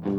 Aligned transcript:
שלום 0.00 0.12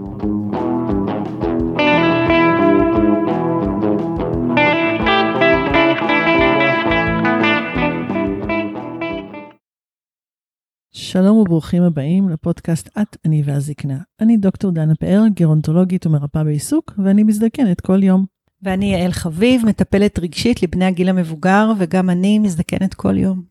וברוכים 11.38 11.84
הבאים 11.84 12.30
לפודקאסט 12.30 12.90
את, 13.02 13.18
אני 13.26 13.44
והזקנה. 13.46 13.98
אני 14.20 14.38
דוקטור 14.38 14.72
דנה 14.72 14.96
פאר, 14.96 15.24
גרונטולוגית 15.34 16.06
ומרפאה 16.06 16.44
בעיסוק, 16.44 16.94
ואני 17.04 17.24
מזדקנת 17.24 17.82
כל 17.82 18.04
יום. 18.04 18.26
ואני 18.62 18.94
יעל 18.94 19.12
חביב, 19.12 19.66
מטפלת 19.66 20.20
רגשית 20.20 20.64
לבני 20.64 20.86
הגיל 20.86 21.10
המבוגר, 21.10 21.72
וגם 21.78 22.10
אני 22.10 22.40
מזדקנת 22.40 22.94
כל 22.94 23.18
יום. 23.18 23.42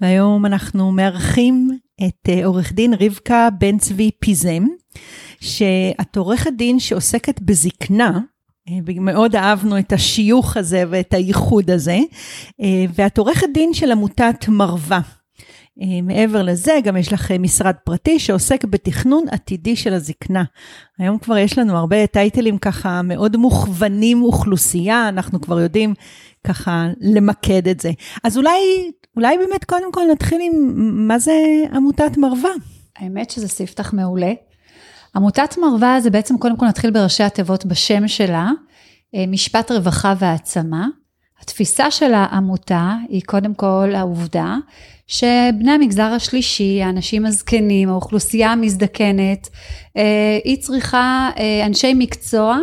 והיום 0.00 0.46
אנחנו 0.46 0.92
מארחים 0.92 1.78
את 2.06 2.28
אה, 2.28 2.46
עורך 2.46 2.72
דין 2.72 2.94
רבקה 3.00 3.48
בן 3.58 3.78
צבי 3.78 4.10
פיזם, 4.18 4.64
שאת 5.40 6.16
עורכת 6.16 6.50
דין 6.56 6.80
שעוסקת 6.80 7.40
בזקנה, 7.40 8.20
אה, 8.68 8.78
מאוד 9.00 9.36
אהבנו 9.36 9.78
את 9.78 9.92
השיוך 9.92 10.56
הזה 10.56 10.84
ואת 10.90 11.14
הייחוד 11.14 11.70
הזה, 11.70 11.98
אה, 12.60 12.84
ואת 12.94 13.18
עורכת 13.18 13.46
דין 13.54 13.74
של 13.74 13.92
עמותת 13.92 14.48
מרווה. 14.48 15.00
אה, 15.82 16.02
מעבר 16.02 16.42
לזה, 16.42 16.72
גם 16.84 16.96
יש 16.96 17.12
לך 17.12 17.30
משרד 17.30 17.74
פרטי 17.84 18.18
שעוסק 18.18 18.64
בתכנון 18.64 19.24
עתידי 19.30 19.76
של 19.76 19.92
הזקנה. 19.92 20.44
היום 20.98 21.18
כבר 21.18 21.36
יש 21.36 21.58
לנו 21.58 21.76
הרבה 21.76 22.06
טייטלים 22.06 22.58
ככה 22.58 23.02
מאוד 23.02 23.36
מוכוונים 23.36 24.22
אוכלוסייה, 24.22 25.08
אנחנו 25.08 25.40
כבר 25.40 25.60
יודעים 25.60 25.94
ככה 26.44 26.88
למקד 27.00 27.68
את 27.68 27.80
זה. 27.80 27.90
אז 28.24 28.36
אולי, 28.36 28.60
אולי 29.16 29.38
באמת 29.38 29.64
קודם 29.64 29.92
כל 29.92 30.02
נתחיל 30.12 30.40
עם 30.42 30.52
מה 31.08 31.18
זה 31.18 31.32
עמותת 31.72 32.16
מרווה. 32.16 32.50
האמת 32.96 33.30
שזה 33.30 33.48
ספתח 33.48 33.92
מעולה. 33.92 34.32
עמותת 35.16 35.54
מרווה 35.58 36.00
זה 36.00 36.10
בעצם 36.10 36.38
קודם 36.38 36.56
כל 36.56 36.66
נתחיל 36.66 36.90
בראשי 36.90 37.22
התיבות 37.22 37.66
בשם 37.66 38.08
שלה, 38.08 38.50
אה, 39.14 39.24
משפט 39.28 39.70
רווחה 39.70 40.14
והעצמה. 40.18 40.86
התפיסה 41.42 41.90
של 41.90 42.14
העמותה 42.14 42.94
היא 43.08 43.22
קודם 43.26 43.54
כל 43.54 43.92
העובדה 43.94 44.56
שבני 45.06 45.70
המגזר 45.70 46.02
השלישי, 46.02 46.82
האנשים 46.82 47.26
הזקנים, 47.26 47.88
האוכלוסייה 47.88 48.52
המזדקנת, 48.52 49.48
אה, 49.96 50.38
היא 50.44 50.62
צריכה 50.62 51.30
אה, 51.38 51.66
אנשי 51.66 51.94
מקצוע 51.94 52.58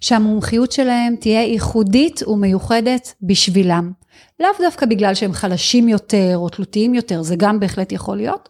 שהמומחיות 0.00 0.72
שלהם 0.72 1.16
תהיה 1.20 1.42
ייחודית 1.42 2.22
ומיוחדת 2.28 3.14
בשבילם. 3.22 3.92
לאו 4.40 4.50
דווקא 4.60 4.86
בגלל 4.86 5.14
שהם 5.14 5.32
חלשים 5.32 5.88
יותר 5.88 6.32
או 6.36 6.48
תלותיים 6.48 6.94
יותר, 6.94 7.22
זה 7.22 7.36
גם 7.36 7.60
בהחלט 7.60 7.92
יכול 7.92 8.16
להיות, 8.16 8.48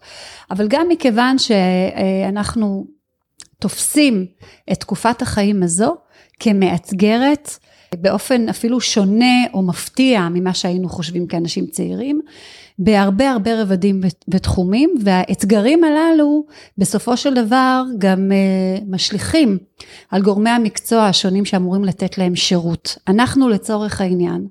אבל 0.50 0.68
גם 0.68 0.88
מכיוון 0.88 1.36
שאנחנו 1.38 2.86
תופסים 3.60 4.26
את 4.72 4.80
תקופת 4.80 5.22
החיים 5.22 5.62
הזו 5.62 5.96
כמאתגרת, 6.40 7.50
באופן 7.94 8.48
אפילו 8.48 8.80
שונה 8.80 9.46
או 9.54 9.62
מפתיע 9.62 10.28
ממה 10.28 10.54
שהיינו 10.54 10.88
חושבים 10.88 11.26
כאנשים 11.26 11.66
צעירים, 11.66 12.20
בהרבה 12.78 13.30
הרבה 13.30 13.62
רבדים 13.62 14.00
ותחומים, 14.28 14.94
והאתגרים 15.04 15.84
הללו 15.84 16.44
בסופו 16.78 17.16
של 17.16 17.34
דבר 17.34 17.82
גם 17.98 18.30
uh, 18.30 18.84
משליכים 18.88 19.58
על 20.10 20.22
גורמי 20.22 20.50
המקצוע 20.50 21.04
השונים 21.04 21.44
שאמורים 21.44 21.84
לתת 21.84 22.18
להם 22.18 22.36
שירות. 22.36 22.98
אנחנו 23.08 23.48
לצורך 23.48 24.00
העניין 24.00 24.46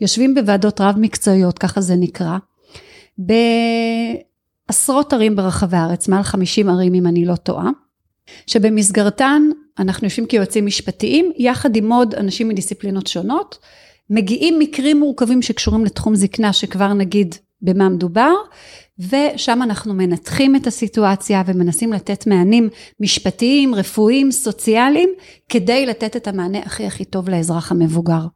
יושבים 0.00 0.34
בוועדות 0.34 0.80
רב 0.80 0.94
מקצועיות, 0.98 1.58
ככה 1.58 1.80
זה 1.80 1.96
נקרא, 1.96 2.38
בעשרות 4.68 5.12
ערים 5.12 5.36
ברחבי 5.36 5.76
הארץ, 5.76 6.08
מעל 6.08 6.22
50 6.22 6.68
ערים 6.68 6.94
אם 6.94 7.06
אני 7.06 7.24
לא 7.24 7.36
טועה. 7.36 7.70
שבמסגרתן 8.46 9.42
אנחנו 9.78 10.06
יושבים 10.06 10.26
כיועצים 10.26 10.66
משפטיים, 10.66 11.32
יחד 11.36 11.76
עם 11.76 11.92
עוד 11.92 12.14
אנשים 12.14 12.48
מדיסציפלינות 12.48 13.06
שונות, 13.06 13.58
מגיעים 14.10 14.58
מקרים 14.58 15.00
מורכבים 15.00 15.42
שקשורים 15.42 15.84
לתחום 15.84 16.14
זקנה, 16.14 16.52
שכבר 16.52 16.92
נגיד 16.92 17.34
במה 17.62 17.88
מדובר, 17.88 18.32
ושם 18.98 19.62
אנחנו 19.62 19.94
מנתחים 19.94 20.56
את 20.56 20.66
הסיטואציה 20.66 21.42
ומנסים 21.46 21.92
לתת 21.92 22.26
מענים 22.26 22.68
משפטיים, 23.00 23.74
רפואיים, 23.74 24.30
סוציאליים, 24.30 25.10
כדי 25.48 25.86
לתת 25.86 26.16
את 26.16 26.28
המענה 26.28 26.58
הכי 26.58 26.86
הכי 26.86 27.04
טוב 27.04 27.28
לאזרח 27.28 27.72
המבוגר. 27.72 28.26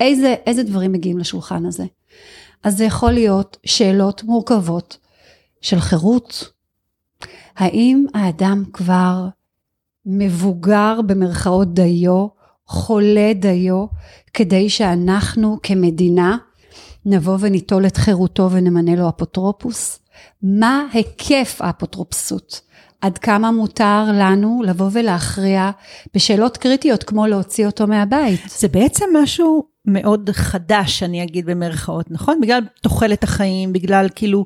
איזה, 0.00 0.34
איזה 0.46 0.62
דברים 0.62 0.92
מגיעים 0.92 1.18
לשולחן 1.18 1.66
הזה? 1.66 1.84
אז 2.64 2.78
זה 2.78 2.84
יכול 2.84 3.12
להיות 3.12 3.56
שאלות 3.66 4.22
מורכבות 4.22 4.98
של 5.60 5.80
חירות, 5.80 6.51
האם 7.56 8.06
האדם 8.14 8.64
כבר 8.72 9.28
מבוגר 10.06 11.00
במרכאות 11.06 11.74
דיו, 11.74 12.26
חולה 12.66 13.32
דיו, 13.34 13.86
כדי 14.34 14.68
שאנחנו 14.68 15.58
כמדינה 15.62 16.36
נבוא 17.06 17.36
וניטול 17.40 17.86
את 17.86 17.96
חירותו 17.96 18.50
ונמנה 18.50 18.96
לו 18.96 19.08
אפוטרופוס? 19.08 19.98
מה 20.42 20.86
היקף 20.92 21.56
האפוטרופסות? 21.60 22.60
עד 23.00 23.18
כמה 23.18 23.50
מותר 23.50 24.04
לנו 24.14 24.62
לבוא 24.66 24.88
ולהכריע 24.92 25.70
בשאלות 26.14 26.56
קריטיות 26.56 27.04
כמו 27.04 27.26
להוציא 27.26 27.66
אותו 27.66 27.86
מהבית? 27.86 28.40
זה 28.48 28.68
בעצם 28.68 29.04
משהו 29.22 29.64
מאוד 29.84 30.30
חדש, 30.32 31.02
אני 31.02 31.22
אגיד 31.22 31.46
במרכאות, 31.46 32.10
נכון? 32.10 32.40
בגלל 32.40 32.60
תוחלת 32.82 33.24
החיים, 33.24 33.72
בגלל 33.72 34.06
כאילו 34.14 34.44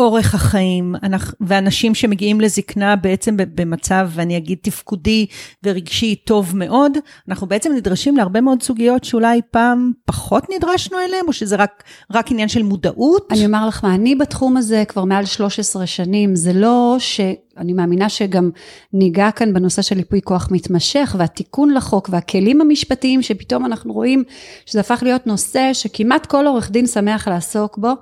אורך 0.00 0.34
החיים, 0.34 0.94
ואנשים 1.40 1.94
שמגיעים 1.94 2.40
לזקנה 2.40 2.96
בעצם 2.96 3.36
במצב, 3.36 4.10
אני 4.18 4.36
אגיד, 4.36 4.58
תפקודי 4.62 5.26
ורגשי 5.64 6.14
טוב 6.14 6.56
מאוד, 6.56 6.92
אנחנו 7.28 7.46
בעצם 7.46 7.72
נדרשים 7.72 8.16
להרבה 8.16 8.40
מאוד 8.40 8.62
סוגיות 8.62 9.04
שאולי 9.04 9.40
פעם 9.50 9.92
פחות 10.04 10.46
נדרשנו 10.56 10.98
אליהן, 10.98 11.24
או 11.28 11.32
שזה 11.32 11.56
רק, 11.56 11.84
רק 12.12 12.30
עניין 12.30 12.48
של 12.48 12.62
מודעות? 12.62 13.28
אני 13.32 13.46
אומר 13.46 13.68
לך 13.68 13.84
מה, 13.84 13.94
אני 13.94 14.14
בתחום 14.14 14.56
הזה 14.56 14.84
כבר 14.88 15.04
מעל 15.04 15.24
13 15.24 15.86
שנים, 15.86 16.36
זה 16.36 16.52
לא 16.52 16.96
ש... 16.98 17.20
אני 17.60 17.72
מאמינה 17.72 18.08
שגם 18.08 18.50
ניגע 18.92 19.30
כאן 19.30 19.54
בנושא 19.54 19.82
של 19.82 19.98
ייפוי 19.98 20.20
כוח 20.24 20.48
מתמשך 20.50 21.16
והתיקון 21.18 21.74
לחוק 21.74 22.08
והכלים 22.12 22.60
המשפטיים 22.60 23.22
שפתאום 23.22 23.66
אנחנו 23.66 23.92
רואים 23.92 24.24
שזה 24.66 24.80
הפך 24.80 25.00
להיות 25.02 25.26
נושא 25.26 25.70
שכמעט 25.72 26.26
כל 26.26 26.46
עורך 26.46 26.70
דין 26.70 26.86
שמח 26.86 27.28
לעסוק 27.28 27.78
בו. 27.78 27.92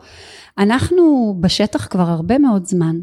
אנחנו 0.58 1.34
בשטח 1.40 1.86
כבר 1.86 2.08
הרבה 2.08 2.38
מאוד 2.38 2.66
זמן. 2.66 2.96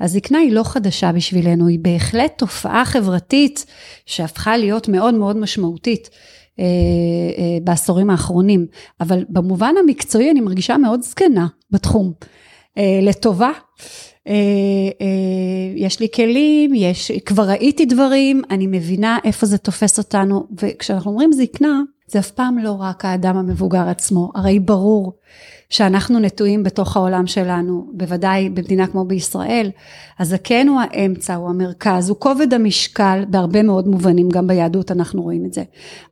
הזקנה 0.00 0.38
היא 0.38 0.52
לא 0.52 0.62
חדשה 0.62 1.12
בשבילנו, 1.12 1.66
היא 1.66 1.78
בהחלט 1.82 2.38
תופעה 2.38 2.84
חברתית 2.84 3.66
שהפכה 4.06 4.56
להיות 4.56 4.88
מאוד 4.88 5.14
מאוד 5.14 5.36
משמעותית. 5.36 6.10
אה, 6.58 6.64
אה, 7.38 7.58
בעשורים 7.64 8.10
האחרונים, 8.10 8.66
אבל 9.00 9.24
במובן 9.28 9.74
המקצועי 9.80 10.30
אני 10.30 10.40
מרגישה 10.40 10.76
מאוד 10.76 11.02
זקנה 11.02 11.46
בתחום, 11.70 12.12
אה, 12.78 13.00
לטובה. 13.02 13.50
יש 15.76 16.00
לי 16.00 16.08
כלים, 16.14 16.74
יש, 16.74 17.12
כבר 17.26 17.42
ראיתי 17.42 17.84
דברים, 17.84 18.42
אני 18.50 18.66
מבינה 18.66 19.18
איפה 19.24 19.46
זה 19.46 19.58
תופס 19.58 19.98
אותנו, 19.98 20.46
וכשאנחנו 20.62 21.10
אומרים 21.10 21.32
זקנה, 21.32 21.82
זה 22.06 22.18
אף 22.18 22.30
פעם 22.30 22.58
לא 22.58 22.76
רק 22.80 23.04
האדם 23.04 23.36
המבוגר 23.36 23.88
עצמו, 23.88 24.30
הרי 24.34 24.58
ברור 24.58 25.12
שאנחנו 25.70 26.18
נטועים 26.18 26.62
בתוך 26.62 26.96
העולם 26.96 27.26
שלנו, 27.26 27.90
בוודאי 27.92 28.48
במדינה 28.48 28.86
כמו 28.86 29.04
בישראל, 29.04 29.70
הזקן 30.18 30.68
הוא 30.68 30.80
האמצע, 30.80 31.34
הוא 31.34 31.48
המרכז, 31.48 32.08
הוא 32.08 32.16
כובד 32.20 32.54
המשקל 32.54 33.24
בהרבה 33.28 33.62
מאוד 33.62 33.88
מובנים, 33.88 34.28
גם 34.28 34.46
ביהדות 34.46 34.90
אנחנו 34.90 35.22
רואים 35.22 35.44
את 35.44 35.52
זה, 35.52 35.62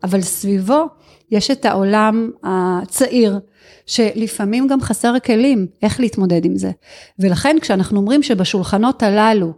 אבל 0.05 0.21
סביבו 0.21 0.87
יש 1.31 1.51
את 1.51 1.65
העולם 1.65 2.31
הצעיר, 2.43 3.39
שלפעמים 3.87 4.67
גם 4.67 4.81
חסר 4.81 5.15
כלים 5.25 5.67
איך 5.83 6.01
להתמודד 6.01 6.45
עם 6.45 6.57
זה. 6.57 6.71
ולכן 7.19 7.57
כשאנחנו 7.61 8.01
אומרים 8.01 8.23
שבשולחנות 8.23 9.03
הללו, 9.03 9.53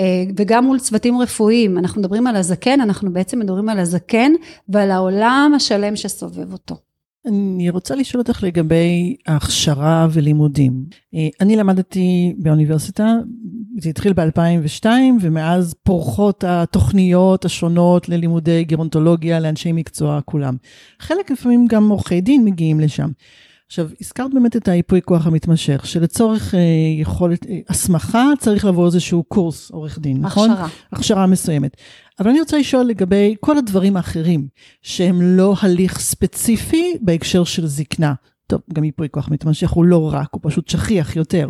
אה, 0.00 0.04
וגם 0.36 0.64
מול 0.64 0.78
צוותים 0.78 1.20
רפואיים, 1.20 1.78
אנחנו 1.78 2.00
מדברים 2.00 2.26
על 2.26 2.36
הזקן, 2.36 2.80
אנחנו 2.80 3.12
בעצם 3.12 3.38
מדברים 3.38 3.68
על 3.68 3.78
הזקן 3.78 4.32
ועל 4.68 4.90
העולם 4.90 5.52
השלם 5.56 5.96
שסובב 5.96 6.52
אותו. 6.52 6.89
אני 7.26 7.70
רוצה 7.70 7.94
לשאול 7.94 8.20
אותך 8.20 8.42
לגבי 8.42 9.16
הכשרה 9.26 10.06
ולימודים. 10.12 10.84
אה, 11.14 11.28
אני 11.40 11.56
למדתי 11.56 12.34
באוניברסיטה, 12.38 13.14
זה 13.80 13.90
התחיל 13.90 14.12
ב-2002, 14.12 14.86
ומאז 15.20 15.74
פורחות 15.82 16.44
התוכניות 16.46 17.44
השונות 17.44 18.08
ללימודי 18.08 18.64
גרונטולוגיה 18.64 19.40
לאנשי 19.40 19.72
מקצוע 19.72 20.20
כולם. 20.24 20.56
חלק 21.00 21.30
לפעמים 21.30 21.66
גם 21.66 21.88
עורכי 21.88 22.20
דין 22.20 22.44
מגיעים 22.44 22.80
לשם. 22.80 23.10
עכשיו, 23.70 23.88
הזכרת 24.00 24.34
באמת 24.34 24.56
את 24.56 24.68
היפוי 24.68 25.00
כוח 25.02 25.26
המתמשך, 25.26 25.86
שלצורך 25.86 26.54
אה, 26.54 26.60
יכולת, 27.00 27.46
אה, 27.46 27.58
הסמכה 27.68 28.26
צריך 28.38 28.64
לעבור 28.64 28.86
איזשהו 28.86 29.22
קורס 29.22 29.70
עורך 29.70 29.98
דין, 29.98 30.20
נכון? 30.20 30.50
הכשרה. 30.50 30.68
הכשרה 30.92 31.26
מסוימת. 31.26 31.76
אבל 32.20 32.30
אני 32.30 32.40
רוצה 32.40 32.58
לשאול 32.58 32.84
לגבי 32.84 33.34
כל 33.40 33.58
הדברים 33.58 33.96
האחרים, 33.96 34.48
שהם 34.82 35.22
לא 35.22 35.54
הליך 35.62 35.98
ספציפי 36.00 36.96
בהקשר 37.00 37.44
של 37.44 37.66
זקנה. 37.66 38.14
טוב, 38.46 38.60
גם 38.72 38.84
ייפוי 38.84 39.08
כוח 39.10 39.28
מתמשך 39.28 39.70
הוא 39.70 39.84
לא 39.84 40.12
רק, 40.12 40.28
הוא 40.30 40.40
פשוט 40.44 40.68
שכיח 40.68 41.16
יותר. 41.16 41.48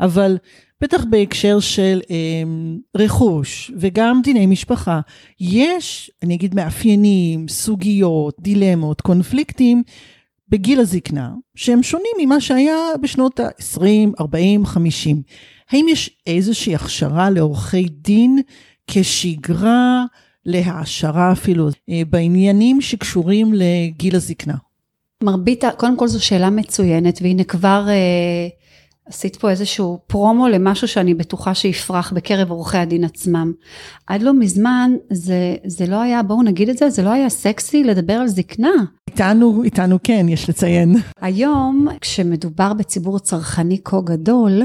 אבל 0.00 0.38
בטח 0.80 1.04
בהקשר 1.10 1.60
של 1.60 2.00
אה, 2.10 2.16
רכוש 2.96 3.72
וגם 3.76 4.20
דיני 4.24 4.46
משפחה, 4.46 5.00
יש, 5.40 6.10
אני 6.22 6.34
אגיד, 6.34 6.54
מאפיינים, 6.54 7.48
סוגיות, 7.48 8.36
דילמות, 8.40 9.00
קונפליקטים 9.00 9.82
בגיל 10.52 10.80
הזקנה, 10.80 11.30
שהם 11.54 11.82
שונים 11.82 12.12
ממה 12.18 12.40
שהיה 12.40 12.76
בשנות 13.02 13.40
ה-20, 13.40 13.84
40, 14.20 14.66
50. 14.66 15.22
האם 15.70 15.86
יש 15.90 16.10
איזושהי 16.26 16.74
הכשרה 16.74 17.30
לעורכי 17.30 17.88
דין 17.88 18.38
כשגרה, 18.86 20.04
להעשרה 20.46 21.32
אפילו, 21.32 21.68
אה, 21.90 22.02
בעניינים 22.10 22.80
שקשורים 22.80 23.52
לגיל 23.54 24.16
הזקנה? 24.16 24.54
מרבית, 25.22 25.64
קודם 25.76 25.96
כל 25.96 26.08
זו 26.08 26.24
שאלה 26.24 26.50
מצוינת, 26.50 27.18
והנה 27.22 27.44
כבר 27.44 27.86
אה, 27.88 28.48
עשית 29.12 29.36
פה 29.36 29.50
איזשהו 29.50 29.98
פרומו 30.06 30.48
למשהו 30.48 30.88
שאני 30.88 31.14
בטוחה 31.14 31.54
שיפרח 31.54 32.12
בקרב 32.12 32.50
עורכי 32.50 32.78
הדין 32.78 33.04
עצמם. 33.04 33.52
עד 34.06 34.22
לא 34.22 34.34
מזמן 34.34 34.92
זה, 35.10 35.56
זה 35.66 35.86
לא 35.86 36.00
היה, 36.00 36.22
בואו 36.22 36.42
נגיד 36.42 36.68
את 36.68 36.78
זה, 36.78 36.90
זה 36.90 37.02
לא 37.02 37.10
היה 37.10 37.28
סקסי 37.28 37.84
לדבר 37.84 38.12
על 38.12 38.28
זקנה. 38.28 38.70
איתנו, 39.10 39.62
איתנו 39.64 39.98
כן, 40.04 40.26
יש 40.28 40.48
לציין. 40.48 40.96
היום, 41.20 41.88
כשמדובר 42.00 42.72
בציבור 42.72 43.18
צרכני 43.18 43.78
כה 43.84 44.00
גדול, 44.00 44.62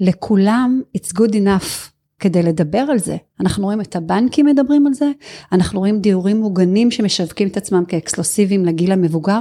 לכולם 0.00 0.80
it's 0.98 1.10
good 1.16 1.32
enough 1.32 1.89
כדי 2.20 2.42
לדבר 2.42 2.78
על 2.78 2.98
זה. 2.98 3.16
אנחנו 3.40 3.64
רואים 3.64 3.80
את 3.80 3.96
הבנקים 3.96 4.46
מדברים 4.46 4.86
על 4.86 4.94
זה, 4.94 5.10
אנחנו 5.52 5.80
רואים 5.80 6.00
דיורים 6.00 6.40
מוגנים 6.40 6.90
שמשווקים 6.90 7.48
את 7.48 7.56
עצמם 7.56 7.84
כאקסקלוסיביים 7.88 8.64
לגיל 8.64 8.92
המבוגר, 8.92 9.40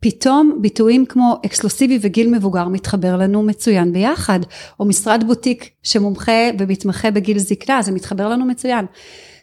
פתאום 0.00 0.58
ביטויים 0.60 1.06
כמו 1.06 1.36
אקסקלוסיבי 1.46 1.98
וגיל 2.02 2.30
מבוגר 2.30 2.68
מתחבר 2.68 3.16
לנו 3.16 3.42
מצוין 3.42 3.92
ביחד, 3.92 4.40
או 4.80 4.84
משרד 4.84 5.24
בוטיק 5.26 5.70
שמומחה 5.82 6.50
ומתמחה 6.58 7.10
בגיל 7.10 7.38
זקנה, 7.38 7.82
זה 7.82 7.92
מתחבר 7.92 8.28
לנו 8.28 8.44
מצוין. 8.44 8.86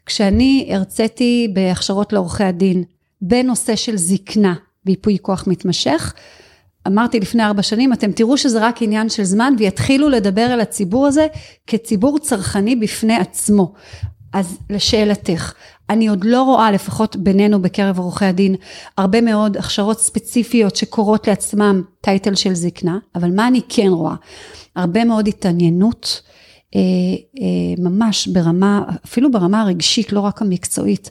כשאני 0.05 0.69
הרציתי 0.71 1.51
בהכשרות 1.53 2.13
לעורכי 2.13 2.43
הדין 2.43 2.83
בנושא 3.21 3.75
של 3.75 3.97
זקנה 3.97 4.55
וייפוי 4.85 5.17
כוח 5.21 5.47
מתמשך, 5.47 6.13
אמרתי 6.87 7.19
לפני 7.19 7.43
ארבע 7.43 7.61
שנים, 7.61 7.93
אתם 7.93 8.11
תראו 8.11 8.37
שזה 8.37 8.67
רק 8.67 8.81
עניין 8.81 9.09
של 9.09 9.23
זמן 9.23 9.53
ויתחילו 9.57 10.09
לדבר 10.09 10.41
על 10.41 10.61
הציבור 10.61 11.07
הזה 11.07 11.27
כציבור 11.67 12.19
צרכני 12.19 12.75
בפני 12.75 13.15
עצמו. 13.15 13.73
אז 14.33 14.57
לשאלתך, 14.69 15.53
אני 15.89 16.07
עוד 16.07 16.25
לא 16.25 16.41
רואה, 16.41 16.71
לפחות 16.71 17.15
בינינו 17.15 17.61
בקרב 17.61 17.99
עורכי 17.99 18.25
הדין, 18.25 18.55
הרבה 18.97 19.21
מאוד 19.21 19.57
הכשרות 19.57 19.99
ספציפיות 19.99 20.75
שקורות 20.75 21.27
לעצמם 21.27 21.81
טייטל 22.01 22.35
של 22.35 22.53
זקנה, 22.53 22.97
אבל 23.15 23.31
מה 23.35 23.47
אני 23.47 23.61
כן 23.69 23.87
רואה? 23.87 24.15
הרבה 24.75 25.05
מאוד 25.05 25.27
התעניינות 25.27 26.21
ממש 27.77 28.27
ברמה, 28.27 28.83
אפילו 29.05 29.31
ברמה 29.31 29.61
הרגשית, 29.61 30.11
לא 30.11 30.19
רק 30.19 30.41
המקצועית, 30.41 31.09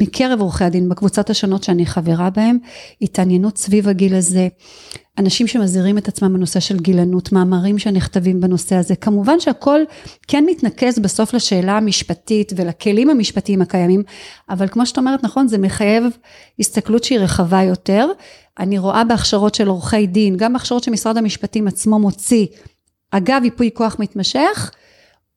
מקרב 0.00 0.40
עורכי 0.40 0.64
הדין, 0.64 0.88
בקבוצות 0.88 1.30
השונות 1.30 1.64
שאני 1.64 1.86
חברה 1.86 2.30
בהן, 2.30 2.58
התעניינות 3.02 3.58
סביב 3.58 3.88
הגיל 3.88 4.14
הזה, 4.14 4.48
אנשים 5.18 5.46
שמזהירים 5.46 5.98
את 5.98 6.08
עצמם 6.08 6.34
בנושא 6.34 6.60
של 6.60 6.78
גילנות, 6.78 7.32
מאמרים 7.32 7.78
שנכתבים 7.78 8.40
בנושא 8.40 8.76
הזה, 8.76 8.96
כמובן 8.96 9.40
שהכל 9.40 9.80
כן 10.28 10.44
מתנקז 10.50 10.98
בסוף 10.98 11.34
לשאלה 11.34 11.76
המשפטית 11.76 12.52
ולכלים 12.56 13.10
המשפטיים 13.10 13.62
הקיימים, 13.62 14.02
אבל 14.50 14.68
כמו 14.68 14.86
שאת 14.86 14.98
אומרת, 14.98 15.24
נכון, 15.24 15.48
זה 15.48 15.58
מחייב 15.58 16.04
הסתכלות 16.60 17.04
שהיא 17.04 17.18
רחבה 17.18 17.62
יותר. 17.62 18.08
אני 18.58 18.78
רואה 18.78 19.04
בהכשרות 19.04 19.54
של 19.54 19.68
עורכי 19.68 20.06
דין, 20.06 20.36
גם 20.36 20.52
בהכשרות 20.52 20.84
שמשרד 20.84 21.16
המשפטים 21.16 21.68
עצמו 21.68 21.98
מוציא, 21.98 22.46
אגב 23.10 23.40
ייפוי 23.44 23.70
כוח 23.74 23.96
מתמשך, 23.98 24.70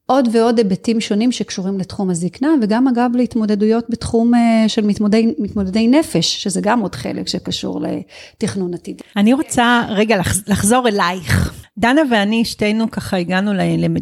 עוד 0.06 0.28
ועוד 0.32 0.58
היבטים 0.58 1.02
שונים 1.02 1.32
שקשורים 1.32 1.80
לתחום 1.80 2.10
הזקנה, 2.10 2.50
וגם 2.62 2.88
אגב 2.88 3.12
להתמודדויות 3.14 3.86
בתחום 3.90 4.36
אה, 4.36 4.70
של 4.70 4.86
מתמודדי, 4.86 5.34
מתמודדי 5.38 5.88
נפש, 5.88 6.44
שזה 6.44 6.62
גם 6.62 6.80
עוד 6.80 6.96
חלק 6.96 7.28
שקשור 7.28 7.82
לתכנון 7.82 8.74
עתידי. 8.74 9.04
אני 9.18 9.34
רוצה 9.34 9.82
רגע 9.90 10.18
לחזור 10.48 10.88
אלייך. 10.88 11.61
דנה 11.82 12.02
ואני 12.12 12.46
שתינו 12.46 12.92
ככה 12.92 13.18
הגענו 13.18 13.52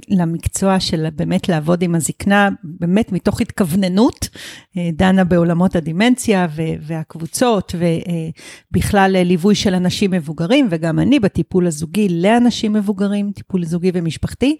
למקצוע 0.09 0.79
של 0.79 1.07
באמת 1.15 1.49
לעבוד 1.49 1.81
עם 1.81 1.95
הזקנה, 1.95 2.49
באמת 2.63 3.11
מתוך 3.11 3.41
התכווננות, 3.41 4.29
אה, 4.77 4.89
דנה 4.93 5.23
בעולמות 5.23 5.75
הדימנציה 5.75 6.47
והקבוצות, 6.81 7.75
ובכלל 7.75 9.15
אה, 9.15 9.23
ליווי 9.23 9.55
של 9.55 9.73
אנשים 9.73 10.11
מבוגרים, 10.11 10.67
וגם 10.69 10.99
אני 10.99 11.19
בטיפול 11.19 11.67
הזוגי 11.67 12.09
לאנשים 12.09 12.73
מבוגרים, 12.73 13.31
טיפול 13.31 13.65
זוגי 13.65 13.91
ומשפחתי, 13.93 14.57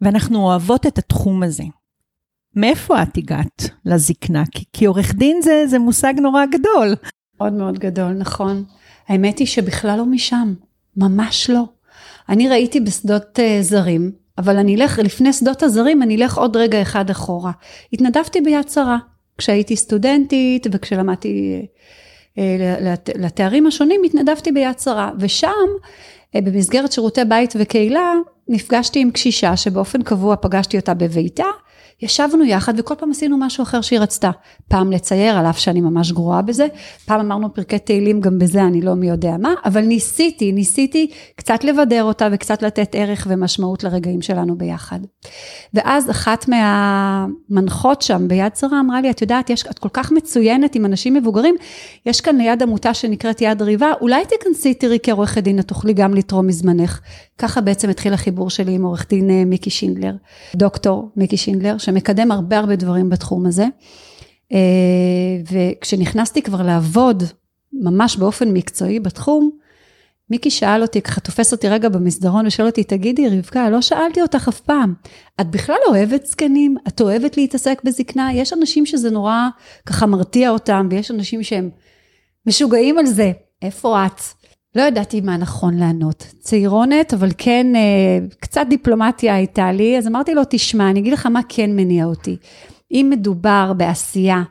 ואנחנו 0.00 0.38
אוהבות 0.38 0.86
את 0.86 0.98
התחום 0.98 1.42
הזה. 1.42 1.64
מאיפה 2.56 3.02
את 3.02 3.16
הגעת 3.16 3.70
לזקנה? 3.84 4.44
כי, 4.50 4.64
כי 4.72 4.84
עורך 4.84 5.14
דין 5.14 5.36
זה, 5.42 5.64
זה 5.66 5.78
מושג 5.78 6.14
נורא 6.20 6.46
גדול. 6.46 6.94
מאוד 7.40 7.52
מאוד 7.52 7.78
גדול, 7.78 8.12
נכון. 8.12 8.64
האמת 9.08 9.38
היא 9.38 9.46
שבכלל 9.46 9.98
לא 9.98 10.06
משם, 10.06 10.54
ממש 10.96 11.50
לא. 11.50 11.75
אני 12.28 12.48
ראיתי 12.48 12.80
בשדות 12.80 13.38
uh, 13.38 13.62
זרים, 13.62 14.12
אבל 14.38 14.56
אני 14.56 14.76
אלך, 14.76 14.98
לפני 14.98 15.32
שדות 15.32 15.62
הזרים, 15.62 16.02
אני 16.02 16.16
אלך 16.16 16.38
עוד 16.38 16.56
רגע 16.56 16.82
אחד 16.82 17.10
אחורה. 17.10 17.52
התנדבתי 17.92 18.40
ביד 18.40 18.68
שרה, 18.68 18.98
כשהייתי 19.38 19.76
סטודנטית 19.76 20.66
וכשלמדתי 20.72 21.66
uh, 22.34 22.38
לת, 22.80 23.10
לתארים 23.14 23.66
השונים, 23.66 24.00
התנדבתי 24.04 24.52
ביד 24.52 24.78
שרה. 24.78 25.10
ושם, 25.18 25.66
במסגרת 26.34 26.92
שירותי 26.92 27.24
בית 27.24 27.54
וקהילה, 27.58 28.12
נפגשתי 28.48 29.00
עם 29.00 29.10
קשישה 29.10 29.56
שבאופן 29.56 30.02
קבוע 30.02 30.36
פגשתי 30.36 30.76
אותה 30.76 30.94
בביתה, 30.94 31.44
ישבנו 32.02 32.44
יחד 32.44 32.74
וכל 32.76 32.94
פעם 32.94 33.10
עשינו 33.10 33.38
משהו 33.38 33.62
אחר 33.62 33.80
שהיא 33.80 34.00
רצתה. 34.00 34.30
פעם 34.68 34.92
לצייר, 34.92 35.38
על 35.38 35.46
אף 35.46 35.58
שאני 35.58 35.80
ממש 35.80 36.12
גרועה 36.12 36.42
בזה, 36.42 36.66
פעם 37.06 37.20
אמרנו 37.20 37.54
פרקי 37.54 37.78
תהילים, 37.78 38.20
גם 38.20 38.38
בזה 38.38 38.62
אני 38.62 38.80
לא 38.80 38.94
מי 38.94 39.08
יודע 39.08 39.36
מה, 39.36 39.54
אבל 39.64 39.80
ניסיתי, 39.80 40.52
ניסיתי 40.52 41.10
קצת 41.36 41.64
לבדר 41.64 42.04
אותה 42.04 42.28
וקצת 42.32 42.62
לתת 42.62 42.94
ערך 42.94 43.26
ומשמעות 43.30 43.84
לרגעים 43.84 44.22
שלנו 44.22 44.58
ביחד. 44.58 45.00
ואז 45.74 46.10
אחת 46.10 46.48
מהמנחות 46.48 48.02
שם 48.02 48.28
ביד 48.28 48.56
שרה 48.56 48.80
אמרה 48.80 49.00
לי, 49.00 49.10
את 49.10 49.22
יודעת, 49.22 49.50
יש, 49.50 49.64
את 49.70 49.78
כל 49.78 49.88
כך 49.92 50.12
מצוינת 50.12 50.74
עם 50.74 50.84
אנשים 50.84 51.14
מבוגרים, 51.14 51.54
יש 52.06 52.20
כאן 52.20 52.36
ליד 52.36 52.62
עמותה 52.62 52.94
שנקראת 52.94 53.40
יד 53.40 53.62
ריבה, 53.62 53.92
אולי 54.00 54.24
תיכנסי 54.26 54.74
תראי 54.74 54.98
כעורכת 55.02 55.42
דין, 55.42 55.58
את 55.58 55.68
תוכלי 55.68 55.92
גם 55.92 56.14
לתרום 56.14 56.46
מזמנך. 56.46 57.00
ככה 57.38 57.60
בעצם 57.60 57.90
התחיל 57.90 58.12
החיבור 58.12 58.50
שלי 58.50 58.72
עם 58.72 58.82
עורך 58.82 59.06
דין 59.08 59.30
אה, 59.30 59.44
מיקי 59.44 59.70
שינדלר, 59.70 60.12
דוקטור 60.54 61.10
מיקי 61.16 61.36
שינדלר, 61.36 61.78
שמקדם 61.86 62.32
הרבה 62.32 62.58
הרבה 62.58 62.76
דברים 62.76 63.10
בתחום 63.10 63.46
הזה. 63.46 63.66
אה, 64.52 64.58
וכשנכנסתי 65.52 66.42
כבר 66.42 66.62
לעבוד 66.62 67.22
ממש 67.72 68.16
באופן 68.16 68.48
מקצועי 68.52 69.00
בתחום, 69.00 69.50
מיקי 70.30 70.50
שאל 70.50 70.82
אותי, 70.82 71.02
ככה 71.02 71.20
תופס 71.20 71.52
אותי 71.52 71.68
רגע 71.68 71.88
במסדרון 71.88 72.46
ושואל 72.46 72.68
אותי, 72.68 72.84
תגידי 72.84 73.28
רבקה, 73.28 73.70
לא 73.70 73.80
שאלתי 73.80 74.22
אותך 74.22 74.48
אף 74.48 74.60
פעם, 74.60 74.94
את 75.40 75.50
בכלל 75.50 75.76
אוהבת 75.88 76.26
זקנים? 76.26 76.76
את 76.88 77.00
אוהבת 77.00 77.36
להתעסק 77.36 77.82
בזקנה? 77.84 78.32
יש 78.32 78.52
אנשים 78.52 78.86
שזה 78.86 79.10
נורא 79.10 79.48
ככה 79.86 80.06
מרתיע 80.06 80.50
אותם, 80.50 80.88
ויש 80.90 81.10
אנשים 81.10 81.42
שהם 81.42 81.70
משוגעים 82.46 82.98
על 82.98 83.06
זה. 83.06 83.32
איפה 83.62 84.06
את? 84.06 84.20
לא 84.76 84.82
ידעתי 84.82 85.20
מה 85.20 85.36
נכון 85.36 85.76
לענות. 85.76 86.26
צעירונת, 86.40 87.14
אבל 87.14 87.28
כן, 87.38 87.66
אה, 87.76 88.26
קצת 88.40 88.66
דיפלומטיה 88.70 89.34
הייתה 89.34 89.72
לי, 89.72 89.98
אז 89.98 90.06
אמרתי 90.06 90.34
לו, 90.34 90.42
תשמע, 90.50 90.90
אני 90.90 91.00
אגיד 91.00 91.12
לך 91.12 91.26
מה 91.26 91.40
כן 91.48 91.76
מניע 91.76 92.04
אותי. 92.04 92.36
אם 92.90 93.06
מדובר 93.10 93.72
בעשייה 93.76 94.42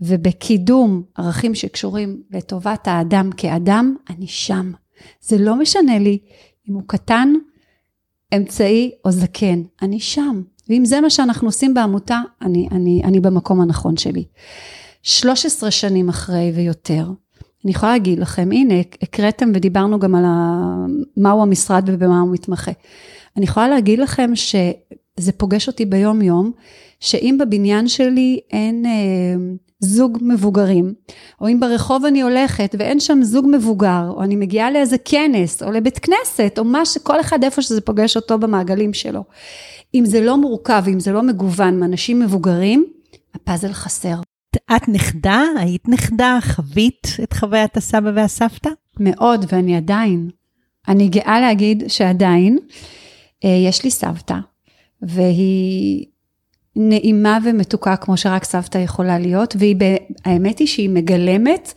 ובקידום 0.00 1.02
ערכים 1.18 1.54
שקשורים 1.54 2.22
לטובת 2.30 2.88
האדם 2.88 3.30
כאדם, 3.36 3.96
אני 4.10 4.26
שם. 4.26 4.72
זה 5.20 5.38
לא 5.38 5.56
משנה 5.56 5.98
לי 5.98 6.18
אם 6.68 6.74
הוא 6.74 6.82
קטן, 6.86 7.32
אמצעי 8.36 8.90
או 9.04 9.10
זקן, 9.10 9.62
אני 9.82 10.00
שם. 10.00 10.42
ואם 10.68 10.84
זה 10.84 11.00
מה 11.00 11.10
שאנחנו 11.10 11.48
עושים 11.48 11.74
בעמותה, 11.74 12.22
אני, 12.42 12.68
אני, 12.72 13.02
אני 13.04 13.20
במקום 13.20 13.60
הנכון 13.60 13.96
שלי. 13.96 14.24
13 15.02 15.70
שנים 15.70 16.08
אחרי 16.08 16.52
ויותר, 16.54 17.10
אני 17.66 17.70
יכולה 17.70 17.92
להגיד 17.92 18.18
לכם, 18.18 18.48
הנה, 18.52 18.74
הקראתם 19.02 19.52
ודיברנו 19.54 19.98
גם 19.98 20.14
על 20.14 20.24
ה... 20.24 20.64
מהו 21.16 21.42
המשרד 21.42 21.84
ובמה 21.86 22.20
הוא 22.20 22.32
מתמחה. 22.32 22.70
אני 23.36 23.44
יכולה 23.44 23.68
להגיד 23.68 23.98
לכם 23.98 24.30
שזה 24.34 25.32
פוגש 25.36 25.68
אותי 25.68 25.84
ביום 25.84 26.22
יום, 26.22 26.52
שאם 27.00 27.36
בבניין 27.40 27.88
שלי 27.88 28.40
אין 28.50 28.86
אה, 28.86 28.90
זוג 29.80 30.18
מבוגרים, 30.22 30.94
או 31.40 31.48
אם 31.48 31.60
ברחוב 31.60 32.04
אני 32.04 32.22
הולכת 32.22 32.74
ואין 32.78 33.00
שם 33.00 33.18
זוג 33.22 33.46
מבוגר, 33.52 34.12
או 34.16 34.22
אני 34.22 34.36
מגיעה 34.36 34.70
לאיזה 34.70 34.96
כנס, 35.04 35.62
או 35.62 35.70
לבית 35.70 35.98
כנסת, 35.98 36.58
או 36.58 36.64
מה 36.64 36.86
שכל 36.86 37.20
אחד 37.20 37.44
איפה 37.44 37.62
שזה 37.62 37.80
פוגש 37.80 38.16
אותו 38.16 38.38
במעגלים 38.38 38.92
שלו. 38.92 39.24
אם 39.94 40.04
זה 40.04 40.20
לא 40.20 40.36
מורכב, 40.36 40.82
אם 40.88 41.00
זה 41.00 41.12
לא 41.12 41.22
מגוון 41.22 41.80
מאנשים 41.80 42.20
מבוגרים, 42.20 42.84
הפאזל 43.34 43.72
חסר. 43.72 44.16
את 44.76 44.88
נכדה? 44.88 45.42
היית 45.58 45.88
נכדה? 45.88 46.38
חווית 46.42 47.06
את 47.22 47.32
חוויית 47.32 47.76
הסבא 47.76 48.10
והסבתא? 48.14 48.70
מאוד, 49.00 49.44
ואני 49.48 49.76
עדיין. 49.76 50.30
אני 50.88 51.08
גאה 51.08 51.40
להגיד 51.40 51.84
שעדיין. 51.88 52.58
יש 53.44 53.84
לי 53.84 53.90
סבתא, 53.90 54.36
והיא 55.02 56.06
נעימה 56.76 57.38
ומתוקה 57.44 57.96
כמו 57.96 58.16
שרק 58.16 58.44
סבתא 58.44 58.78
יכולה 58.78 59.18
להיות, 59.18 59.56
והאמת 59.58 60.58
היא 60.58 60.68
שהיא 60.68 60.90
מגלמת 60.90 61.72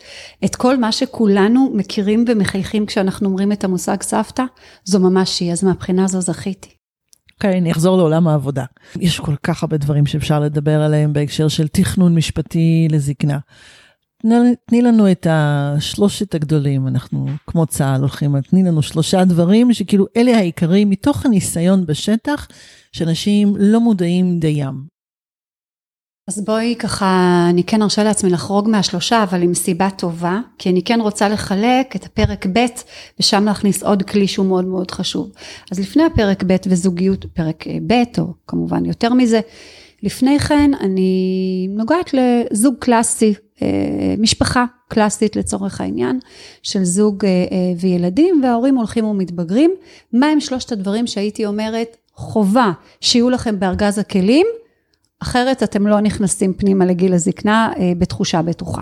את 0.46 0.56
כל 0.56 0.78
מה 0.78 0.92
שכולנו 0.92 1.72
מכירים 1.74 2.26
ומחייכים 2.28 2.86
כשאנחנו 2.86 3.30
אומרים 3.30 3.52
את 3.52 3.64
המושג 3.64 4.02
סבתא, 4.02 4.44
זו 4.84 5.00
ממש 5.00 5.40
היא, 5.40 5.52
אז 5.52 5.64
מהבחינה 5.64 6.04
הזו 6.04 6.22
זכיתי. 6.22 6.79
אוקיי, 7.40 7.58
אני 7.58 7.72
אחזור 7.72 7.98
לעולם 7.98 8.28
העבודה. 8.28 8.66
יש 9.00 9.20
כל 9.20 9.36
כך 9.44 9.64
הרבה 9.64 9.78
דברים 9.78 10.06
שאפשר 10.06 10.40
לדבר 10.40 10.82
עליהם 10.82 11.14
בהקשר 11.14 11.48
של 11.48 11.68
תכנון 11.68 12.16
משפטי 12.16 12.88
לזקנה. 12.92 13.40
תני 14.66 14.82
לנו 14.82 15.12
את 15.12 15.28
השלושת 15.30 16.36
הגדולים, 16.36 16.88
אנחנו 16.88 17.26
כמו 17.48 17.66
צה"ל 17.66 18.00
הולכים, 18.00 18.42
תני 18.42 18.64
לנו 18.64 18.82
שלושה 18.82 19.26
דברים 19.26 19.74
שכאילו 19.74 20.06
אלה 20.18 20.38
העיקרים 20.38 20.90
מתוך 20.90 21.26
הניסיון 21.26 21.86
בשטח, 21.86 22.48
שאנשים 22.92 23.54
לא 23.58 23.80
מודעים 23.80 24.40
דיים. 24.40 24.99
אז 26.30 26.42
בואי 26.42 26.76
ככה, 26.80 27.48
אני 27.50 27.64
כן 27.64 27.82
ארשה 27.82 28.04
לעצמי 28.04 28.30
לחרוג 28.30 28.70
מהשלושה, 28.70 29.24
אבל 29.24 29.42
עם 29.42 29.54
סיבה 29.54 29.90
טובה, 29.90 30.40
כי 30.58 30.70
אני 30.70 30.84
כן 30.84 31.02
רוצה 31.02 31.30
לחלק 31.30 31.96
את 31.96 32.06
הפרק 32.06 32.46
ב' 32.54 32.66
ושם 33.20 33.46
להכניס 33.46 33.84
עוד 33.84 34.04
כלי 34.04 34.28
שהוא 34.28 34.46
מאוד 34.46 34.66
מאוד 34.66 34.92
חשוב. 34.92 35.32
אז 35.72 35.80
לפני 35.80 36.04
הפרק 36.04 36.44
ב' 36.48 36.56
וזוגיות, 36.68 37.26
פרק 37.34 37.66
ב', 37.88 37.94
או 38.20 38.34
כמובן 38.48 38.86
יותר 38.86 39.14
מזה, 39.14 39.40
לפני 40.04 40.40
כן 40.40 40.72
אני 40.80 41.68
נוגעת 41.70 42.14
לזוג 42.14 42.76
קלאסי, 42.80 43.34
אה, 43.62 43.68
משפחה 44.18 44.66
קלאסית 44.88 45.36
לצורך 45.36 45.82
העניין, 45.82 46.20
של 46.64 46.84
זוג 46.84 47.26
אה, 47.26 47.30
אה, 47.30 47.58
וילדים, 47.80 48.42
וההורים 48.44 48.76
הולכים 48.76 49.06
ומתבגרים. 49.06 49.72
מה 50.14 50.28
הם 50.28 50.40
שלושת 50.40 50.72
הדברים 50.72 51.08
שהייתי 51.08 51.46
אומרת, 51.46 51.98
חובה 52.14 52.72
שיהיו 53.02 53.30
לכם 53.30 53.60
בארגז 53.60 54.00
הכלים, 54.00 54.48
אחרת 55.20 55.64
אתם 55.64 55.88
לא 55.88 56.00
נכנסים 56.00 56.54
פנימה 56.54 56.86
לגיל 56.86 57.14
הזקנה 57.14 57.72
בתחושה 57.98 58.42
בטוחה. 58.42 58.82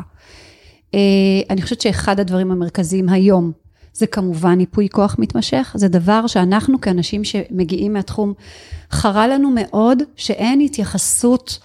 אני 1.50 1.62
חושבת 1.62 1.82
שאחד 1.82 2.20
הדברים 2.20 2.52
המרכזיים 2.52 3.10
היום, 3.10 3.52
זה 3.94 4.08
כמובן 4.08 4.60
ייפוי 4.60 4.90
כוח 4.90 5.16
מתמשך, 5.20 5.76
זה 5.78 5.88
דבר 5.88 6.28
שאנחנו 6.28 6.82
כאנשים 6.82 7.24
שמגיעים 7.24 7.94
מהתחום, 7.94 8.34
חרה 8.92 9.28
לנו 9.28 9.52
מאוד 9.56 10.04
שאין 10.16 10.60
התייחסות 10.60 11.60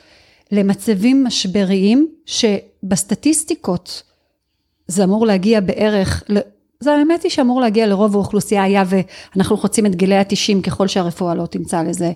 למצבים 0.52 1.24
משבריים 1.24 2.08
שבסטטיסטיקות 2.26 4.02
זה 4.86 5.04
אמור 5.04 5.26
להגיע 5.26 5.60
בערך, 5.60 6.24
זה 6.82 6.92
האמת 6.92 7.22
היא 7.22 7.30
שאמור 7.30 7.60
להגיע 7.60 7.86
לרוב 7.86 8.14
האוכלוסייה 8.14 8.62
היה 8.62 8.84
ואנחנו 8.86 9.56
חוצים 9.56 9.86
את 9.86 9.94
גילי 9.94 10.16
התשעים 10.16 10.62
ככל 10.62 10.86
שהרפואה 10.86 11.34
לא 11.34 11.46
תמצא 11.46 11.82
לזה 11.82 12.04
אה, 12.04 12.12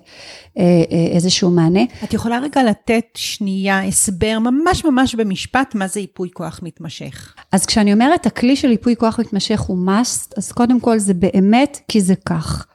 אה, 0.91 1.07
איזשהו 1.11 1.49
מענה. 1.49 1.83
את 2.03 2.13
יכולה 2.13 2.39
רגע 2.39 2.63
לתת 2.63 3.05
שנייה 3.15 3.83
הסבר 3.83 4.39
ממש 4.39 4.85
ממש 4.85 5.15
במשפט 5.15 5.75
מה 5.75 5.87
זה 5.87 5.99
ייפוי 5.99 6.29
כוח 6.33 6.59
מתמשך. 6.63 7.35
אז 7.51 7.65
כשאני 7.65 7.93
אומרת 7.93 8.25
הכלי 8.25 8.55
של 8.55 8.71
ייפוי 8.71 8.95
כוח 8.95 9.19
מתמשך 9.19 9.59
הוא 9.59 9.77
must, 9.87 10.33
אז 10.37 10.51
קודם 10.51 10.79
כל 10.79 10.99
זה 10.99 11.13
באמת 11.13 11.79
כי 11.87 12.01
זה 12.01 12.15
כך. 12.25 12.65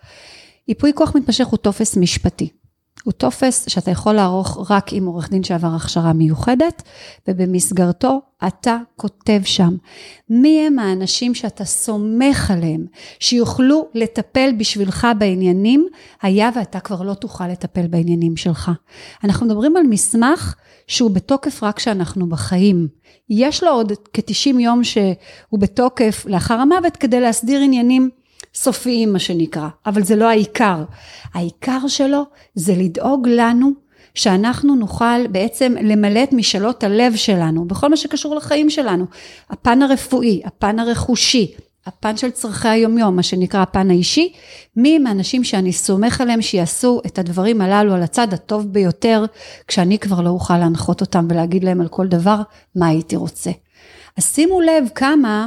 ייפוי 0.69 0.93
כוח 0.95 1.17
מתמשך 1.17 1.47
הוא 1.47 1.59
טופס 1.59 1.97
משפטי. 1.97 2.62
הוא 3.05 3.13
טופס 3.13 3.69
שאתה 3.69 3.91
יכול 3.91 4.13
לערוך 4.13 4.71
רק 4.71 4.93
עם 4.93 5.07
עורך 5.07 5.31
דין 5.31 5.43
שעבר 5.43 5.69
הכשרה 5.77 6.13
מיוחדת, 6.13 6.83
ובמסגרתו 7.29 8.21
אתה 8.47 8.77
כותב 8.97 9.41
שם 9.45 9.77
מי 10.31 10.67
הם 10.67 10.79
האנשים 10.79 11.35
שאתה 11.35 11.65
סומך 11.65 12.51
עליהם, 12.51 12.87
שיוכלו 13.19 13.89
לטפל 13.95 14.51
בשבילך 14.59 15.07
בעניינים, 15.19 15.87
היה 16.23 16.51
ואתה 16.57 16.81
כבר 16.81 17.03
לא 17.03 17.15
תוכל 17.15 17.49
לטפל 17.49 17.87
בעניינים 17.87 18.37
שלך. 18.37 18.71
אנחנו 19.25 19.47
מדברים 19.47 19.77
על 19.77 19.83
מסמך 19.83 20.55
שהוא 20.87 21.11
בתוקף 21.11 21.63
רק 21.63 21.77
כשאנחנו 21.77 22.29
בחיים. 22.29 22.89
יש 23.31 23.63
לו 23.63 23.71
עוד 23.71 23.93
כ-90 24.13 24.61
יום 24.61 24.85
שהוא 24.85 25.59
בתוקף 25.59 26.27
לאחר 26.27 26.55
המוות 26.55 26.97
כדי 26.97 27.21
להסדיר 27.21 27.61
עניינים 27.61 28.11
סופיים 28.55 29.13
מה 29.13 29.19
שנקרא, 29.19 29.69
אבל 29.87 30.03
זה 30.03 30.17
לא 30.17 30.25
העיקר. 30.25 30.85
העיקר 31.35 31.89
שלו 31.89 32.23
זה 32.55 32.75
לדאוג 32.77 33.29
לנו 33.29 33.71
שאנחנו 34.15 34.75
נוכל 34.75 35.27
בעצם 35.27 35.75
למלא 35.83 36.23
את 36.23 36.33
משאלות 36.33 36.85
הלב 36.85 37.17
שלנו 37.17 37.65
בכל 37.65 37.89
מה 37.89 37.97
שקשור 37.97 38.35
לחיים 38.35 38.71
שלנו. 38.71 39.05
הפן 39.51 39.83
הרפואי, 39.83 40.43
הפן 40.45 40.79
הרכושי, 40.79 41.55
הפן 41.87 42.17
של 42.17 42.31
צורכי 42.31 42.69
היומיום, 42.69 43.17
מה 43.17 43.23
שנקרא 43.23 43.63
הפן 43.63 43.91
האישי, 43.91 44.33
מי 44.77 44.97
הם 44.97 45.07
האנשים 45.07 45.45
שאני 45.45 45.73
סומך 45.73 46.21
עליהם 46.21 46.43
שיעשו 46.43 47.01
את 47.07 47.19
הדברים 47.19 47.61
הללו 47.61 47.95
על 47.95 48.03
הצד 48.03 48.35
הטוב 48.35 48.73
ביותר, 48.73 49.25
כשאני 49.69 49.99
כבר 49.99 50.21
לא 50.21 50.31
אוכל 50.31 50.59
להנחות 50.59 51.01
אותם 51.01 51.27
ולהגיד 51.31 51.65
להם 51.65 51.81
על 51.81 51.89
כל 51.89 52.07
דבר 52.07 52.41
מה 52.77 52.87
הייתי 52.87 53.17
רוצה. 53.17 53.51
אז 54.17 54.25
שימו 54.35 54.61
לב 54.61 54.89
כמה 54.95 55.47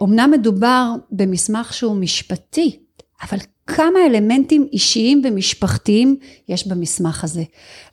אומנם 0.00 0.18
אה, 0.32 0.38
מדובר 0.38 0.92
במסמך 1.10 1.72
שהוא 1.72 1.96
משפטי, 1.96 2.78
אבל 3.22 3.38
כמה 3.66 3.98
אלמנטים 4.06 4.66
אישיים 4.72 5.22
ומשפחתיים 5.24 6.16
יש 6.48 6.66
במסמך 6.66 7.24
הזה. 7.24 7.42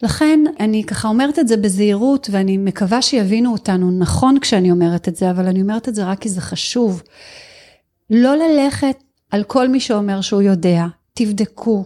לכן 0.03 0.39
אני 0.59 0.83
ככה 0.83 1.07
אומרת 1.07 1.39
את 1.39 1.47
זה 1.47 1.57
בזהירות 1.57 2.27
ואני 2.31 2.57
מקווה 2.57 3.01
שיבינו 3.01 3.51
אותנו 3.51 3.91
נכון 3.91 4.39
כשאני 4.39 4.71
אומרת 4.71 5.07
את 5.07 5.15
זה, 5.15 5.31
אבל 5.31 5.47
אני 5.47 5.61
אומרת 5.61 5.89
את 5.89 5.95
זה 5.95 6.05
רק 6.05 6.19
כי 6.19 6.29
זה 6.29 6.41
חשוב. 6.41 7.01
לא 8.09 8.35
ללכת 8.35 9.03
על 9.31 9.43
כל 9.43 9.67
מי 9.67 9.79
שאומר 9.79 10.21
שהוא 10.21 10.41
יודע, 10.41 10.85
תבדקו. 11.13 11.85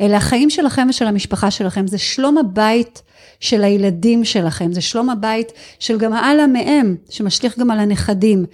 אלה 0.00 0.16
החיים 0.16 0.50
שלכם 0.50 0.86
ושל 0.90 1.06
המשפחה 1.06 1.50
שלכם, 1.50 1.86
זה 1.86 1.98
שלום 1.98 2.38
הבית 2.38 3.02
של 3.40 3.64
הילדים 3.64 4.24
שלכם, 4.24 4.72
זה 4.72 4.80
שלום 4.80 5.10
הבית 5.10 5.52
של 5.78 5.98
גם 5.98 6.12
הלאה 6.12 6.46
מהם, 6.46 6.96
שמשליך 7.10 7.58
גם 7.58 7.70
על 7.70 7.78
הנכדים. 7.78 8.44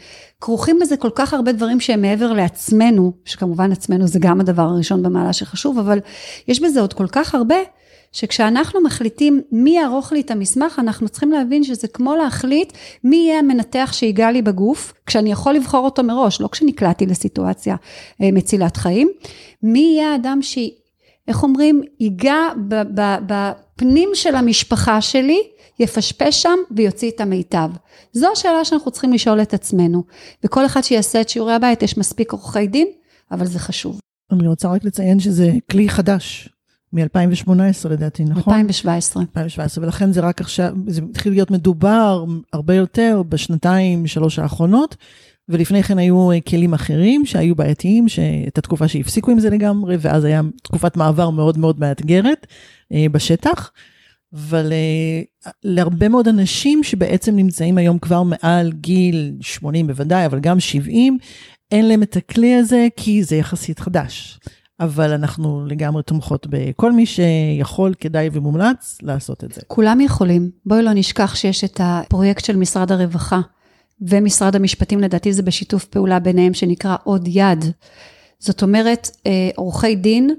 כרוכים 0.41 0.79
בזה 0.81 0.97
כל 0.97 1.11
כך 1.15 1.35
הרבה 1.35 1.53
דברים 1.53 1.81
שהם 1.81 2.03
מעבר 2.03 2.33
לעצמנו, 2.33 3.13
שכמובן 3.25 3.73
עצמנו 3.73 4.07
זה 4.07 4.19
גם 4.19 4.41
הדבר 4.41 4.63
הראשון 4.63 5.03
במעלה 5.03 5.33
שחשוב, 5.33 5.79
אבל 5.79 5.99
יש 6.49 6.61
בזה 6.61 6.81
עוד 6.81 6.93
כל 6.93 7.07
כך 7.07 7.35
הרבה, 7.35 7.57
שכשאנחנו 8.13 8.81
מחליטים 8.81 9.41
מי 9.53 9.71
יערוך 9.71 10.13
לי 10.13 10.21
את 10.21 10.31
המסמך, 10.31 10.79
אנחנו 10.79 11.09
צריכים 11.09 11.33
להבין 11.33 11.65
שזה 11.65 11.89
כמו 11.89 12.15
להחליט 12.17 12.73
מי 13.05 13.17
יהיה 13.17 13.39
המנתח 13.39 13.91
שיגע 13.93 14.31
לי 14.31 14.43
בגוף, 14.43 14.93
כשאני 15.07 15.33
יכול 15.33 15.55
לבחור 15.55 15.85
אותו 15.85 16.03
מראש, 16.03 16.41
לא 16.41 16.49
כשנקלעתי 16.53 17.07
לסיטואציה 17.07 17.77
אה, 18.23 18.29
מצילת 18.33 18.77
חיים, 18.77 19.09
מי 19.63 19.79
יהיה 19.79 20.13
האדם 20.13 20.39
ש... 20.43 20.59
איך 21.29 21.43
אומרים, 21.43 21.83
ייגע 22.01 22.37
בפנים 23.27 24.11
של 24.15 24.35
המשפחה 24.35 25.01
שלי, 25.01 25.39
יפשפש 25.79 26.43
שם 26.43 26.59
ויוציא 26.77 27.11
את 27.11 27.21
המיטב. 27.21 27.71
זו 28.13 28.27
השאלה 28.33 28.65
שאנחנו 28.65 28.91
צריכים 28.91 29.13
לשאול 29.13 29.43
את 29.43 29.55
עצמנו. 29.55 30.05
וכל 30.45 30.67
אחד 30.67 30.81
שיעשה 30.81 31.21
את 31.21 31.29
שיעורי 31.29 31.55
הבית, 31.55 31.83
יש 31.83 31.99
מספיק 31.99 32.33
עורכי 32.33 32.67
דין, 32.67 32.87
אבל 33.31 33.47
זה 33.47 33.59
חשוב. 33.59 34.01
אני 34.33 34.49
רוצה 34.49 34.69
רק 34.69 34.85
לציין 34.85 35.21
שזה 35.21 35.53
כלי 35.71 35.89
חדש, 35.89 36.49
מ-2018 36.93 37.89
לדעתי, 37.91 38.25
נכון? 38.25 38.55
2017. 38.55 39.23
2017, 39.23 39.85
ולכן 39.85 40.13
זה 40.13 40.21
רק 40.21 40.41
עכשיו, 40.41 40.73
זה 40.87 41.03
התחיל 41.11 41.33
להיות 41.33 41.51
מדובר 41.51 42.25
הרבה 42.53 42.75
יותר 42.75 43.23
בשנתיים, 43.29 44.07
שלוש 44.07 44.39
האחרונות, 44.39 44.97
ולפני 45.49 45.83
כן 45.83 45.99
היו 45.99 46.29
כלים 46.49 46.75
אחרים 46.75 47.27
שהיו 47.27 47.55
בעייתיים, 47.55 48.09
שאת 48.09 48.59
התקופה 48.59 48.89
שהפסיקו 48.89 49.31
עם 49.31 49.41
זה 49.41 49.51
לגמרי, 49.51 49.97
ואז 50.01 50.25
היה 50.25 50.41
תקופת 50.63 50.97
מעבר 50.97 51.31
מאוד 51.31 51.59
מאוד 51.59 51.81
מאתגרת 51.81 52.47
אה, 52.93 53.07
בשטח. 53.13 53.71
אבל 54.35 54.73
uh, 54.73 55.51
להרבה 55.65 56.09
מאוד 56.09 56.29
אנשים 56.29 56.83
שבעצם 56.83 57.37
נמצאים 57.37 57.79
היום 57.79 57.99
כבר 57.99 58.23
מעל 58.23 58.73
גיל 58.73 59.33
80 59.41 59.87
בוודאי, 59.87 60.27
אבל 60.27 60.41
גם 60.41 60.61
70, 60.61 61.19
אין 61.71 61.89
להם 61.89 62.03
את 62.03 62.17
הכלי 62.17 62.55
הזה 62.55 62.89
כי 62.97 63.23
זה 63.23 63.37
יחסית 63.37 63.79
חדש. 63.79 64.41
אבל 64.81 65.13
אנחנו 65.13 65.67
לגמרי 65.67 66.03
תומכות 66.03 66.47
בכל 66.51 66.93
מי 66.93 67.07
שיכול, 67.07 67.95
כדאי 68.01 68.29
ומומלץ 68.33 68.99
לעשות 69.03 69.45
את 69.45 69.53
זה. 69.53 69.61
כולם 69.67 70.01
יכולים. 70.01 70.51
בואי 70.67 70.83
לא 70.83 70.91
נשכח 70.93 71.35
שיש 71.35 71.65
את 71.65 71.81
הפרויקט 71.85 72.45
של 72.45 72.57
משרד 72.57 72.93
הרווחה 72.93 73.41
ומשרד 74.09 74.57
המשפטים, 74.57 75.01
לדעתי 75.01 75.33
זה 75.33 75.43
בשיתוף 75.43 75.85
פעולה 75.85 76.19
ביניהם, 76.19 76.55
שנקרא 76.55 76.97
עוד 77.05 77.29
יד. 77.29 77.65
זאת 78.39 78.63
אומרת, 78.63 79.11
אה, 79.27 79.51
עורכי 79.57 79.95
דין, 79.97 80.35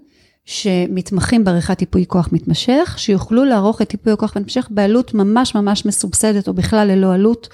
שמתמחים 0.46 1.44
בעריכת 1.44 1.82
ייפוי 1.82 2.06
כוח 2.08 2.30
מתמשך, 2.32 2.96
שיוכלו 2.98 3.46
לערוך 3.46 3.82
את 3.82 3.94
ייפוי 3.94 4.14
הכוח 4.14 4.38
מתמשך 4.38 4.68
בעלות 4.72 5.14
ממש 5.14 5.56
ממש 5.56 5.86
מסובסדת, 5.86 6.48
או 6.48 6.54
בכלל 6.54 6.88
ללא 6.88 7.14
עלות, 7.14 7.50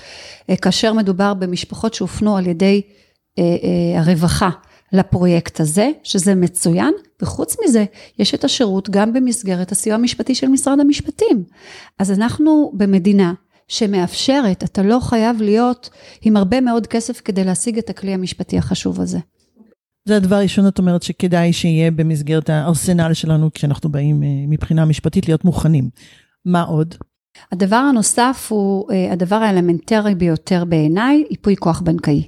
אה, 0.49 0.55
כאשר 0.55 0.93
מדובר 0.93 1.33
במשפחות 1.33 1.93
שהופנו 1.93 2.37
על 2.37 2.47
ידי 2.47 2.81
אה, 3.39 3.43
הרווחה 3.95 4.49
לפרויקט 4.93 5.59
הזה, 5.59 5.89
שזה 6.03 6.35
מצוין, 6.35 6.93
וחוץ 7.21 7.55
מזה, 7.65 7.85
יש 8.19 8.33
את 8.33 8.43
השירות 8.43 8.89
גם 8.89 9.13
במסגרת 9.13 9.71
הסיוע 9.71 9.95
המשפטי 9.95 10.35
של 10.35 10.47
משרד 10.47 10.79
המשפטים. 10.79 11.43
אז 11.99 12.11
אנחנו 12.11 12.71
במדינה 12.73 13.33
שמאפשרת, 13.69 14.63
אתה 14.63 14.83
לא 14.83 14.99
חייב 14.99 15.41
להיות 15.41 15.89
עם 16.21 16.38
הרבה 16.38 16.61
מאוד 16.61 16.88
כסף 16.88 17.21
כדי 17.25 17.43
להשיג 17.43 17.77
את 17.77 17.89
הכלי 17.89 18.13
המשפטי 18.13 18.57
החשוב 18.57 19.01
הזה. 19.01 19.19
זה 20.07 20.15
הדבר 20.15 20.35
הראשון, 20.35 20.67
את 20.67 20.79
אומרת 20.79 21.03
שכדאי 21.03 21.53
שיהיה 21.53 21.91
במסגרת 21.91 22.49
הארסנל 22.49 23.13
שלנו 23.13 23.53
כשאנחנו 23.53 23.89
באים 23.89 24.19
מבחינה 24.49 24.85
משפטית 24.85 25.27
להיות 25.27 25.45
מוכנים. 25.45 25.89
מה 26.45 26.63
עוד? 26.63 26.95
הדבר 27.51 27.75
הנוסף 27.75 28.47
הוא 28.49 28.91
הדבר 29.11 29.35
האלמנטרי 29.35 30.15
ביותר 30.15 30.65
בעיניי, 30.65 31.23
ייפוי 31.29 31.55
כוח 31.55 31.81
בנקאי. 31.81 32.23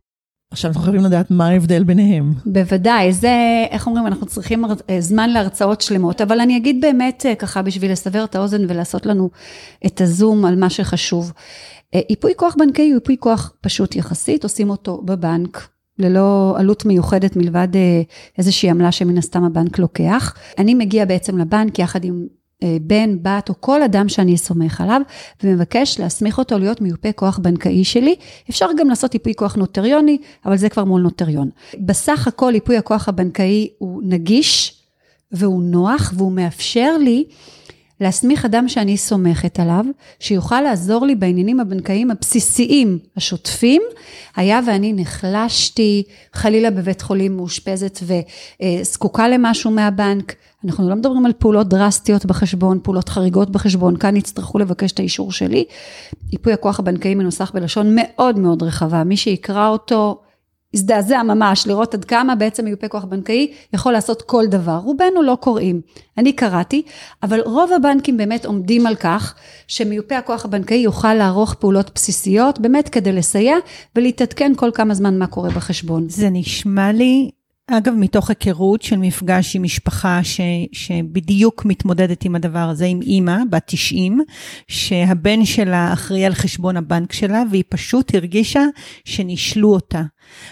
עכשיו 0.52 0.72
אנחנו 0.72 0.84
חייבים 0.84 1.02
לדעת 1.02 1.32
מה 1.32 1.48
ההבדל 1.48 1.84
ביניהם. 1.84 2.34
בוודאי, 2.46 3.14
זה, 3.14 3.66
איך 3.70 3.88
אומרים, 3.88 4.08
אנחנו 4.08 4.26
צריכים 4.26 4.64
זמן 5.00 5.30
להרצאות 5.30 5.82
שלמות, 5.82 6.22
אבל 6.22 6.40
אני 6.40 6.58
אגיד 6.58 6.82
באמת 6.82 7.26
ככה 7.40 7.62
בשביל 7.62 7.92
לסבר 7.92 8.24
את 8.24 8.36
האוזן 8.36 8.62
ולעשות 8.68 9.06
לנו 9.06 9.30
את 9.86 10.02
הזום 10.02 10.46
על 10.46 10.56
מה 10.56 10.70
שחשוב. 10.70 11.32
ייפוי 12.10 12.34
כוח 12.36 12.56
בנקאי 12.60 12.90
הוא 12.90 12.96
ייפוי 12.96 13.16
כוח 13.20 13.54
פשוט 13.62 13.96
יחסית, 13.96 14.44
עושים 14.44 14.70
אותו 14.70 15.02
בבנק. 15.06 15.68
ללא 16.00 16.56
עלות 16.58 16.86
מיוחדת 16.86 17.36
מלבד 17.36 17.68
איזושהי 18.38 18.70
עמלה 18.70 18.92
שמן 18.92 19.18
הסתם 19.18 19.44
הבנק 19.44 19.80
לוקח. 19.80 20.36
אני 20.58 20.74
מגיע 20.74 21.06
בעצם 21.06 21.38
לבנק 21.38 21.80
יחד 21.80 22.04
עם 22.04 22.26
אה, 22.26 22.41
בן, 22.82 23.18
בת 23.22 23.50
או 23.50 23.54
כל 23.60 23.84
אדם 23.84 24.10
שאני 24.10 24.38
סומך 24.38 24.82
עליו, 24.82 25.02
ומבקש 25.44 26.00
להסמיך 26.00 26.38
אותו 26.38 26.58
להיות 26.58 26.82
מיופה 26.82 27.12
כוח 27.12 27.38
בנקאי 27.38 27.84
שלי. 27.84 28.16
אפשר 28.50 28.68
גם 28.78 28.90
לעשות 28.90 29.14
ייפוי 29.14 29.34
כוח 29.36 29.56
נוטריוני, 29.56 30.18
אבל 30.46 30.58
זה 30.58 30.70
כבר 30.70 30.84
מול 30.84 31.02
נוטריון. 31.02 31.50
בסך 31.80 32.28
הכל 32.28 32.52
ייפוי 32.56 32.78
הכוח 32.78 33.10
הבנקאי 33.10 33.68
הוא 33.78 34.02
נגיש, 34.06 34.82
והוא 35.32 35.64
נוח, 35.64 36.14
והוא 36.18 36.32
מאפשר 36.32 36.98
לי 36.98 37.24
להסמיך 38.02 38.46
אדם 38.46 38.68
שאני 38.68 38.98
סומכת 38.98 39.60
עליו, 39.60 39.86
שיוכל 40.20 40.62
לעזור 40.62 41.06
לי 41.06 41.16
בעניינים 41.16 41.60
הבנקאיים 41.60 42.12
הבסיסיים, 42.12 43.00
השוטפים, 43.18 43.82
היה 44.36 44.60
ואני 44.68 44.94
נחלשתי, 44.94 46.04
חלילה 46.34 46.72
בבית 46.72 47.02
חולים 47.02 47.38
מאושפזת 47.38 48.00
וזקוקה 48.04 49.28
למשהו 49.28 49.72
מהבנק. 49.72 50.36
אנחנו 50.66 50.90
לא 50.90 50.96
מדברים 50.96 51.26
על 51.26 51.34
פעולות 51.34 51.70
דרסטיות 51.70 52.26
בחשבון, 52.26 52.80
פעולות 52.84 53.10
חריגות 53.10 53.50
בחשבון, 53.50 53.98
כאן 53.98 54.16
יצטרכו 54.16 54.60
לבקש 54.60 54.92
את 54.92 55.00
האישור 55.00 55.32
שלי. 55.32 55.66
ייפוי 56.32 56.54
הכוח 56.54 56.80
הבנקאי 56.80 57.16
מנוסח 57.16 57.52
בלשון 57.54 57.96
מאוד 57.96 58.40
מאוד 58.40 58.64
רחבה, 58.64 59.04
מי 59.04 59.18
שיקרא 59.18 59.68
אותו 59.68 60.22
הזדעזע 60.74 61.24
ממש 61.24 61.68
לראות 61.68 61.94
עד 61.94 62.06
כמה 62.06 62.36
בעצם 62.36 62.66
מיופה 62.66 62.88
כוח 62.88 63.04
בנקאי 63.04 63.52
יכול 63.74 63.94
לעשות 63.94 64.22
כל 64.22 64.48
דבר. 64.48 64.78
רובנו 64.78 65.22
לא 65.22 65.38
קוראים, 65.40 65.82
אני 66.18 66.34
קראתי, 66.34 66.82
אבל 67.24 67.40
רוב 67.46 67.72
הבנקים 67.74 68.18
באמת 68.18 68.46
עומדים 68.46 68.88
על 68.88 68.96
כך 68.96 69.36
שמיופה 69.68 70.18
הכוח 70.18 70.46
הבנקאי 70.46 70.78
יוכל 70.78 71.14
לערוך 71.14 71.54
פעולות 71.54 71.92
בסיסיות, 71.96 72.60
באמת 72.60 72.90
כדי 72.90 73.12
לסייע 73.12 73.56
ולהתעדכן 73.96 74.52
כל 74.56 74.70
כמה 74.74 74.94
זמן 74.94 75.20
מה 75.20 75.28
קורה 75.28 75.50
בחשבון. 75.50 76.10
זה 76.10 76.30
נשמע 76.30 76.92
לי 76.92 77.32
אגב, 77.78 77.94
מתוך 77.94 78.30
היכרות 78.30 78.82
של 78.82 78.98
מפגש 78.98 79.56
עם 79.56 79.64
משפחה 79.64 80.20
ש, 80.24 80.42
שבדיוק 80.72 81.66
מתמודדת 81.66 82.26
עם 82.26 82.36
הדבר 82.36 82.60
הזה, 82.70 82.86
עם 82.86 83.02
אימא, 83.02 83.38
בת 83.50 83.64
90, 83.66 84.22
שהבן 84.68 85.46
שלה 85.46 85.94
אחראי 85.94 86.26
על 86.26 86.34
חשבון 86.34 86.78
הבנק 86.78 87.14
שלה, 87.14 87.44
והיא 87.52 87.64
פשוט 87.70 88.16
הרגישה 88.16 88.64
שנישלו 89.06 89.74
אותה. 89.74 90.02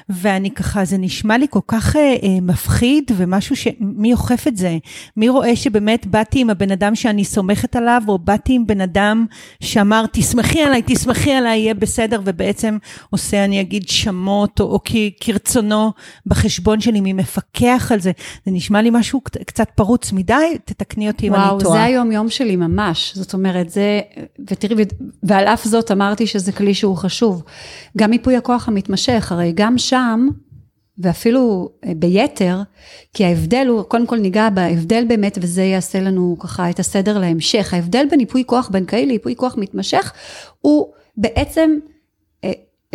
ואני 0.10 0.52
ככה, 0.52 0.86
זה 0.86 0.98
נשמע 0.98 1.38
לי 1.38 1.46
כל 1.50 1.60
כך 1.68 1.96
אה, 1.96 2.02
אה, 2.02 2.42
מפחיד, 2.42 3.12
ומשהו 3.18 3.56
ש... 3.56 3.68
מי 3.80 4.14
אוכף 4.14 4.48
את 4.48 4.58
זה? 4.58 4.78
מי 5.18 5.30
רואה 5.30 5.56
שבאמת 5.56 6.06
באתי 6.06 6.42
עם 6.42 6.50
הבן 6.50 6.72
אדם 6.72 6.96
שאני 6.96 7.26
סומכת 7.26 7.76
עליו, 7.76 8.02
או 8.08 8.18
באתי 8.20 8.54
עם 8.54 8.68
בן 8.68 8.82
אדם 8.82 9.26
שאמר, 9.64 10.06
תסמכי 10.12 10.62
עליי, 10.62 10.82
תסמכי 10.86 11.32
עליי, 11.32 11.60
יהיה 11.60 11.74
בסדר, 11.74 12.22
ובעצם 12.26 12.78
עושה, 13.10 13.46
אני 13.46 13.62
אגיד, 13.62 13.88
שמות, 13.88 14.60
או, 14.60 14.66
או 14.66 14.80
כרצונו 15.20 15.92
בחשבון 16.26 16.82
שלי, 16.82 17.02
מי 17.02 17.14
מפקח 17.14 17.92
על 17.94 18.00
זה? 18.00 18.12
זה 18.46 18.52
נשמע 18.52 18.82
לי 18.82 18.90
משהו 18.94 19.22
קצת 19.22 19.70
פרוץ 19.76 20.12
מדי, 20.12 20.58
תתקני 20.66 21.08
אותי 21.08 21.28
אם 21.28 21.34
אני 21.34 21.44
טועה. 21.44 21.56
וואו, 21.56 21.72
זה 21.74 21.84
היום-יום 21.84 22.30
שלי 22.30 22.56
ממש. 22.56 23.14
זאת 23.16 23.34
אומרת, 23.34 23.70
זה, 23.70 24.02
ותראי, 24.50 24.86
ועל 25.24 25.48
אף 25.48 25.66
זאת 25.66 25.92
אמרתי 25.92 26.28
שזה 26.28 26.52
כלי 26.52 26.74
שהוא 26.74 26.98
חשוב. 26.98 27.44
גם 27.98 28.14
ייפוי 28.14 28.36
הכוח 28.36 28.68
המתמשך, 28.68 29.32
הרי 29.32 29.52
גם 29.56 29.69
שם, 29.78 30.30
ואפילו 30.98 31.70
אה, 31.86 31.92
ביתר, 31.96 32.62
כי 33.14 33.26
ההבדל 33.26 33.66
הוא, 33.70 33.84
קודם 33.84 34.08
כל 34.08 34.18
ניגע 34.18 34.50
בהבדל 34.50 35.06
באמת, 35.08 35.38
וזה 35.42 35.64
יעשה 35.64 36.00
לנו 36.00 36.38
ככה 36.40 36.70
את 36.70 36.80
הסדר 36.80 37.20
להמשך. 37.20 37.74
ההבדל 37.74 38.06
בין 38.10 38.20
ייפוי 38.20 38.44
כוח 38.46 38.70
בנקאי 38.70 39.06
לייפוי 39.06 39.36
כוח 39.36 39.56
מתמשך, 39.58 40.14
הוא 40.62 40.94
בעצם 41.18 41.78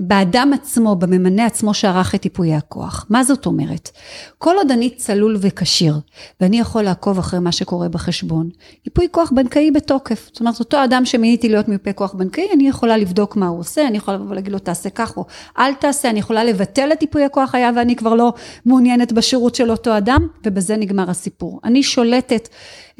באדם 0.01 0.51
עצמו, 0.55 0.97
בממנה 0.97 1.47
עצמו 1.47 1.75
שערך 1.75 2.15
את 2.15 2.25
ייפויי 2.25 2.55
הכוח. 2.55 3.07
מה 3.11 3.25
זאת 3.25 3.47
אומרת? 3.47 3.91
כל 4.39 4.57
עוד 4.57 4.71
אני 4.71 4.91
צלול 4.91 5.37
וכשיר, 5.41 6.01
ואני 6.41 6.61
יכול 6.61 6.83
לעקוב 6.83 7.19
אחרי 7.19 7.41
מה 7.41 7.53
שקורה 7.53 7.89
בחשבון, 7.89 8.49
ייפוי 8.85 9.09
כוח 9.11 9.31
בנקאי 9.35 9.71
בתוקף. 9.71 10.29
זאת 10.33 10.41
אומרת, 10.41 10.61
אותו 10.61 10.85
אדם 10.85 11.05
שמיניתי 11.05 11.49
להיות 11.49 11.69
מיופה 11.69 11.93
כוח 11.93 12.15
בנקאי, 12.15 12.49
אני 12.53 12.69
יכולה 12.69 12.97
לבדוק 12.97 13.37
מה 13.37 13.47
הוא 13.47 13.61
עושה, 13.61 13.89
אני 13.89 13.97
יכולה 13.97 14.19
להגיד 14.31 14.53
לו 14.53 14.59
תעשה 14.59 14.91
כך 14.91 15.17
או 15.17 15.25
אל 15.59 15.75
תעשה, 15.75 16.11
אני 16.11 16.19
יכולה 16.19 16.45
לבטל 16.45 16.93
את 16.93 17.03
ייפוי 17.03 17.25
הכוח 17.25 17.55
היה 17.55 17.71
ואני 17.77 17.97
כבר 17.97 18.15
לא 18.15 18.33
מעוניינת 18.67 19.13
בשירות 19.13 19.55
של 19.55 19.71
אותו 19.71 19.97
אדם, 19.97 20.29
ובזה 20.47 20.77
נגמר 20.77 21.11
הסיפור. 21.11 21.61
אני 21.65 21.83
שולטת 21.83 22.49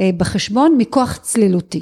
אה, 0.01 0.11
בחשבון 0.17 0.75
מכוח 0.79 1.17
צלילותי. 1.17 1.81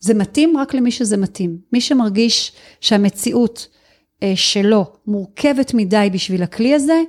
זה 0.00 0.14
מתאים 0.14 0.56
רק 0.56 0.74
למי 0.74 0.90
שזה 0.90 1.16
מתאים. 1.16 1.56
מי 1.72 1.80
שמרגיש 1.80 2.52
שהמציאות 2.80 3.68
שלו 4.34 4.84
מורכבת 5.06 5.74
מדי 5.74 6.10
בשביל 6.12 6.42
הכלי 6.42 6.74
הזה, 6.74 7.00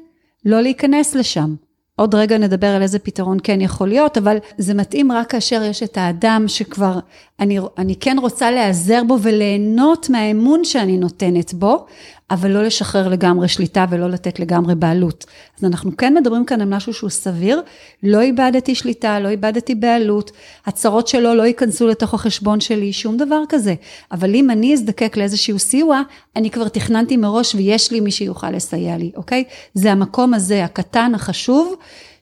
לא 0.45 0.61
להיכנס 0.61 1.15
לשם. 1.15 1.55
עוד 1.95 2.15
רגע 2.15 2.37
נדבר 2.37 2.67
על 2.67 2.81
איזה 2.81 2.99
פתרון 2.99 3.37
כן 3.43 3.61
יכול 3.61 3.87
להיות, 3.87 4.17
אבל 4.17 4.37
זה 4.57 4.73
מתאים 4.73 5.11
רק 5.11 5.31
כאשר 5.31 5.63
יש 5.63 5.83
את 5.83 5.97
האדם 5.97 6.43
שכבר, 6.47 6.99
אני, 7.41 7.59
אני 7.77 7.95
כן 7.95 8.17
רוצה 8.19 8.51
להיעזר 8.51 9.01
בו 9.07 9.17
וליהנות 9.21 10.09
מהאמון 10.09 10.65
שאני 10.65 10.97
נותנת 10.97 11.53
בו, 11.53 11.85
אבל 12.31 12.51
לא 12.51 12.63
לשחרר 12.63 13.07
לגמרי 13.07 13.47
שליטה 13.47 13.85
ולא 13.89 14.09
לתת 14.09 14.39
לגמרי 14.39 14.75
בעלות. 14.75 15.25
אז 15.59 15.65
אנחנו 15.65 15.97
כן 15.97 16.13
מדברים 16.13 16.45
כאן 16.45 16.61
על 16.61 16.67
משהו 16.75 16.93
שהוא 16.93 17.09
סביר, 17.09 17.61
לא 18.03 18.21
איבדתי 18.21 18.75
שליטה, 18.75 19.19
לא 19.19 19.29
איבדתי 19.29 19.75
בעלות, 19.75 20.31
הצרות 20.65 21.07
שלו 21.07 21.35
לא 21.35 21.43
ייכנסו 21.43 21.87
לתוך 21.87 22.13
החשבון 22.13 22.59
שלי, 22.59 22.93
שום 22.93 23.17
דבר 23.17 23.43
כזה. 23.49 23.75
אבל 24.11 24.35
אם 24.35 24.51
אני 24.51 24.73
אזדקק 24.73 25.17
לאיזשהו 25.17 25.59
סיוע, 25.59 26.01
אני 26.35 26.49
כבר 26.49 26.67
תכננתי 26.67 27.17
מראש 27.17 27.55
ויש 27.55 27.91
לי 27.91 27.99
מי 27.99 28.11
שיוכל 28.11 28.51
לסייע 28.51 28.97
לי, 28.97 29.11
אוקיי? 29.15 29.43
זה 29.73 29.91
המקום 29.91 30.33
הזה, 30.33 30.63
הקטן, 30.63 31.11
החשוב, 31.15 31.75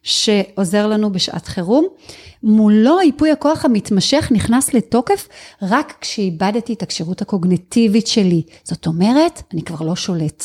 שעוזר 0.04 0.88
לנו 0.88 1.12
בשעת 1.12 1.46
חירום. 1.46 1.88
מולו 2.44 3.02
ייפוי 3.02 3.32
הכוח 3.32 3.66
המתמשך 3.66 4.30
נכנס 4.32 4.74
לתוקף 4.74 5.28
רק 5.62 5.94
כשאיבדתי 6.02 6.74
את 6.74 6.84
הכשירות 6.84 7.22
הקוגנטיבית 7.22 8.08
שלי. 8.08 8.42
זאת 8.64 8.88
אומרת, 8.88 9.42
אני 9.54 9.62
כבר 9.62 9.86
לא 9.86 9.96
שולט. 9.96 10.44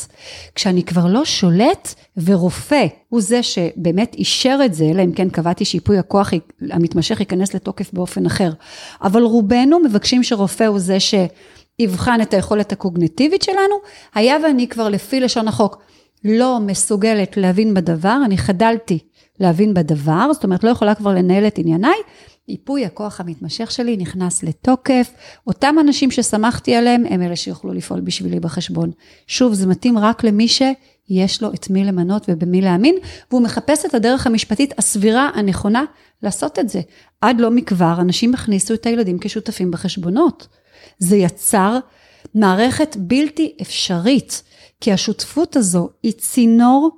כשאני 0.55 0.83
כבר 0.83 1.05
לא 1.07 1.25
שולט, 1.25 1.93
ורופא 2.17 2.85
הוא 3.09 3.21
זה 3.21 3.43
שבאמת 3.43 4.15
אישר 4.15 4.59
את 4.65 4.73
זה, 4.73 4.85
אלא 4.85 5.03
אם 5.03 5.11
כן 5.11 5.29
קבעתי 5.29 5.65
שייפוי 5.65 5.97
הכוח 5.97 6.33
המתמשך 6.69 7.19
ייכנס 7.19 7.53
לתוקף 7.53 7.93
באופן 7.93 8.25
אחר. 8.25 8.51
אבל 9.01 9.21
רובנו 9.21 9.79
מבקשים 9.79 10.23
שרופא 10.23 10.63
הוא 10.63 10.79
זה 10.79 10.97
שיבחן 10.99 12.21
את 12.21 12.33
היכולת 12.33 12.71
הקוגנטיבית 12.71 13.41
שלנו, 13.41 13.75
היה 14.15 14.37
ואני 14.43 14.67
כבר 14.67 14.89
לפי 14.89 15.19
לשון 15.19 15.47
החוק 15.47 15.77
לא 16.23 16.59
מסוגלת 16.59 17.37
להבין 17.37 17.73
בדבר, 17.73 18.17
אני 18.25 18.37
חדלתי 18.37 18.99
להבין 19.39 19.73
בדבר, 19.73 20.33
זאת 20.33 20.43
אומרת 20.43 20.63
לא 20.63 20.69
יכולה 20.69 20.95
כבר 20.95 21.13
לנהל 21.13 21.47
את 21.47 21.57
ענייניי, 21.57 21.97
ייפוי 22.47 22.85
הכוח 22.85 23.19
המתמשך 23.19 23.71
שלי 23.71 23.97
נכנס 23.97 24.43
לתוקף, 24.43 25.11
אותם 25.47 25.75
אנשים 25.81 26.11
שסמכתי 26.11 26.75
עליהם 26.75 27.03
הם 27.09 27.21
אלה 27.21 27.35
שיוכלו 27.35 27.73
לפעול 27.73 28.01
בשבילי 28.01 28.39
בחשבון. 28.39 28.91
שוב, 29.27 29.53
זה 29.53 29.67
מתאים 29.67 29.97
רק 29.97 30.23
למי 30.23 30.47
שיש 30.47 31.41
לו 31.41 31.53
את 31.53 31.69
מי 31.69 31.83
למנות 31.83 32.25
ובמי 32.27 32.61
להאמין, 32.61 32.95
והוא 33.31 33.41
מחפש 33.41 33.85
את 33.85 33.93
הדרך 33.93 34.27
המשפטית 34.27 34.73
הסבירה, 34.77 35.29
הנכונה, 35.35 35.83
לעשות 36.23 36.59
את 36.59 36.69
זה. 36.69 36.81
עד 37.21 37.39
לא 37.39 37.51
מכבר 37.51 37.95
אנשים 37.99 38.33
הכניסו 38.33 38.73
את 38.73 38.85
הילדים 38.85 39.17
כשותפים 39.21 39.71
בחשבונות. 39.71 40.47
זה 40.99 41.15
יצר 41.15 41.79
מערכת 42.35 42.97
בלתי 42.99 43.57
אפשרית, 43.61 44.43
כי 44.81 44.91
השותפות 44.91 45.55
הזו 45.55 45.89
היא 46.03 46.11
צינור 46.11 46.89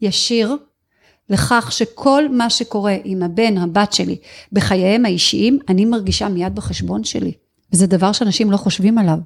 ישיר 0.00 0.56
לכך 1.30 1.72
שכל 1.72 2.28
מה 2.28 2.50
שקורה 2.50 2.96
עם 3.04 3.22
הבן, 3.22 3.58
הבת 3.58 3.92
שלי, 3.92 4.16
בחייהם 4.52 5.04
האישיים, 5.04 5.58
אני 5.68 5.84
מרגישה 5.84 6.28
מיד 6.28 6.54
בחשבון 6.54 7.04
שלי. 7.04 7.32
וזה 7.72 7.86
דבר 7.86 8.12
שאנשים 8.12 8.50
לא 8.50 8.56
חושבים 8.56 8.98
עליו. 8.98 9.18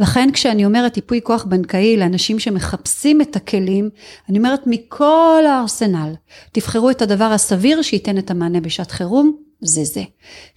לכן 0.00 0.28
כשאני 0.32 0.64
אומרת 0.64 0.96
ייפוי 0.96 1.20
כוח 1.22 1.44
בנקאי 1.44 1.96
לאנשים 1.96 2.38
שמחפשים 2.38 3.20
את 3.20 3.36
הכלים, 3.36 3.90
אני 4.28 4.38
אומרת 4.38 4.60
מכל 4.66 5.44
הארסנל, 5.48 6.14
תבחרו 6.52 6.90
את 6.90 7.02
הדבר 7.02 7.24
הסביר 7.24 7.82
שייתן 7.82 8.18
את 8.18 8.30
המענה 8.30 8.60
בשעת 8.60 8.90
חירום, 8.90 9.36
זה 9.60 9.84
זה. 9.84 10.02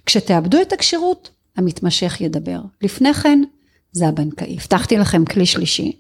כשתאבדו 0.06 0.62
את 0.62 0.74
הכשירות, 0.74 1.30
המתמשך 1.58 2.22
ידבר. 2.22 2.60
לפני 2.82 3.14
כן, 3.14 3.44
זה 3.92 4.08
הבנקאי. 4.08 4.58
הבטחתי 4.60 4.98
לכם 4.98 5.26
כלי 5.26 5.46
שלישי. 5.46 5.92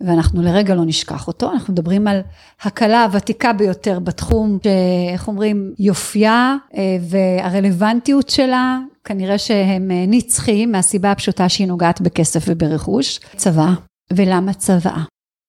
ואנחנו 0.00 0.42
לרגע 0.42 0.74
לא 0.74 0.84
נשכח 0.84 1.26
אותו, 1.26 1.52
אנחנו 1.52 1.72
מדברים 1.72 2.08
על 2.08 2.20
הקלה 2.62 3.04
הוותיקה 3.04 3.52
ביותר 3.52 3.98
בתחום, 3.98 4.58
שאיך 4.62 5.28
אומרים, 5.28 5.72
יופייה 5.78 6.56
אה, 6.76 6.96
והרלוונטיות 7.00 8.28
שלה, 8.28 8.78
כנראה 9.04 9.38
שהם 9.38 9.90
אה, 9.90 10.04
נצחיים 10.08 10.72
מהסיבה 10.72 11.10
הפשוטה 11.10 11.48
שהיא 11.48 11.68
נוגעת 11.68 12.00
בכסף 12.00 12.44
וברכוש. 12.48 13.20
צבא. 13.36 13.68
ולמה 14.12 14.52
צבא? 14.52 14.96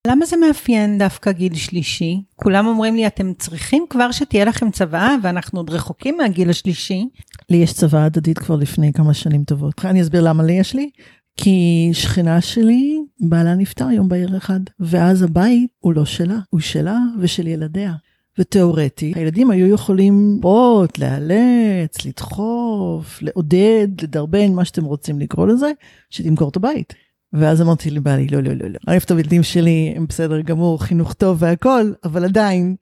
למה 0.07 0.25
זה 0.25 0.37
מאפיין 0.37 0.97
דווקא 0.97 1.31
גיל 1.31 1.55
שלישי? 1.55 2.21
כולם 2.35 2.67
אומרים 2.67 2.95
לי, 2.95 3.07
אתם 3.07 3.33
צריכים 3.33 3.85
כבר 3.89 4.11
שתהיה 4.11 4.45
לכם 4.45 4.71
צוואה, 4.71 5.15
ואנחנו 5.23 5.59
עוד 5.59 5.69
רחוקים 5.69 6.17
מהגיל 6.17 6.49
השלישי. 6.49 7.05
לי 7.49 7.57
יש 7.57 7.73
צוואה 7.73 8.05
הדדית 8.05 8.39
כבר 8.39 8.55
לפני 8.55 8.93
כמה 8.93 9.13
שנים 9.13 9.43
טובות. 9.43 9.85
אני 9.85 10.01
אסביר 10.01 10.21
למה 10.21 10.43
לי 10.43 10.53
יש 10.53 10.75
לי. 10.75 10.89
כי 11.37 11.89
שכנה 11.93 12.41
שלי, 12.41 12.97
בעלה 13.19 13.55
נפטר 13.55 13.91
יום 13.91 14.09
בהיר 14.09 14.37
אחד, 14.37 14.59
ואז 14.79 15.23
הבית 15.23 15.69
הוא 15.79 15.93
לא 15.93 16.05
שלה, 16.05 16.37
הוא 16.49 16.59
שלה 16.59 16.97
ושל 17.19 17.47
ילדיה. 17.47 17.93
ותאורטי, 18.39 19.13
הילדים 19.15 19.51
היו 19.51 19.73
יכולים 19.73 20.39
לראות, 20.43 20.99
לאלץ, 20.99 22.05
לדחוף, 22.05 23.19
לעודד, 23.21 23.87
לדרבן, 24.01 24.53
מה 24.53 24.65
שאתם 24.65 24.85
רוצים 24.85 25.19
לקרוא 25.19 25.47
לזה, 25.47 25.71
שתמכור 26.09 26.49
את 26.49 26.55
הבית. 26.55 26.93
ואז 27.33 27.61
אמרתי 27.61 27.89
לבעלי, 27.89 28.27
לא, 28.27 28.39
לא, 28.39 28.53
לא, 28.53 28.67
לא. 28.67 28.77
אני 28.87 28.95
אוהבת 28.95 29.05
את 29.05 29.11
הילדים 29.11 29.43
שלי, 29.43 29.93
הם 29.95 30.05
בסדר 30.09 30.41
גמור, 30.41 30.83
חינוך 30.83 31.13
טוב 31.13 31.37
והכל, 31.39 31.91
אבל 32.03 32.25
עדיין, 32.25 32.75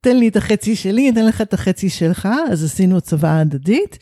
תן 0.00 0.16
לי 0.16 0.28
את 0.28 0.36
החצי 0.36 0.76
שלי, 0.76 1.10
אתן 1.10 1.26
לך 1.26 1.40
את 1.40 1.54
החצי 1.54 1.88
שלך, 1.88 2.28
אז 2.50 2.64
עשינו 2.64 3.00
צוואה 3.00 3.40
הדדית. 3.40 3.98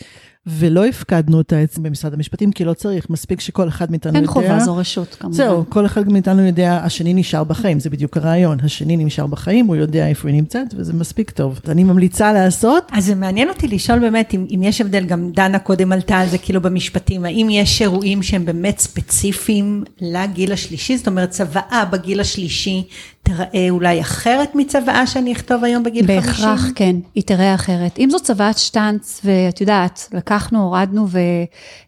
ולא 0.47 0.87
הפקדנו 0.87 1.41
את 1.41 1.53
העצם 1.53 1.83
במשרד 1.83 2.15
המשפטים, 2.15 2.53
כי 2.53 2.65
לא 2.65 2.75
צריך, 2.75 3.11
מספיק 3.11 3.41
שכל 3.41 3.69
אחד 3.69 3.91
מאיתנו 3.91 4.11
יודע... 4.11 4.19
אין 4.19 4.27
חובה, 4.27 4.61
זו 4.61 4.77
רשות 4.77 5.17
כמובן. 5.21 5.37
זהו, 5.37 5.65
כל 5.69 5.87
אחד 5.87 6.09
מאיתנו 6.09 6.47
יודע, 6.47 6.81
השני 6.85 7.15
נשאר 7.15 7.45
בחיים, 7.45 7.81
זה 7.81 7.91
בדיוק 7.91 8.17
הרעיון. 8.17 8.59
השני 8.63 8.97
נשאר 8.97 9.27
בחיים, 9.27 9.67
הוא 9.67 9.77
יודע 9.77 10.09
איפה 10.09 10.29
היא 10.29 10.37
נמצאת, 10.37 10.75
וזה 10.77 10.93
מספיק 10.93 11.31
טוב. 11.31 11.61
אני 11.69 11.85
ממליצה 11.85 12.33
לעשות. 12.33 12.85
אז 12.93 13.07
זה 13.07 13.15
מעניין 13.15 13.49
אותי 13.49 13.69
לשאול 13.69 13.99
באמת, 13.99 14.35
אם, 14.35 14.47
אם 14.55 14.63
יש 14.63 14.81
הבדל, 14.81 15.05
גם 15.05 15.31
דנה 15.35 15.59
קודם 15.59 15.93
עלתה 15.93 16.19
על 16.19 16.29
זה 16.29 16.39
כאילו 16.39 16.61
במשפטים, 16.61 17.25
האם 17.25 17.49
יש 17.51 17.83
אירועים 17.83 18.23
שהם 18.23 18.45
באמת 18.45 18.79
ספציפיים 18.79 19.85
לגיל 20.01 20.53
השלישי? 20.53 20.97
זאת 20.97 21.07
אומרת, 21.07 21.31
צוואה 21.31 21.85
בגיל 21.93 22.21
השלישי 22.21 22.85
תראה 23.23 23.67
אולי 23.71 24.01
אחרת 24.01 24.55
מצוואה 24.55 25.07
שאני 25.07 25.33
אכתוב 25.33 25.65
היום 25.65 25.83
בגיל 25.83 26.07
50? 26.07 26.25
בהכרח, 26.27 26.65
כן, 26.75 26.97
היא 27.15 27.23
תראה 27.27 27.55
אחרת. 27.55 27.99
אם 27.99 28.11
זו 28.11 28.21
צוואת 28.21 28.59
שטאנץ, 28.59 29.21
ואת 29.25 29.61
יודעת, 29.61 30.09
לקחנו, 30.13 30.63
הורדנו 30.63 31.07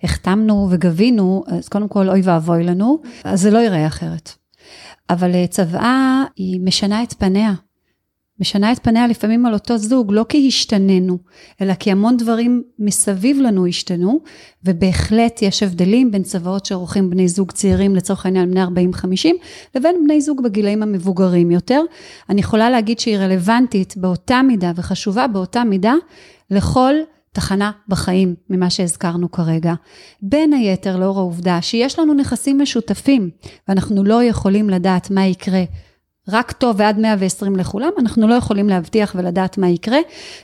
והחתמנו 0.02 0.68
וגבינו, 0.70 1.44
אז 1.46 1.68
קודם 1.68 1.88
כל, 1.88 2.08
אוי 2.08 2.20
ואבוי 2.24 2.64
לנו, 2.64 2.98
אז 3.24 3.40
זה 3.40 3.50
לא 3.50 3.58
ייראה 3.58 3.86
אחרת. 3.86 4.32
אבל 5.10 5.34
אה, 5.34 5.46
צוואה, 5.46 6.24
היא 6.36 6.60
משנה 6.60 7.02
את 7.02 7.12
פניה. 7.12 7.52
משנה 8.42 8.72
את 8.72 8.78
פניה 8.82 9.06
לפעמים 9.06 9.46
על 9.46 9.54
אותו 9.54 9.78
זוג, 9.78 10.12
לא 10.12 10.24
כי 10.28 10.48
השתננו, 10.48 11.18
אלא 11.60 11.74
כי 11.74 11.92
המון 11.92 12.16
דברים 12.16 12.62
מסביב 12.78 13.40
לנו 13.40 13.66
השתנו, 13.66 14.20
ובהחלט 14.64 15.42
יש 15.42 15.62
הבדלים 15.62 16.10
בין 16.10 16.22
צוואות 16.22 16.66
שעורכים 16.66 17.10
בני 17.10 17.28
זוג 17.28 17.52
צעירים, 17.52 17.96
לצורך 17.96 18.26
העניין 18.26 18.50
בני 18.50 18.86
40-50, 18.92 19.28
לבין 19.74 19.96
בני 20.04 20.20
זוג 20.20 20.42
בגילאים 20.42 20.82
המבוגרים 20.82 21.50
יותר. 21.50 21.80
אני 22.28 22.40
יכולה 22.40 22.70
להגיד 22.70 22.98
שהיא 22.98 23.18
רלוונטית 23.18 23.96
באותה 23.96 24.42
מידה 24.42 24.72
וחשובה 24.76 25.26
באותה 25.26 25.64
מידה 25.64 25.94
לכל 26.50 26.94
תחנה 27.32 27.70
בחיים 27.88 28.34
ממה 28.50 28.70
שהזכרנו 28.70 29.30
כרגע. 29.30 29.74
בין 30.22 30.52
היתר 30.52 30.96
לאור 30.96 31.18
העובדה 31.18 31.62
שיש 31.62 31.98
לנו 31.98 32.14
נכסים 32.14 32.60
משותפים 32.60 33.30
ואנחנו 33.68 34.04
לא 34.04 34.24
יכולים 34.24 34.70
לדעת 34.70 35.10
מה 35.10 35.26
יקרה 35.26 35.62
רק 36.28 36.52
טוב 36.52 36.76
ועד 36.78 36.98
120 36.98 37.56
לכולם, 37.56 37.90
אנחנו 37.98 38.28
לא 38.28 38.34
יכולים 38.34 38.68
להבטיח 38.68 39.12
ולדעת 39.18 39.58
מה 39.58 39.68
יקרה. 39.68 39.98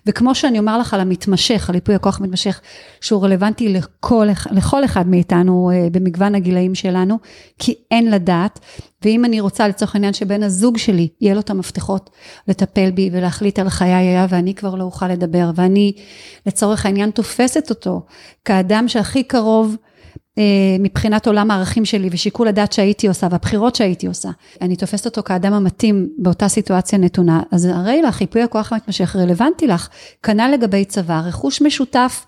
וכמו 0.06 0.34
שאני 0.34 0.58
אומר 0.58 0.78
לך 0.78 0.94
על 0.94 1.00
המתמשך, 1.00 1.68
על 1.68 1.74
ייפוי 1.74 1.94
הכוח 1.94 2.20
המתמשך, 2.20 2.60
שהוא 3.00 3.24
רלוונטי 3.24 3.68
לכל, 3.68 4.28
לכל 4.50 4.84
אחד 4.84 5.08
מאיתנו 5.08 5.70
אה, 5.74 5.88
במגוון 5.92 6.34
הגילאים 6.34 6.74
שלנו, 6.74 7.18
כי 7.58 7.74
אין 7.90 8.10
לדעת. 8.10 8.58
ואם 9.04 9.24
אני 9.24 9.40
רוצה 9.40 9.68
לצורך 9.68 9.94
העניין 9.94 10.12
שבן 10.12 10.42
הזוג 10.42 10.78
שלי, 10.78 11.08
יהיה 11.20 11.34
לו 11.34 11.40
את 11.40 11.50
המפתחות 11.50 12.10
לטפל 12.48 12.90
בי 12.90 13.10
ולהחליט 13.12 13.58
על 13.58 13.68
חיי 13.68 13.94
היה 13.94 14.26
ואני 14.28 14.54
כבר 14.54 14.74
לא 14.74 14.84
אוכל 14.84 15.08
לדבר, 15.08 15.50
ואני 15.54 15.92
לצורך 16.46 16.86
העניין 16.86 17.10
תופסת 17.10 17.70
אותו 17.70 18.06
כאדם 18.44 18.88
שהכי 18.88 19.22
קרוב 19.22 19.76
מבחינת 20.80 21.26
עולם 21.26 21.50
הערכים 21.50 21.84
שלי 21.84 22.08
ושיקול 22.12 22.48
הדעת 22.48 22.72
שהייתי 22.72 23.08
עושה 23.08 23.26
והבחירות 23.30 23.74
שהייתי 23.74 24.06
עושה. 24.06 24.28
אני 24.60 24.76
תופסת 24.76 25.06
אותו 25.06 25.22
כאדם 25.22 25.52
המתאים 25.52 26.08
באותה 26.18 26.48
סיטואציה 26.48 26.98
נתונה, 26.98 27.42
אז 27.50 27.64
הרי 27.64 28.02
לך, 28.02 28.20
ייפוי 28.20 28.42
הכוח 28.42 28.72
המתמשך 28.72 29.16
רלוונטי 29.16 29.66
לך. 29.66 29.88
כנ"ל 30.22 30.50
לגבי 30.52 30.84
צבא, 30.84 31.22
רכוש 31.26 31.62
משותף. 31.62 32.26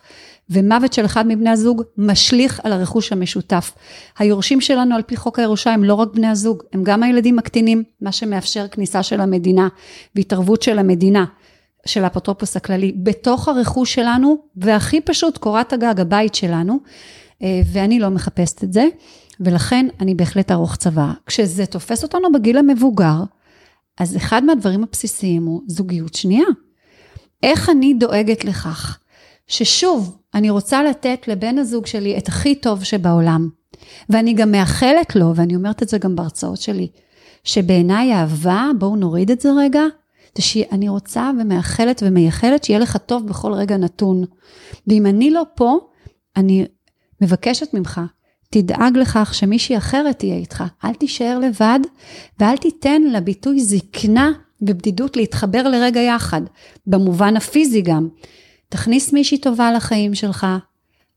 ומוות 0.50 0.92
של 0.92 1.04
אחד 1.04 1.26
מבני 1.26 1.50
הזוג 1.50 1.82
משליך 1.96 2.60
על 2.64 2.72
הרכוש 2.72 3.12
המשותף. 3.12 3.72
היורשים 4.18 4.60
שלנו 4.60 4.94
על 4.94 5.02
פי 5.02 5.16
חוק 5.16 5.38
הירושה 5.38 5.72
הם 5.72 5.84
לא 5.84 5.94
רק 5.94 6.08
בני 6.14 6.26
הזוג, 6.26 6.62
הם 6.72 6.84
גם 6.84 7.02
הילדים 7.02 7.38
הקטינים, 7.38 7.82
מה 8.00 8.12
שמאפשר 8.12 8.68
כניסה 8.68 9.02
של 9.02 9.20
המדינה 9.20 9.68
והתערבות 10.14 10.62
של 10.62 10.78
המדינה, 10.78 11.24
של 11.86 12.04
האפוטרופוס 12.04 12.56
הכללי, 12.56 12.92
בתוך 12.96 13.48
הרכוש 13.48 13.94
שלנו, 13.94 14.36
והכי 14.56 15.00
פשוט, 15.00 15.38
קורת 15.38 15.72
הגג, 15.72 16.00
הבית 16.00 16.34
שלנו, 16.34 16.72
אה, 16.72 17.19
ואני 17.42 17.98
לא 17.98 18.08
מחפשת 18.08 18.64
את 18.64 18.72
זה, 18.72 18.84
ולכן 19.40 19.86
אני 20.00 20.14
בהחלט 20.14 20.50
ארוך 20.50 20.76
צבא. 20.76 21.12
כשזה 21.26 21.66
תופס 21.66 22.02
אותנו 22.02 22.32
בגיל 22.32 22.58
המבוגר, 22.58 23.22
אז 23.98 24.16
אחד 24.16 24.44
מהדברים 24.44 24.82
הבסיסיים 24.82 25.46
הוא 25.46 25.62
זוגיות 25.66 26.14
שנייה. 26.14 26.46
איך 27.42 27.70
אני 27.70 27.94
דואגת 27.94 28.44
לכך 28.44 28.98
ששוב, 29.46 30.18
אני 30.34 30.50
רוצה 30.50 30.82
לתת 30.82 31.28
לבן 31.28 31.58
הזוג 31.58 31.86
שלי 31.86 32.18
את 32.18 32.28
הכי 32.28 32.54
טוב 32.54 32.84
שבעולם, 32.84 33.48
ואני 34.08 34.32
גם 34.32 34.52
מאחלת 34.52 35.16
לו, 35.16 35.36
ואני 35.36 35.56
אומרת 35.56 35.82
את 35.82 35.88
זה 35.88 35.98
גם 35.98 36.16
בהרצאות 36.16 36.60
שלי, 36.60 36.88
שבעיניי 37.44 38.14
אהבה, 38.14 38.70
בואו 38.78 38.96
נוריד 38.96 39.30
את 39.30 39.40
זה 39.40 39.48
רגע, 39.58 39.82
זה 40.36 40.42
שאני 40.42 40.88
רוצה 40.88 41.30
ומאחלת 41.40 42.02
ומייחלת 42.06 42.64
שיהיה 42.64 42.78
לך 42.78 42.96
טוב 42.96 43.26
בכל 43.26 43.52
רגע 43.52 43.76
נתון. 43.76 44.24
ואם 44.86 45.06
אני 45.06 45.30
לא 45.30 45.42
פה, 45.54 45.78
אני 46.36 46.66
מבקשת 47.20 47.74
ממך, 47.74 48.00
תדאג 48.50 48.96
לכך 48.96 49.34
שמישהי 49.34 49.76
אחרת 49.76 50.18
תהיה 50.18 50.34
איתך. 50.34 50.64
אל 50.84 50.94
תישאר 50.94 51.38
לבד 51.38 51.80
ואל 52.38 52.56
תיתן 52.56 53.02
לביטוי 53.02 53.60
זקנה 53.60 54.32
ובדידות 54.62 55.16
להתחבר 55.16 55.62
לרגע 55.68 56.00
יחד, 56.00 56.42
במובן 56.86 57.36
הפיזי 57.36 57.82
גם. 57.82 58.08
תכניס 58.68 59.12
מישהי 59.12 59.38
טובה 59.38 59.72
לחיים 59.72 60.14
שלך, 60.14 60.46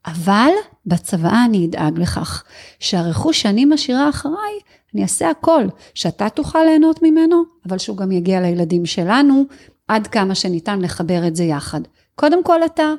אבל 0.06 0.50
בצוואה 0.86 1.46
אני 1.46 1.66
אדאג 1.66 2.00
לכך 2.00 2.44
שהרכוש 2.80 3.42
שאני 3.42 3.66
משאירה 3.66 4.10
אחריי, 4.10 4.54
אני 4.94 5.04
אעשה 5.04 5.30
הכל, 5.30 5.68
שאתה 5.94 6.30
תוכל 6.30 6.64
ליהנות 6.64 7.02
ממנו, 7.02 7.44
אבל 7.70 7.78
שהוא 7.78 7.98
גם 7.98 8.12
יגיע 8.12 8.42
לילדים 8.42 8.86
שלנו, 8.86 9.46
עד 9.88 10.08
כמה 10.08 10.36
שניתן 10.36 10.82
לחבר 10.82 11.28
את 11.28 11.36
זה 11.36 11.44
יחד. 11.44 11.82
קודם 12.16 12.44
כל 12.44 12.66
אתה, 12.66 12.94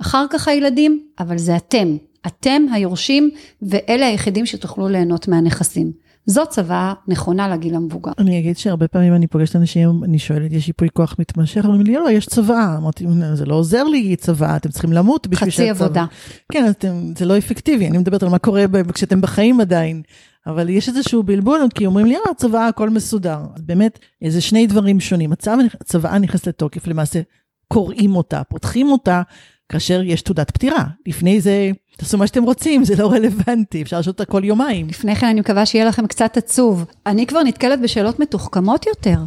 אחר 0.00 0.26
כך 0.30 0.48
הילדים, 0.48 1.06
אבל 1.18 1.38
זה 1.38 1.56
אתם. 1.56 1.96
אתם 2.28 2.62
היורשים 2.72 3.30
ואלה 3.62 4.06
היחידים 4.06 4.46
שתוכלו 4.46 4.88
ליהנות 4.88 5.28
מהנכסים. 5.28 5.92
זו 6.26 6.42
צוואה 6.50 6.94
נכונה 7.08 7.48
לגיל 7.48 7.74
המבוגר. 7.74 8.12
אני 8.18 8.38
אגיד 8.38 8.58
שהרבה 8.58 8.88
פעמים 8.88 9.14
אני 9.14 9.26
פוגשת 9.26 9.56
אנשים, 9.56 10.04
אני 10.04 10.18
שואלת, 10.18 10.52
יש 10.52 10.68
ייפוי 10.68 10.88
כוח 10.92 11.16
מתמשך? 11.18 11.64
אומרים 11.64 11.82
לי, 11.82 11.94
לא, 11.94 12.10
יש 12.10 12.26
צוואה. 12.26 12.76
אמרתי, 12.76 13.06
זה 13.34 13.46
לא 13.46 13.54
עוזר 13.54 13.84
לי 13.84 14.16
צוואה, 14.16 14.56
אתם 14.56 14.68
צריכים 14.68 14.92
למות 14.92 15.26
בשביל 15.26 15.50
שהצוואה. 15.50 15.74
חצי 15.74 15.84
עבודה. 15.84 16.04
כן, 16.52 16.66
אתם, 16.70 17.12
זה 17.18 17.24
לא 17.24 17.38
אפקטיבי, 17.38 17.88
אני 17.88 17.98
מדברת 17.98 18.22
על 18.22 18.28
מה 18.28 18.38
קורה 18.38 18.64
כשאתם 18.94 19.20
בחיים 19.20 19.60
עדיין. 19.60 20.02
אבל 20.46 20.68
יש 20.68 20.88
איזשהו 20.88 21.22
בלבול, 21.22 21.60
כי 21.74 21.86
אומרים 21.86 22.06
לי, 22.06 22.16
אה, 22.16 22.34
צוואה, 22.36 22.66
הכל 22.66 22.90
מסודר. 22.90 23.38
אז 23.54 23.62
באמת, 23.62 23.98
איזה 24.22 24.40
שני 24.40 24.66
דברים 24.66 25.00
שונים. 25.00 25.32
הצוואה 25.32 26.18
נכנסת 26.18 26.46
לתוקף, 26.46 26.86
למעשה 26.86 27.20
קוראים 27.68 28.16
אותה, 28.16 28.42
פותחים 28.44 28.92
אותה, 28.92 29.22
כאשר 29.68 30.02
יש 30.02 30.22
תעודת 30.22 30.50
פטירה. 30.50 30.84
לפני 31.06 31.40
זה, 31.40 31.70
תעשו 31.98 32.18
מה 32.18 32.26
שאתם 32.26 32.42
רוצים, 32.42 32.84
זה 32.84 32.96
לא 32.96 33.12
רלוונטי, 33.12 33.82
אפשר 33.82 33.96
לעשות 33.96 34.20
אותה 34.20 34.32
כל 34.32 34.44
יומיים. 34.44 34.88
לפני 34.88 35.16
כן 35.16 35.26
אני 35.26 35.40
מקווה 35.40 35.66
שיהיה 35.66 35.84
לכם 35.84 36.06
קצת 36.06 36.36
עצוב. 36.36 36.84
אני 37.06 37.26
כבר 37.26 37.42
נתקלת 37.42 37.80
בשאלות 37.80 38.20
מתוחכמות 38.20 38.86
יותר. 38.86 39.18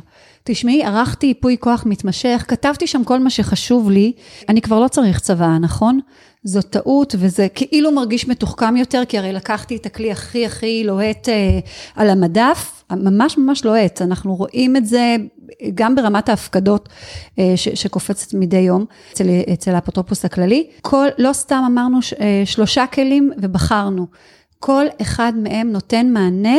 תשמעי, 0.43 0.83
ערכתי 0.83 1.27
ייפוי 1.27 1.57
כוח 1.59 1.83
מתמשך, 1.85 2.45
כתבתי 2.47 2.87
שם 2.87 3.03
כל 3.03 3.19
מה 3.19 3.29
שחשוב 3.29 3.89
לי, 3.89 4.11
אני 4.49 4.61
כבר 4.61 4.79
לא 4.79 4.87
צריך 4.87 5.19
צבא, 5.19 5.57
נכון? 5.61 5.99
זו 6.43 6.61
טעות 6.61 7.15
וזה 7.17 7.47
כאילו 7.55 7.91
מרגיש 7.91 8.27
מתוחכם 8.27 8.77
יותר, 8.77 9.03
כי 9.07 9.17
הרי 9.17 9.33
לקחתי 9.33 9.75
את 9.75 9.85
הכלי 9.85 10.11
הכי 10.11 10.45
הכי 10.45 10.83
לוהט 10.83 11.29
אה, 11.29 11.59
על 11.95 12.09
המדף, 12.09 12.83
ממש 12.91 13.37
ממש 13.37 13.65
לוהט, 13.65 14.01
אנחנו 14.01 14.35
רואים 14.35 14.77
את 14.77 14.85
זה 14.85 15.15
גם 15.75 15.95
ברמת 15.95 16.29
ההפקדות 16.29 16.89
אה, 17.39 17.53
שקופצת 17.55 18.33
מדי 18.33 18.57
יום 18.57 18.85
אצל, 19.13 19.27
אצל 19.53 19.71
האפוטרופוס 19.75 20.25
הכללי. 20.25 20.67
כל, 20.81 21.07
לא 21.17 21.33
סתם 21.33 21.63
אמרנו 21.67 21.99
אה, 22.19 22.41
שלושה 22.45 22.85
כלים 22.87 23.31
ובחרנו, 23.37 24.07
כל 24.59 24.85
אחד 25.01 25.33
מהם 25.35 25.71
נותן 25.71 26.09
מענה 26.09 26.57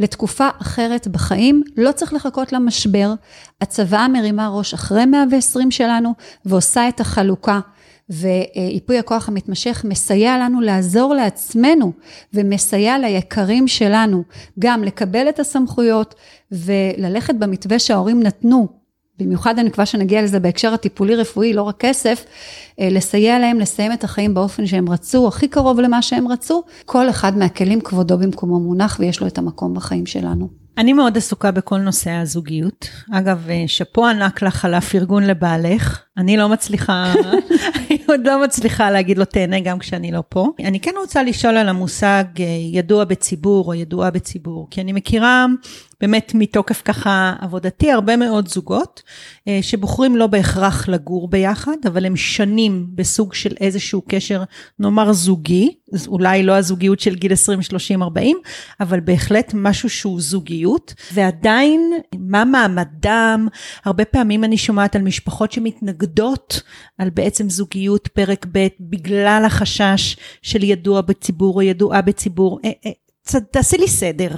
לתקופה 0.00 0.48
אחרת 0.62 1.08
בחיים, 1.08 1.62
לא 1.76 1.92
צריך 1.92 2.14
לחכות 2.14 2.52
למשבר. 2.52 3.14
הצוואה 3.60 4.08
מרימה 4.08 4.48
ראש 4.48 4.74
אחרי 4.74 5.06
120 5.06 5.70
שלנו 5.70 6.12
ועושה 6.44 6.88
את 6.88 7.00
החלוקה. 7.00 7.60
ואיפוי 8.12 8.98
הכוח 8.98 9.28
המתמשך 9.28 9.84
מסייע 9.88 10.38
לנו 10.38 10.60
לעזור 10.60 11.14
לעצמנו 11.14 11.92
ומסייע 12.34 12.98
ליקרים 12.98 13.68
שלנו 13.68 14.22
גם 14.58 14.84
לקבל 14.84 15.28
את 15.28 15.40
הסמכויות 15.40 16.14
וללכת 16.52 17.34
במתווה 17.34 17.78
שההורים 17.78 18.22
נתנו 18.22 18.82
במיוחד 19.18 19.58
אני 19.58 19.68
מקווה 19.68 19.86
שנגיע 19.86 20.22
לזה 20.22 20.40
בהקשר 20.40 20.74
הטיפולי-רפואי, 20.74 21.52
לא 21.52 21.62
רק 21.62 21.76
כסף, 21.78 22.24
אה, 22.80 22.88
לסייע 22.90 23.38
להם 23.38 23.60
לסיים 23.60 23.92
את 23.92 24.04
החיים 24.04 24.34
באופן 24.34 24.66
שהם 24.66 24.88
רצו, 24.88 25.28
הכי 25.28 25.48
קרוב 25.48 25.80
למה 25.80 26.02
שהם 26.02 26.28
רצו, 26.28 26.62
כל 26.84 27.10
אחד 27.10 27.38
מהכלים 27.38 27.80
כבודו 27.80 28.18
במקומו 28.18 28.60
מונח 28.60 28.96
ויש 29.00 29.20
לו 29.20 29.26
את 29.26 29.38
המקום 29.38 29.74
בחיים 29.74 30.06
שלנו. 30.06 30.61
אני 30.78 30.92
מאוד 30.92 31.16
עסוקה 31.16 31.50
בכל 31.50 31.78
נושא 31.78 32.10
הזוגיות. 32.10 32.88
אגב, 33.12 33.46
אה, 33.50 33.64
שאפו 33.66 34.06
ענק 34.06 34.42
לך 34.42 34.64
על 34.64 34.74
הפרגון 34.74 35.24
לבעלך. 35.24 36.02
אני 36.16 36.36
לא 36.36 36.48
מצליחה, 36.48 37.12
אני 37.76 37.98
עוד 38.08 38.26
לא 38.26 38.44
מצליחה 38.44 38.90
להגיד 38.90 39.18
לו 39.18 39.24
תהנה 39.24 39.60
גם 39.60 39.78
כשאני 39.78 40.12
לא 40.12 40.22
פה. 40.28 40.48
אני 40.64 40.80
כן 40.80 40.90
רוצה 41.00 41.22
לשאול 41.22 41.56
על 41.56 41.68
המושג 41.68 42.24
אה, 42.40 42.44
ידוע 42.72 43.04
בציבור 43.04 43.66
או 43.66 43.74
ידועה 43.74 44.10
בציבור, 44.10 44.68
כי 44.70 44.80
אני 44.80 44.92
מכירה 44.92 45.46
באמת 46.02 46.32
מתוקף 46.34 46.82
ככה 46.84 47.34
עבודתי 47.40 47.92
הרבה 47.92 48.16
מאוד 48.16 48.48
זוגות 48.48 49.02
אה, 49.48 49.58
שבוחרים 49.62 50.16
לא 50.16 50.26
בהכרח 50.26 50.88
לגור 50.88 51.28
ביחד, 51.28 51.76
אבל 51.86 52.06
הם 52.06 52.16
שנים 52.16 52.86
בסוג 52.94 53.34
של 53.34 53.54
איזשהו 53.60 54.02
קשר, 54.08 54.42
נאמר 54.78 55.12
זוגי, 55.12 55.74
אולי 56.06 56.42
לא 56.42 56.56
הזוגיות 56.56 57.00
של 57.00 57.14
גיל 57.14 57.32
20, 57.32 57.62
30, 57.62 58.02
40, 58.02 58.36
אבל 58.80 59.00
בהחלט 59.00 59.52
משהו 59.54 59.90
שהוא 59.90 60.20
זוגיות, 60.20 60.94
ועדיין 61.12 61.92
מה 62.18 62.44
מעמדם, 62.44 63.48
הרבה 63.84 64.04
פעמים 64.04 64.44
אני 64.44 64.56
שומעת 64.56 64.96
על 64.96 65.02
משפחות 65.02 65.52
שמתנגדות 65.52 66.62
על 66.98 67.10
בעצם 67.10 67.50
זוגיות 67.50 68.08
פרק 68.08 68.46
ב' 68.52 68.66
בגלל 68.80 69.42
החשש 69.46 70.16
של 70.42 70.62
ידוע 70.62 71.00
בציבור 71.00 71.54
או 71.54 71.62
ידועה 71.62 72.02
בציבור. 72.02 72.60
אה, 72.64 72.70
אה, 72.86 73.40
תעשי 73.50 73.76
לי 73.78 73.88
סדר. 73.88 74.30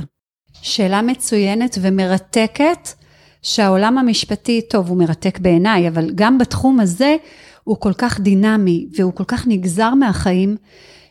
שאלה 0.65 1.03
מצוינת 1.03 1.79
ומרתקת, 1.81 2.89
שהעולם 3.43 3.99
המשפטי, 3.99 4.61
טוב, 4.71 4.89
הוא 4.89 4.99
מרתק 4.99 5.39
בעיניי, 5.39 5.89
אבל 5.89 6.11
גם 6.15 6.39
בתחום 6.39 6.81
הזה 6.81 7.17
הוא 7.65 7.77
כל 7.81 7.93
כך 7.99 8.21
דינמי 8.21 8.87
והוא 8.97 9.13
כל 9.13 9.25
כך 9.25 9.47
נגזר 9.47 9.95
מהחיים, 9.95 10.57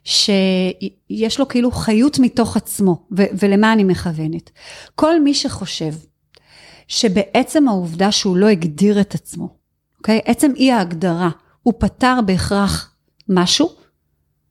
שיש 0.03 1.39
לו 1.39 1.47
כאילו 1.47 1.71
חיות 1.71 2.19
מתוך 2.19 2.57
עצמו, 2.57 3.05
ו- 3.17 3.23
ולמה 3.39 3.73
אני 3.73 3.83
מכוונת? 3.83 4.49
כל 4.95 5.21
מי 5.21 5.33
שחושב 5.33 5.93
שבעצם 6.87 7.67
העובדה 7.67 8.11
שהוא 8.11 8.37
לא 8.37 8.47
הגדיר 8.47 9.01
את 9.01 9.15
עצמו, 9.15 9.49
אוקיי? 9.97 10.19
עצם 10.25 10.51
אי 10.55 10.71
ההגדרה, 10.71 11.29
הוא 11.63 11.73
פתר 11.77 12.19
בהכרח 12.25 12.95
משהו, 13.29 13.69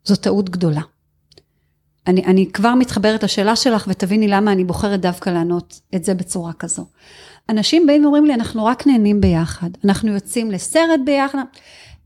זו 0.05 0.17
טעות 0.17 0.51
גדולה. 0.51 0.83
אני, 2.07 2.25
אני 2.25 2.47
כבר 2.53 2.75
מתחברת 2.75 3.23
לשאלה 3.25 3.57
שלך 3.57 3.85
ותביני 3.89 4.29
למה 4.29 4.53
אני 4.53 4.65
בוחרת 4.65 5.01
דווקא 5.01 5.31
לענות 5.31 5.81
את 5.95 6.05
זה 6.05 6.15
בצורה 6.15 6.53
כזו. 6.53 6.85
אנשים 7.49 7.87
באים 7.87 8.05
ואומרים 8.05 8.25
לי, 8.25 8.35
אנחנו 8.35 8.65
רק 8.65 8.87
נהנים 8.87 9.21
ביחד, 9.21 9.71
אנחנו 9.85 10.13
יוצאים 10.13 10.51
לסרט 10.51 11.01
ביחד, 11.05 11.39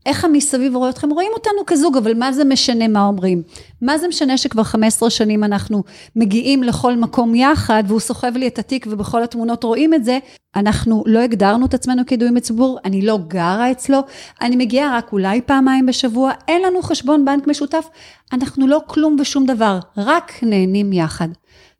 איך 0.07 0.25
המסביב 0.25 0.75
רואה 0.75 0.89
אתכם? 0.89 1.09
רואים 1.09 1.31
אותנו 1.33 1.65
כזוג, 1.67 1.97
אבל 1.97 2.13
מה 2.13 2.31
זה 2.31 2.45
משנה 2.45 2.87
מה 2.87 3.05
אומרים? 3.05 3.41
מה 3.81 3.97
זה 3.97 4.07
משנה 4.07 4.37
שכבר 4.37 4.63
15 4.63 5.09
שנים 5.09 5.43
אנחנו 5.43 5.83
מגיעים 6.15 6.63
לכל 6.63 6.95
מקום 6.95 7.35
יחד, 7.35 7.83
והוא 7.87 7.99
סוחב 7.99 8.31
לי 8.35 8.47
את 8.47 8.59
התיק 8.59 8.87
ובכל 8.89 9.23
התמונות 9.23 9.63
רואים 9.63 9.93
את 9.93 10.03
זה? 10.03 10.19
אנחנו 10.55 11.03
לא 11.05 11.19
הגדרנו 11.19 11.65
את 11.65 11.73
עצמנו 11.73 12.05
כידועים 12.05 12.33
בציבור, 12.33 12.79
אני 12.85 13.01
לא 13.01 13.19
גרה 13.27 13.71
אצלו, 13.71 13.99
אני 14.41 14.55
מגיעה 14.55 14.97
רק 14.97 15.11
אולי 15.11 15.41
פעמיים 15.41 15.85
בשבוע, 15.85 16.31
אין 16.47 16.61
לנו 16.61 16.81
חשבון 16.81 17.25
בנק 17.25 17.47
משותף, 17.47 17.89
אנחנו 18.33 18.67
לא 18.67 18.81
כלום 18.87 19.15
ושום 19.19 19.45
דבר, 19.45 19.79
רק 19.97 20.31
נהנים 20.41 20.93
יחד. 20.93 21.27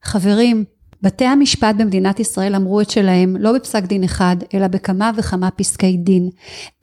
חברים, 0.03 0.63
בתי 1.01 1.25
המשפט 1.25 1.75
במדינת 1.77 2.19
ישראל 2.19 2.55
אמרו 2.55 2.81
את 2.81 2.89
שלהם 2.89 3.35
לא 3.39 3.53
בפסק 3.53 3.83
דין 3.83 4.03
אחד, 4.03 4.35
אלא 4.53 4.67
בכמה 4.67 5.11
וכמה 5.15 5.51
פסקי 5.51 5.97
דין. 5.97 6.29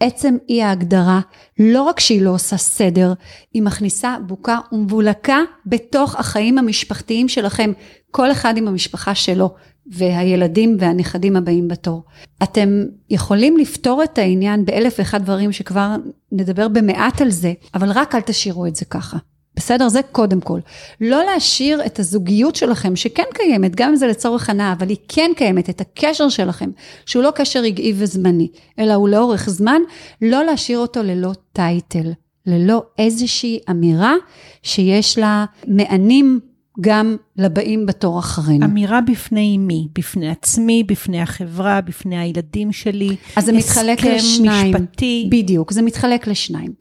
עצם 0.00 0.36
אי 0.48 0.62
ההגדרה, 0.62 1.20
לא 1.58 1.82
רק 1.82 2.00
שהיא 2.00 2.22
לא 2.22 2.30
עושה 2.30 2.56
סדר, 2.56 3.12
היא 3.54 3.62
מכניסה 3.62 4.16
בוקה 4.26 4.58
ומבולקה 4.72 5.38
בתוך 5.66 6.16
החיים 6.16 6.58
המשפחתיים 6.58 7.28
שלכם, 7.28 7.72
כל 8.10 8.32
אחד 8.32 8.56
עם 8.56 8.68
המשפחה 8.68 9.14
שלו, 9.14 9.54
והילדים 9.86 10.76
והנכדים 10.80 11.36
הבאים 11.36 11.68
בתור. 11.68 12.02
אתם 12.42 12.84
יכולים 13.10 13.56
לפתור 13.56 14.04
את 14.04 14.18
העניין 14.18 14.64
באלף 14.64 14.94
ואחד 14.98 15.22
דברים 15.22 15.52
שכבר 15.52 15.96
נדבר 16.32 16.68
במעט 16.68 17.20
על 17.20 17.30
זה, 17.30 17.52
אבל 17.74 17.90
רק 17.90 18.14
אל 18.14 18.20
תשאירו 18.20 18.66
את 18.66 18.76
זה 18.76 18.84
ככה. 18.84 19.16
בסדר? 19.56 19.88
זה 19.88 20.00
קודם 20.12 20.40
כל. 20.40 20.60
לא 21.00 21.24
להשאיר 21.24 21.86
את 21.86 21.98
הזוגיות 21.98 22.56
שלכם, 22.56 22.96
שכן 22.96 23.22
קיימת, 23.34 23.74
גם 23.74 23.88
אם 23.88 23.96
זה 23.96 24.06
לצורך 24.06 24.50
הנאה, 24.50 24.72
אבל 24.72 24.88
היא 24.88 24.96
כן 25.08 25.30
קיימת, 25.36 25.70
את 25.70 25.80
הקשר 25.80 26.28
שלכם, 26.28 26.70
שהוא 27.06 27.22
לא 27.22 27.30
קשר 27.30 27.60
רגעי 27.60 27.92
וזמני, 27.96 28.48
אלא 28.78 28.94
הוא 28.94 29.08
לאורך 29.08 29.50
זמן, 29.50 29.80
לא 30.22 30.44
להשאיר 30.44 30.78
אותו 30.78 31.02
ללא 31.02 31.30
טייטל, 31.52 32.12
ללא 32.46 32.82
איזושהי 32.98 33.58
אמירה 33.70 34.14
שיש 34.62 35.18
לה 35.18 35.44
מענים 35.66 36.40
גם 36.80 37.16
לבאים 37.36 37.86
בתור 37.86 38.18
אחרינו. 38.18 38.66
אמירה 38.66 39.00
בפני 39.00 39.58
מי? 39.58 39.88
בפני 39.94 40.30
עצמי, 40.30 40.84
בפני 40.84 41.22
החברה, 41.22 41.80
בפני 41.80 42.18
הילדים 42.18 42.72
שלי? 42.72 43.16
אז 43.36 43.44
זה 43.44 43.52
מתחלק 43.52 44.04
לשניים. 44.04 44.74
הסכם 44.74 44.84
משפטי? 44.84 45.28
בדיוק, 45.32 45.72
זה 45.72 45.82
מתחלק 45.82 46.26
לשניים. 46.26 46.72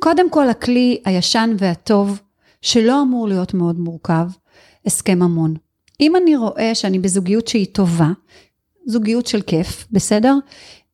קודם 0.00 0.30
כל, 0.30 0.48
הכלי 0.48 1.00
הישן 1.04 1.54
והטוב, 1.58 2.20
שלא 2.62 3.02
אמור 3.02 3.28
להיות 3.28 3.54
מאוד 3.54 3.78
מורכב, 3.78 4.26
הסכם 4.86 5.18
ממון. 5.18 5.54
אם 6.00 6.16
אני 6.16 6.36
רואה 6.36 6.74
שאני 6.74 6.98
בזוגיות 6.98 7.48
שהיא 7.48 7.66
טובה, 7.72 8.10
זוגיות 8.86 9.26
של 9.26 9.42
כיף, 9.42 9.86
בסדר? 9.90 10.34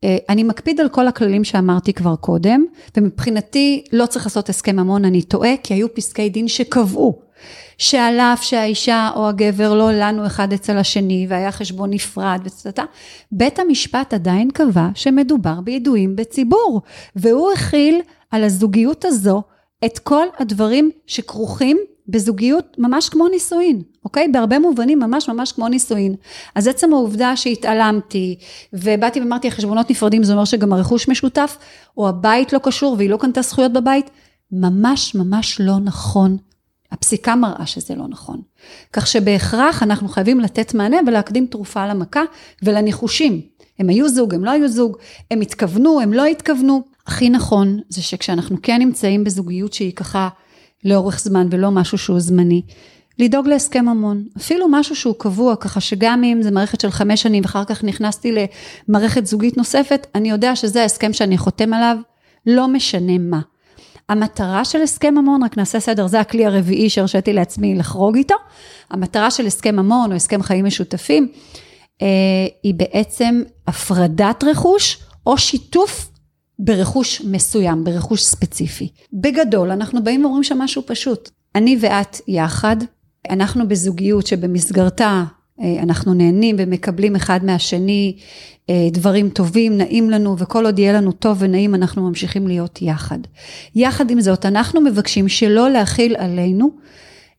אה, 0.05 0.17
אני 0.29 0.43
מקפיד 0.43 0.81
על 0.81 0.89
כל 0.89 1.09
הכללים 1.09 1.45
שאמרתי 1.45 1.93
כבר 1.93 2.17
קודם, 2.17 2.65
ומבחינתי 2.97 3.85
לא 3.93 4.07
צריך 4.07 4.27
לעשות 4.27 4.49
הסכם 4.49 4.77
ממון, 4.77 5.05
אני 5.05 5.23
טועה, 5.23 5.57
כי 5.63 5.75
היו 5.75 5.95
פסקי 5.95 6.29
דין 6.29 6.49
שקבעו 6.49 7.28
שעל 7.79 8.21
אף 8.21 8.43
שהאישה 8.43 9.11
או 9.17 9.29
הגבר 9.29 9.75
לא 9.75 9.93
לנו 9.93 10.27
אחד 10.27 10.53
אצל 10.53 10.77
השני 10.79 11.27
והיה 11.29 11.53
חשבון 11.53 11.91
נפרד 11.91 12.41
וצטטה, 12.45 12.85
בית 13.33 13.59
המשפט 13.59 14.15
עדיין 14.15 14.51
קבע 14.51 14.89
שמדובר 14.95 15.61
בידועים 15.61 16.17
בציבור, 16.17 16.83
והוא 17.17 17.53
הכיל 17.53 18.01
על 18.31 18.45
הזוגיות 18.45 19.05
הזו 19.05 19.43
את 19.85 19.99
כל 19.99 20.27
הדברים 20.39 20.91
שכרוכים 21.07 21.79
בזוגיות 22.09 22.77
ממש 22.79 23.09
כמו 23.09 23.29
נישואין, 23.29 23.83
אוקיי? 24.05 24.29
בהרבה 24.29 24.59
מובנים 24.59 24.99
ממש 24.99 25.29
ממש 25.29 25.53
כמו 25.53 25.69
נישואין. 25.69 26.15
אז 26.55 26.69
עצם 26.69 26.93
העובדה 26.93 27.37
שהתעלמתי 27.37 28.39
ובאתי 28.73 29.21
ואמרתי 29.21 29.49
החשבונות 29.49 29.91
נפרדים 29.91 30.25
זה 30.25 30.33
אומר 30.33 30.45
שגם 30.45 30.73
הרכוש 30.73 31.09
משותף 31.09 31.59
או 31.97 32.09
הבית 32.09 32.53
לא 32.53 32.59
קשור 32.59 32.95
והיא 32.99 33.11
לא 33.11 33.17
קנתה 33.17 33.43
זכויות 33.43 33.73
בבית, 33.73 34.11
ממש 34.53 35.15
ממש 35.15 35.61
לא 35.61 35.79
נכון 35.79 36.37
הפסיקה 36.93 37.37
מראה 37.37 37.67
שזה 37.67 37.95
לא 37.95 38.09
נכון. 38.09 38.41
כך 38.93 39.07
שבהכרח 39.07 39.83
אנחנו 39.83 40.09
חייבים 40.09 40.41
לתת 40.41 40.75
מענה 40.75 40.97
ולהקדים 41.07 41.47
תרופה 41.47 41.87
למכה 41.87 42.23
ולניחושים. 42.63 43.41
הם 43.79 43.89
היו 43.89 44.09
זוג, 44.09 44.35
הם 44.35 44.45
לא 44.45 44.51
היו 44.51 44.69
זוג, 44.69 44.97
הם 45.31 45.41
התכוונו, 45.41 46.01
הם 46.01 46.13
לא 46.13 46.27
התכוונו. 46.27 46.83
הכי 47.07 47.31
נכון 47.31 47.81
זה 47.89 48.03
שכשאנחנו 48.03 48.57
כן 48.63 48.79
נמצאים 48.79 49.25
בזוגיות 49.25 49.73
שהיא 49.73 49.93
ככה 49.93 50.29
לאורך 50.85 51.21
זמן 51.21 51.47
ולא 51.51 51.71
משהו 51.71 51.99
שהוא 51.99 52.21
זמני, 52.21 52.63
לדאוג 53.19 53.49
להסכם 53.49 53.85
ממון. 53.85 54.25
אפילו 54.37 54.69
משהו 54.69 54.97
שהוא 54.97 55.15
קבוע, 55.19 55.57
ככה 55.57 55.81
שגם 55.81 56.25
אם 56.25 56.43
זה 56.43 56.51
מערכת 56.51 56.81
של 56.81 56.91
חמש 56.91 57.23
שנים 57.23 57.43
ואחר 57.43 57.65
כך 57.65 57.85
נכנסתי 57.85 58.33
למערכת 58.89 59.27
זוגית 59.27 59.57
נוספת, 59.57 60.07
אני 60.15 60.31
יודע 60.31 60.57
שזה 60.57 60.83
ההסכם 60.83 61.13
שאני 61.13 61.39
חותם 61.39 61.73
עליו, 61.73 61.97
לא 62.47 62.69
משנה 62.69 63.19
מה. 63.19 63.41
המטרה 64.09 64.65
של 64.65 64.83
הסכם 64.83 65.15
ממון, 65.15 65.43
רק 65.43 65.57
נעשה 65.57 65.81
סדר, 65.81 66.07
זה 66.07 66.21
הכלי 66.21 66.47
הרביעי 66.47 66.91
שהרשיתי 66.91 67.33
לעצמי 67.33 67.75
לחרוג 67.75 68.17
איתו. 68.17 68.35
המטרה 68.91 69.31
של 69.31 69.47
הסכם 69.47 69.77
ממון 69.77 70.11
או 70.11 70.17
הסכם 70.17 70.43
חיים 70.43 70.65
משותפים, 70.65 71.29
אה, 72.03 72.07
היא 72.63 72.75
בעצם 72.75 73.43
הפרדת 73.67 74.45
רכוש 74.45 75.03
או 75.27 75.39
שיתוף 75.39 76.11
ברכוש 76.59 77.21
מסוים, 77.21 77.85
ברכוש 77.85 78.23
ספציפי. 78.25 78.89
בגדול, 79.13 79.71
אנחנו 79.71 80.05
באים 80.05 80.25
ואומרים 80.25 80.45
שם 80.45 80.59
משהו 80.59 80.83
פשוט. 80.87 81.31
אני 81.55 81.77
ואת 81.81 82.21
יחד, 82.29 82.77
אנחנו 83.31 83.69
בזוגיות 83.69 84.27
שבמסגרתה 84.27 85.25
אנחנו 85.83 86.15
נהנים 86.15 86.57
ומקבלים 86.59 87.17
אחד 87.17 87.45
מהשני 87.45 88.17
אה, 88.71 88.89
דברים 88.93 89.31
טובים, 89.31 89.79
נעים 89.79 90.11
לנו, 90.11 90.39
וכל 90.39 90.67
עוד 90.67 90.79
יהיה 90.79 90.93
לנו 90.93 91.13
טוב 91.13 91.37
ונעים, 91.41 91.75
אנחנו 91.75 92.09
ממשיכים 92.09 92.49
להיות 92.49 92.83
יחד. 92.83 93.19
יחד 93.75 94.11
עם 94.11 94.21
זאת, 94.21 94.47
אנחנו 94.47 94.81
מבקשים 94.81 95.29
שלא 95.29 95.71
להכיל 95.71 96.17
עלינו 96.17 96.71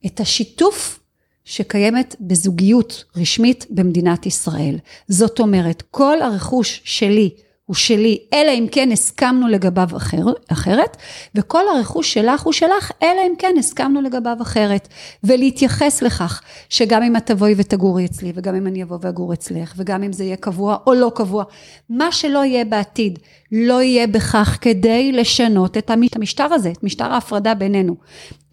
את 0.05 0.19
השיתוף 0.19 0.99
שקיימת 1.45 2.15
בזוגיות 2.21 3.03
רשמית 3.15 3.65
במדינת 3.69 4.25
ישראל. 4.25 4.77
זאת 5.08 5.39
אומרת, 5.39 5.84
כל 5.91 6.21
הרכוש 6.21 6.82
שלי 6.84 7.29
הוא 7.69 7.75
שלי, 7.75 8.17
אלא 8.34 8.51
אם 8.51 8.67
כן 8.71 8.91
הסכמנו 8.91 9.47
לגביו 9.47 9.88
אחר, 9.97 10.25
אחרת, 10.47 10.97
וכל 11.36 11.63
הרכוש 11.75 12.13
שלך 12.13 12.41
הוא 12.41 12.53
שלך, 12.53 12.91
אלא 13.03 13.21
אם 13.27 13.34
כן 13.38 13.55
הסכמנו 13.60 14.01
לגביו 14.01 14.38
אחרת. 14.41 14.88
ולהתייחס 15.23 16.01
לכך, 16.01 16.41
שגם 16.69 17.03
אם 17.03 17.15
את 17.15 17.25
תבואי 17.25 17.53
ותגורי 17.58 18.05
אצלי, 18.05 18.32
וגם 18.36 18.55
אם 18.55 18.67
אני 18.67 18.84
אבוא 18.84 18.97
ואגור 19.01 19.34
אצלך, 19.34 19.73
וגם 19.77 20.03
אם 20.03 20.13
זה 20.13 20.23
יהיה 20.23 20.36
קבוע 20.36 20.77
או 20.88 20.93
לא 20.93 21.12
קבוע, 21.15 21.43
מה 21.89 22.12
שלא 22.12 22.45
יהיה 22.45 22.65
בעתיד, 22.65 23.19
לא 23.51 23.82
יהיה 23.82 24.08
בכך 24.08 24.58
כדי 24.62 25.12
לשנות 25.12 25.77
את 25.77 25.91
המשטר 26.15 26.53
הזה, 26.53 26.71
את 26.71 26.84
משטר 26.84 27.13
ההפרדה 27.13 27.53
בינינו. 27.53 27.95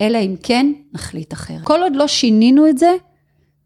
אלא 0.01 0.19
אם 0.19 0.35
כן 0.43 0.73
נחליט 0.95 1.33
אחרת. 1.33 1.65
כל 1.65 1.83
עוד 1.83 1.97
לא 1.97 2.07
שינינו 2.07 2.69
את 2.69 2.79
זה, 2.79 2.91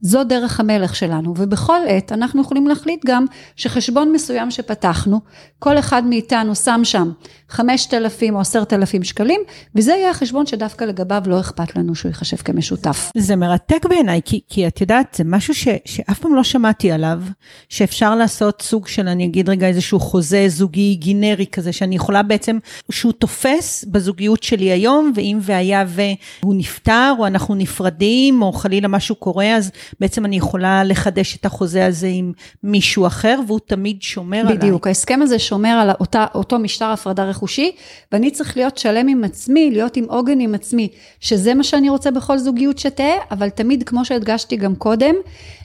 זו 0.01 0.25
דרך 0.25 0.61
המלך 0.61 0.97
שלנו, 0.97 1.35
ובכל 1.37 1.79
עת 1.89 2.13
אנחנו 2.13 2.43
יכולים 2.43 2.67
להחליט 2.67 3.07
גם 3.07 3.25
שחשבון 3.57 4.13
מסוים 4.13 4.51
שפתחנו, 4.51 5.21
כל 5.59 5.79
אחד 5.79 6.03
מאיתנו 6.07 6.55
שם 6.55 6.81
שם 6.85 7.11
5,000 7.49 8.35
או 8.35 8.41
10,000 8.41 9.05
שקלים, 9.05 9.41
וזה 9.75 9.93
יהיה 9.93 10.11
החשבון 10.11 10.47
שדווקא 10.47 10.85
לגביו 10.85 11.23
לא 11.27 11.41
אכפת 11.41 11.77
לנו 11.77 11.95
שהוא 11.95 12.09
ייחשב 12.09 12.37
כמשותף. 12.37 13.11
זה 13.17 13.37
מרתק 13.37 13.87
בעיניי, 13.89 14.21
כי, 14.25 14.41
כי 14.49 14.67
את 14.67 14.81
יודעת, 14.81 15.15
זה 15.19 15.25
משהו 15.25 15.55
ש, 15.55 15.69
שאף 15.85 16.19
פעם 16.19 16.35
לא 16.35 16.45
שמעתי 16.45 16.93
עליו, 16.93 17.23
שאפשר 17.69 18.15
לעשות 18.15 18.63
סוג 18.63 18.89
של, 18.89 19.09
אני 19.09 19.25
אגיד 19.25 19.49
רגע, 19.49 19.67
איזשהו 19.67 20.01
חוזה 20.01 20.45
זוגי 20.49 20.95
גינרי 20.95 21.47
כזה, 21.47 21.73
שאני 21.73 21.97
יכולה 21.97 22.23
בעצם, 22.23 22.59
שהוא 22.91 23.13
תופס 23.13 23.85
בזוגיות 23.89 24.43
שלי 24.43 24.71
היום, 24.71 25.13
ואם 25.15 25.39
והיה 25.43 25.85
והוא 25.89 26.55
נפטר, 26.55 27.15
או 27.19 27.27
אנחנו 27.27 27.55
נפרדים, 27.55 28.43
או 28.43 28.53
חלילה 28.53 28.89
משהו 28.89 29.15
קורה, 29.15 29.57
אז 29.57 29.71
בעצם 30.01 30.25
אני 30.25 30.37
יכולה 30.37 30.85
לחדש 30.85 31.37
את 31.37 31.47
החוזה 31.47 31.87
הזה 31.87 32.09
עם 32.11 32.33
מישהו 32.63 33.07
אחר, 33.07 33.41
והוא 33.47 33.61
תמיד 33.67 34.03
שומר 34.03 34.39
בדיוק, 34.39 34.51
עליי. 34.51 34.59
בדיוק, 34.59 34.87
ההסכם 34.87 35.23
הזה 35.23 35.39
שומר 35.39 35.69
על 35.69 35.91
אותה, 36.01 36.27
אותו 36.35 36.59
משטר 36.59 36.87
הפרדה 36.87 37.25
רכושי, 37.25 37.73
ואני 38.13 38.31
צריך 38.31 38.57
להיות 38.57 38.79
שלם 38.79 39.09
עם 39.09 39.25
עצמי, 39.25 39.71
להיות 39.71 39.97
עם 39.97 40.05
עוגן 40.09 40.41
עם 40.41 40.55
עצמי, 40.55 40.89
שזה 41.21 41.55
מה 41.55 41.63
שאני 41.63 41.89
רוצה 41.89 42.11
בכל 42.11 42.39
זוגיות 42.39 42.79
שתהא, 42.79 43.15
אבל 43.31 43.49
תמיד, 43.49 43.83
כמו 43.83 44.05
שהדגשתי 44.05 44.57
גם 44.57 44.75
קודם, 44.75 45.15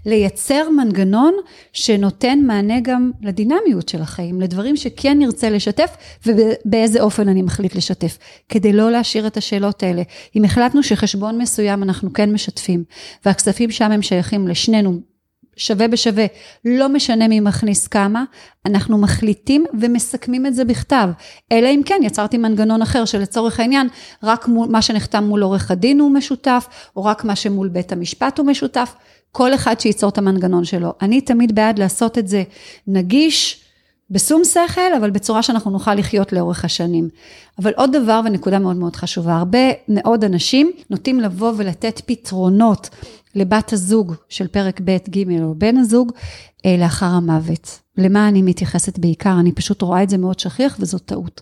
לייצר 0.06 0.70
מנגנון 0.70 1.34
שנותן 1.74 2.40
מענה 2.40 2.80
גם 2.80 3.12
לדינמיות 3.22 3.90
של 3.90 4.02
החיים, 4.02 4.42
לדברים 4.42 4.78
שכן 4.78 5.20
נרצה 5.20 5.50
לשתף, 5.50 5.90
ובאיזה 6.26 7.02
אופן 7.02 7.30
אני 7.30 7.42
מחליט 7.42 7.76
לשתף, 7.76 8.18
כדי 8.50 8.74
לא 8.74 8.92
להשאיר 8.92 9.28
את 9.28 9.38
השאלות 9.38 9.84
האלה. 9.84 10.02
אם 10.36 10.46
החלטנו 10.46 10.84
שחשבון 10.84 11.38
מסוים 11.38 11.84
אנחנו 11.84 12.14
כן 12.14 12.32
משתפים, 12.32 12.84
והכספים 13.26 13.72
שם 13.72 13.92
הם 13.92 14.02
שייכים 14.16 14.48
לשנינו, 14.48 15.00
שווה 15.58 15.88
בשווה, 15.88 16.26
לא 16.66 16.90
משנה 16.90 17.28
מי 17.28 17.40
מכניס 17.40 17.88
כמה, 17.88 18.24
אנחנו 18.66 18.98
מחליטים 18.98 19.66
ומסכמים 19.80 20.46
את 20.46 20.56
זה 20.56 20.66
בכתב. 20.66 21.10
אלא 21.52 21.70
אם 21.70 21.82
כן 21.86 22.00
יצרתי 22.04 22.38
מנגנון 22.38 22.82
אחר 22.82 23.06
שלצורך 23.06 23.60
העניין, 23.60 23.88
רק 24.24 24.48
מול, 24.48 24.68
מה 24.70 24.82
שנחתם 24.82 25.24
מול 25.24 25.44
עורך 25.44 25.72
הדין 25.72 26.00
הוא 26.00 26.12
משותף, 26.12 26.68
או 26.96 27.06
רק 27.06 27.24
מה 27.24 27.36
שמול 27.36 27.68
בית 27.70 27.92
המשפט 27.92 28.40
הוא 28.40 28.48
משותף, 28.48 28.96
כל 29.32 29.54
אחד 29.54 29.80
שייצור 29.80 30.10
את 30.10 30.18
המנגנון 30.18 30.64
שלו. 30.64 30.94
אני 31.02 31.22
תמיד 31.22 31.56
בעד 31.56 31.80
לעשות 31.80 32.18
את 32.18 32.28
זה 32.28 32.44
נגיש, 32.88 33.65
בשום 34.10 34.44
שכל, 34.44 34.94
אבל 34.98 35.10
בצורה 35.10 35.44
שאנחנו 35.44 35.72
נוכל 35.72 35.94
לחיות 35.96 36.34
לאורך 36.34 36.66
השנים. 36.66 37.10
אבל 37.60 37.72
עוד 37.76 37.92
דבר 37.96 38.22
ונקודה 38.26 38.60
מאוד 38.60 38.76
מאוד 38.76 38.96
חשובה, 38.96 39.36
הרבה 39.36 39.60
מאוד 39.88 40.24
אנשים 40.24 40.72
נוטים 40.90 41.20
לבוא 41.20 41.54
ולתת 41.58 42.02
פתרונות 42.06 42.90
לבת 43.36 43.74
הזוג 43.74 44.14
של 44.30 44.48
פרק 44.48 44.82
ב', 44.84 44.98
ג' 45.10 45.42
או 45.42 45.56
בן 45.56 45.78
הזוג, 45.78 46.12
אה, 46.66 46.76
לאחר 46.80 47.06
המוות. 47.06 47.85
למה 47.98 48.28
אני 48.28 48.42
מתייחסת 48.42 49.00
בעיקר? 49.00 49.36
אני 49.40 49.52
פשוט 49.52 49.82
רואה 49.82 50.04
את 50.04 50.10
זה 50.10 50.18
מאוד 50.18 50.40
שכיח 50.40 50.78
וזאת 50.80 51.02
טעות. 51.06 51.42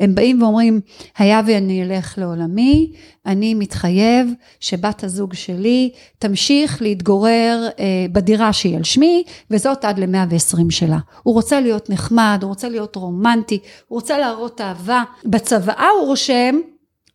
הם 0.00 0.14
באים 0.14 0.42
ואומרים, 0.42 0.80
היה 1.18 1.40
ואני 1.46 1.82
אלך 1.82 2.18
לעולמי, 2.18 2.92
אני 3.26 3.54
מתחייב 3.54 4.28
שבת 4.60 5.04
הזוג 5.04 5.34
שלי 5.34 5.90
תמשיך 6.18 6.82
להתגורר 6.82 7.68
אה, 7.78 8.06
בדירה 8.12 8.52
שהיא 8.52 8.76
על 8.76 8.84
שמי, 8.84 9.24
וזאת 9.50 9.84
עד 9.84 9.98
ל-120 9.98 10.70
שלה. 10.70 10.98
הוא 11.22 11.34
רוצה 11.34 11.60
להיות 11.60 11.90
נחמד, 11.90 12.38
הוא 12.42 12.48
רוצה 12.48 12.68
להיות 12.68 12.96
רומנטי, 12.96 13.58
הוא 13.88 13.96
רוצה 13.96 14.18
להראות 14.18 14.60
אהבה. 14.60 15.02
בצוואה 15.24 15.88
הוא 16.00 16.06
רושם 16.06 16.56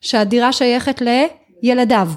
שהדירה 0.02 0.54
שייכת 0.54 1.02
לילדיו. 1.62 2.10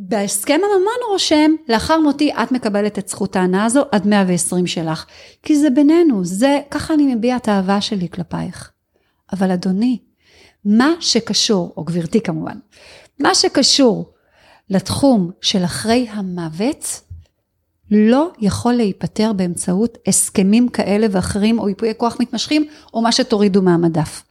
בהסכם 0.00 0.60
הממון 0.64 0.94
הוא 1.04 1.12
רושם, 1.12 1.50
לאחר 1.68 2.00
מותי 2.00 2.32
את 2.32 2.52
מקבלת 2.52 2.98
את 2.98 3.08
זכות 3.08 3.36
ההנאה 3.36 3.64
הזו 3.64 3.84
עד 3.92 4.06
120 4.06 4.66
שלך. 4.66 5.06
כי 5.42 5.56
זה 5.56 5.70
בינינו, 5.70 6.24
זה, 6.24 6.60
ככה 6.70 6.94
אני 6.94 7.14
מביע 7.14 7.36
את 7.36 7.48
האהבה 7.48 7.80
שלי 7.80 8.08
כלפייך. 8.08 8.70
אבל 9.32 9.50
אדוני, 9.50 9.98
מה 10.64 10.92
שקשור, 11.00 11.72
או 11.76 11.84
גברתי 11.84 12.20
כמובן, 12.20 12.58
מה 13.18 13.34
שקשור 13.34 14.12
לתחום 14.70 15.30
של 15.40 15.64
אחרי 15.64 16.06
המוות, 16.10 17.00
לא 17.90 18.30
יכול 18.38 18.72
להיפתר 18.72 19.32
באמצעות 19.32 19.98
הסכמים 20.06 20.68
כאלה 20.68 21.06
ואחרים, 21.10 21.58
או 21.58 21.68
ייפויי 21.68 21.94
כוח 21.96 22.16
מתמשכים, 22.20 22.68
או 22.94 23.02
מה 23.02 23.12
שתורידו 23.12 23.62
מהמדף, 23.62 24.22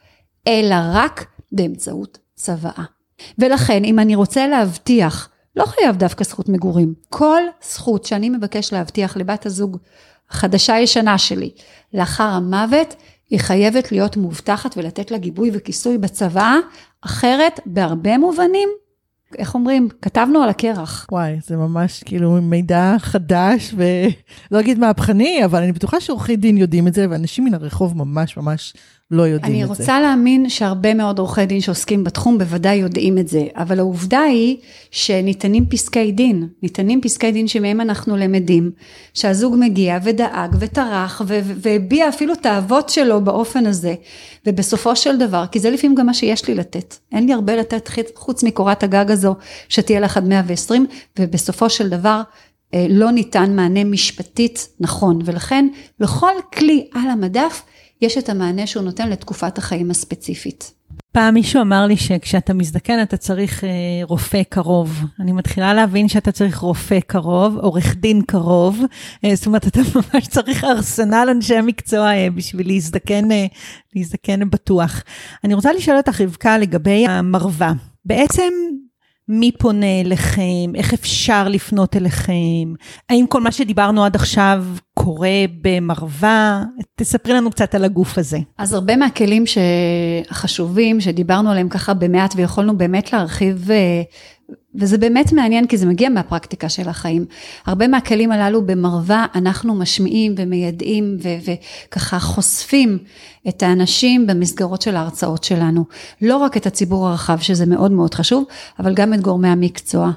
אלא 0.47 0.75
רק 0.93 1.25
באמצעות 1.51 2.17
צוואה. 2.35 2.83
ולכן, 3.39 3.83
אם 3.83 3.99
אני 3.99 4.15
רוצה 4.15 4.47
להבטיח 4.47 5.29
לא 5.57 5.65
חייב 5.65 5.95
דווקא 5.95 6.23
זכות 6.23 6.49
מגורים. 6.49 6.93
כל 7.09 7.41
זכות 7.63 8.05
שאני 8.05 8.29
מבקש 8.29 8.73
להבטיח 8.73 9.17
לבת 9.17 9.45
הזוג 9.45 9.77
החדשה-ישנה 10.29 11.17
שלי 11.17 11.49
לאחר 11.93 12.23
המוות, 12.23 12.95
היא 13.29 13.39
חייבת 13.39 13.91
להיות 13.91 14.17
מובטחת 14.17 14.77
ולתת 14.77 15.11
לה 15.11 15.17
גיבוי 15.17 15.49
וכיסוי 15.53 15.97
בצוואה, 15.97 16.55
אחרת 17.01 17.59
בהרבה 17.65 18.17
מובנים, 18.17 18.69
איך 19.37 19.55
אומרים, 19.55 19.89
כתבנו 20.01 20.43
על 20.43 20.49
הקרח. 20.49 21.07
וואי, 21.11 21.37
זה 21.43 21.57
ממש 21.57 22.03
כאילו 22.03 22.31
מידע 22.41 22.95
חדש 22.99 23.73
ולא 23.75 24.59
אגיד 24.59 24.79
מהפכני, 24.79 25.45
אבל 25.45 25.63
אני 25.63 25.71
בטוחה 25.71 26.01
שעורכי 26.01 26.35
דין 26.35 26.57
יודעים 26.57 26.87
את 26.87 26.93
זה, 26.93 27.05
ואנשים 27.09 27.45
מן 27.45 27.53
הרחוב 27.53 27.97
ממש 27.97 28.37
ממש 28.37 28.73
לא 29.11 29.23
יודעים 29.23 29.53
את 29.53 29.57
זה. 29.57 29.63
אני 29.63 29.65
רוצה 29.65 29.99
להאמין 29.99 30.49
שהרבה 30.49 30.93
מאוד 30.93 31.19
עורכי 31.19 31.45
דין 31.45 31.61
שעוסקים 31.61 32.03
בתחום 32.03 32.37
בוודאי 32.37 32.75
יודעים 32.75 33.17
את 33.17 33.27
זה, 33.27 33.47
אבל 33.55 33.79
העובדה 33.79 34.21
היא 34.21 34.57
שניתנים 34.91 35.65
פסקי 35.65 36.11
דין, 36.11 36.47
ניתנים 36.63 37.01
פסקי 37.01 37.31
דין 37.31 37.47
שמהם 37.47 37.81
אנחנו 37.81 38.17
למדים, 38.17 38.71
שהזוג 39.13 39.55
מגיע 39.59 39.97
ודאג 40.03 40.55
וטרח 40.59 41.21
והביע 41.37 42.09
אפילו 42.09 42.33
את 42.33 42.45
האהבות 42.45 42.89
שלו 42.89 43.23
באופן 43.23 43.65
הזה, 43.65 43.95
ובסופו 44.45 44.95
של 44.95 45.17
דבר, 45.17 45.45
כי 45.51 45.59
זה 45.59 45.69
לפעמים 45.69 45.95
גם 45.95 46.05
מה 46.05 46.13
שיש 46.13 46.47
לי 46.47 46.55
לתת, 46.55 46.95
אין 47.11 47.25
לי 47.25 47.33
הרבה 47.33 47.55
לתת 47.55 47.89
חוץ 48.15 48.43
מקורת 48.43 48.83
הגג 48.83 49.11
הזו 49.11 49.35
שתהיה 49.69 49.99
לך 49.99 50.17
עד 50.17 50.27
120, 50.27 50.85
ובסופו 51.19 51.69
של 51.69 51.89
דבר 51.89 52.21
אה, 52.73 52.85
לא 52.89 53.11
ניתן 53.11 53.55
מענה 53.55 53.83
משפטית 53.83 54.67
נכון, 54.79 55.19
ולכן 55.25 55.67
לכל 55.99 56.33
כלי 56.53 56.87
על 56.93 57.09
המדף 57.09 57.63
יש 58.01 58.17
את 58.17 58.29
המענה 58.29 58.67
שהוא 58.67 58.83
נותן 58.83 59.09
לתקופת 59.09 59.57
החיים 59.57 59.91
הספציפית. 59.91 60.71
פעם 61.11 61.33
מישהו 61.33 61.61
אמר 61.61 61.85
לי 61.85 61.97
שכשאתה 61.97 62.53
מזדקן 62.53 63.01
אתה 63.01 63.17
צריך 63.17 63.63
אה, 63.63 63.69
רופא 64.03 64.43
קרוב. 64.49 65.03
אני 65.19 65.31
מתחילה 65.31 65.73
להבין 65.73 66.07
שאתה 66.07 66.31
צריך 66.31 66.57
רופא 66.57 66.99
קרוב, 66.99 67.57
עורך 67.57 67.95
דין 67.95 68.21
קרוב, 68.21 68.81
אה, 69.25 69.35
זאת 69.35 69.45
אומרת 69.45 69.67
אתה 69.67 69.79
ממש 69.95 70.27
צריך 70.27 70.63
ארסנל 70.63 71.27
אנשי 71.31 71.61
מקצוע 71.61 72.13
אה, 72.13 72.27
בשביל 72.29 72.67
להזדקן, 72.67 73.31
אה, 73.31 73.45
להזדקן 73.95 74.49
בטוח. 74.49 75.03
אני 75.43 75.53
רוצה 75.53 75.73
לשאול 75.73 75.97
אותך 75.97 76.21
רבקה 76.21 76.57
לגבי 76.57 77.07
המרווה. 77.07 77.73
בעצם 78.05 78.53
מי 79.29 79.51
פונה 79.51 80.01
אליכם, 80.05 80.75
איך 80.75 80.93
אפשר 80.93 81.47
לפנות 81.47 81.95
אליכם, 81.95 82.73
האם 83.09 83.25
כל 83.29 83.41
מה 83.41 83.51
שדיברנו 83.51 84.05
עד 84.05 84.15
עכשיו 84.15 84.65
קורה 84.93 85.45
במרווה? 85.61 86.63
תספרי 86.95 87.33
לנו 87.33 87.51
קצת 87.51 87.75
על 87.75 87.83
הגוף 87.83 88.17
הזה. 88.17 88.37
אז 88.57 88.73
הרבה 88.73 88.95
מהכלים 88.95 89.43
החשובים 90.29 91.01
שדיברנו 91.01 91.51
עליהם 91.51 91.69
ככה 91.69 91.93
במעט 91.93 92.33
ויכולנו 92.35 92.77
באמת 92.77 93.13
להרחיב 93.13 93.71
אה, 93.71 94.01
וזה 94.75 94.97
באמת 94.97 95.33
מעניין 95.33 95.67
כי 95.67 95.77
זה 95.77 95.85
מגיע 95.85 96.09
מהפרקטיקה 96.09 96.69
של 96.69 96.89
החיים. 96.89 97.25
הרבה 97.65 97.87
מהכלים 97.87 98.31
הללו 98.31 98.65
במרווה 98.65 99.25
אנחנו 99.35 99.75
משמיעים 99.75 100.35
ומיידעים 100.37 101.17
וככה 101.21 102.19
חושפים 102.19 102.97
את 103.47 103.63
האנשים 103.63 104.27
במסגרות 104.27 104.81
של 104.81 104.95
ההרצאות 104.95 105.43
שלנו. 105.43 105.85
לא 106.21 106.37
רק 106.37 106.57
את 106.57 106.65
הציבור 106.65 107.07
הרחב 107.07 107.39
שזה 107.39 107.65
מאוד 107.65 107.91
מאוד 107.91 108.13
חשוב, 108.13 108.43
אבל 108.79 108.93
גם 108.93 109.13
את 109.13 109.21
גורמי 109.21 109.47
המקצוע. 109.47 110.11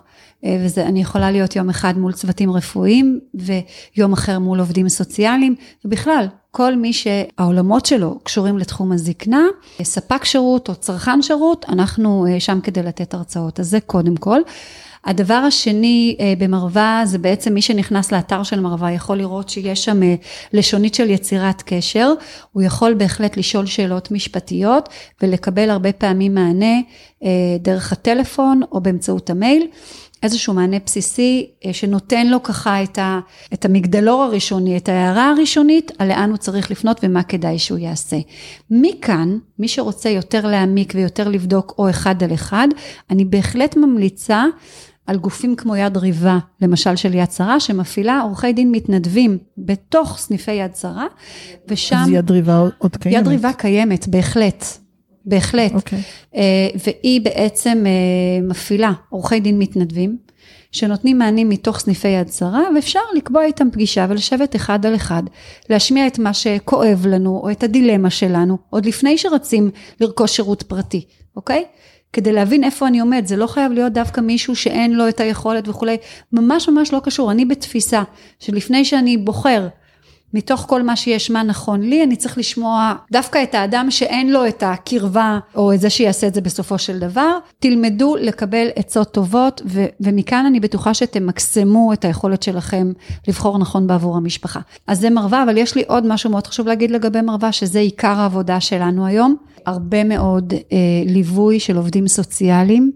אה, 0.44 0.62
וזה, 0.64 0.86
אני 0.86 1.00
יכולה 1.00 1.30
להיות 1.30 1.56
יום 1.56 1.70
אחד 1.70 1.98
מול 1.98 2.12
צוותים 2.12 2.50
רפואיים 2.50 3.20
ויום 3.34 4.12
אחר 4.12 4.38
מול 4.38 4.60
עובדים 4.60 4.88
סוציאליים 4.88 5.54
ובכלל 5.84 6.26
כל 6.50 6.76
מי 6.76 6.92
שהעולמות 6.92 7.86
שלו 7.86 8.18
קשורים 8.22 8.58
לתחום 8.58 8.92
הזקנה, 8.92 9.42
ספק 9.82 10.24
שירות 10.24 10.68
או 10.68 10.74
צרכן 10.74 11.22
שירות, 11.22 11.64
אנחנו 11.68 12.26
אה, 12.26 12.40
שם 12.40 12.60
כדי 12.60 12.82
לתת 12.82 13.14
הרצאות, 13.14 13.60
אז 13.60 13.68
זה 13.68 13.80
קודם 13.80 14.16
כל. 14.16 14.40
הדבר 15.04 15.34
השני 15.34 16.16
אה, 16.20 16.32
במרווה 16.38 17.02
זה 17.04 17.18
בעצם 17.18 17.54
מי 17.54 17.62
שנכנס 17.62 18.12
לאתר 18.12 18.42
של 18.42 18.60
מרווה 18.60 18.92
יכול 18.92 19.16
לראות 19.16 19.48
שיש 19.48 19.84
שם 19.84 20.02
אה, 20.02 20.14
לשונית 20.52 20.94
של 20.94 21.10
יצירת 21.10 21.62
קשר, 21.66 22.12
הוא 22.52 22.62
יכול 22.62 22.94
בהחלט 22.94 23.36
לשאול 23.36 23.66
שאלות 23.66 24.10
משפטיות 24.10 24.88
ולקבל 25.22 25.70
הרבה 25.70 25.92
פעמים 25.92 26.34
מענה 26.34 26.80
דרך 27.60 27.92
הטלפון 27.92 28.60
או 28.72 28.80
באמצעות 28.80 29.30
המייל. 29.30 29.66
איזשהו 30.22 30.54
מענה 30.54 30.76
בסיסי 30.86 31.50
אה, 31.66 31.72
שנותן 31.72 32.26
לו 32.26 32.42
ככה 32.42 32.82
את, 32.82 32.98
ה, 32.98 33.20
את 33.52 33.64
המגדלור 33.64 34.22
הראשוני, 34.22 34.76
את 34.76 34.88
ההערה 34.88 35.30
הראשונית, 35.30 35.92
על 35.98 36.08
לאן 36.08 36.30
הוא 36.30 36.36
צריך 36.36 36.70
לפנות 36.70 37.00
ומה 37.02 37.22
כדאי 37.22 37.58
שהוא 37.58 37.78
יעשה. 37.78 38.16
מכאן, 38.70 39.38
מי 39.58 39.68
שרוצה 39.68 40.08
יותר 40.08 40.46
להעמיק 40.46 40.92
ויותר 40.96 41.28
לבדוק 41.28 41.74
או 41.78 41.90
אחד 41.90 42.22
על 42.22 42.34
אחד, 42.34 42.68
אני 43.10 43.24
בהחלט 43.24 43.76
ממליצה 43.76 44.44
על 45.06 45.16
גופים 45.16 45.56
כמו 45.56 45.76
יד 45.76 45.96
ריבה, 45.96 46.38
למשל 46.60 46.96
של 46.96 47.14
יד 47.14 47.30
שרה, 47.30 47.60
שמפעילה 47.60 48.20
עורכי 48.20 48.52
דין 48.52 48.72
מתנדבים 48.72 49.38
בתוך 49.58 50.18
סניפי 50.18 50.52
יד 50.52 50.76
שרה, 50.76 51.06
ושם... 51.68 51.96
אז 51.96 52.08
יד 52.08 52.30
ריבה 52.30 52.62
עוד 52.78 52.96
קיימת. 52.96 53.20
יד 53.20 53.28
ריבה 53.28 53.52
קיימת, 53.52 54.08
בהחלט. 54.08 54.64
בהחלט. 55.24 55.72
Okay. 55.72 55.74
אוקיי. 55.74 56.02
אה, 56.36 56.68
והיא 56.86 57.20
בעצם 57.20 57.84
אה, 57.86 58.48
מפעילה 58.48 58.92
עורכי 59.08 59.40
דין 59.40 59.58
מתנדבים, 59.58 60.16
שנותנים 60.72 61.18
מענים 61.18 61.48
מתוך 61.48 61.78
סניפי 61.78 62.08
יד 62.08 62.28
שרה, 62.28 62.62
ואפשר 62.74 63.00
לקבוע 63.16 63.44
איתם 63.44 63.70
פגישה 63.72 64.06
ולשבת 64.08 64.56
אחד 64.56 64.86
על 64.86 64.94
אחד, 64.94 65.22
להשמיע 65.70 66.06
את 66.06 66.18
מה 66.18 66.34
שכואב 66.34 67.06
לנו, 67.08 67.40
או 67.42 67.50
את 67.50 67.62
הדילמה 67.62 68.10
שלנו, 68.10 68.58
עוד 68.70 68.86
לפני 68.86 69.18
שרצים 69.18 69.70
לרכוש 70.00 70.36
שירות 70.36 70.62
פרטי, 70.62 71.04
אוקיי? 71.36 71.64
כדי 72.12 72.32
להבין 72.32 72.64
איפה 72.64 72.86
אני 72.86 73.00
עומד, 73.00 73.26
זה 73.26 73.36
לא 73.36 73.46
חייב 73.46 73.72
להיות 73.72 73.92
דווקא 73.92 74.20
מישהו 74.20 74.56
שאין 74.56 74.92
לו 74.92 75.08
את 75.08 75.20
היכולת 75.20 75.68
וכולי, 75.68 75.96
ממש 76.32 76.68
ממש 76.68 76.92
לא 76.92 77.00
קשור, 77.04 77.30
אני 77.30 77.44
בתפיסה 77.44 78.02
שלפני 78.38 78.84
שאני 78.84 79.16
בוחר 79.16 79.68
מתוך 80.34 80.64
כל 80.68 80.82
מה 80.82 80.96
שיש, 80.96 81.30
מה 81.30 81.42
נכון 81.42 81.80
לי, 81.80 82.04
אני 82.04 82.16
צריך 82.16 82.38
לשמוע 82.38 82.94
דווקא 83.12 83.42
את 83.42 83.54
האדם 83.54 83.90
שאין 83.90 84.32
לו 84.32 84.46
את 84.46 84.62
הקרבה, 84.62 85.38
או 85.56 85.72
את 85.72 85.80
זה 85.80 85.90
שיעשה 85.90 86.26
את 86.26 86.34
זה 86.34 86.40
בסופו 86.40 86.78
של 86.78 86.98
דבר. 86.98 87.38
תלמדו 87.58 88.16
לקבל 88.16 88.68
עצות 88.76 89.12
טובות, 89.12 89.62
ו- 89.66 89.86
ומכאן 90.00 90.46
אני 90.46 90.60
בטוחה 90.60 90.94
שתמקסמו 90.94 91.92
את 91.92 92.04
היכולת 92.04 92.42
שלכם 92.42 92.92
לבחור 93.28 93.58
נכון 93.58 93.86
בעבור 93.86 94.16
המשפחה. 94.16 94.60
אז 94.86 95.00
זה 95.00 95.10
מרווה, 95.10 95.42
אבל 95.42 95.56
יש 95.58 95.74
לי 95.74 95.82
עוד 95.86 96.06
משהו 96.06 96.30
מאוד 96.30 96.46
חשוב 96.46 96.66
להגיד 96.66 96.90
לגבי 96.90 97.20
מרווה, 97.20 97.52
שזה 97.52 97.78
עיקר 97.78 98.20
העבודה 98.20 98.60
שלנו 98.60 99.06
היום. 99.06 99.36
הרבה 99.66 100.04
מאוד 100.04 100.52
אה, 100.52 100.78
ליווי 101.06 101.60
של 101.60 101.76
עובדים 101.76 102.08
סוציאליים, 102.08 102.92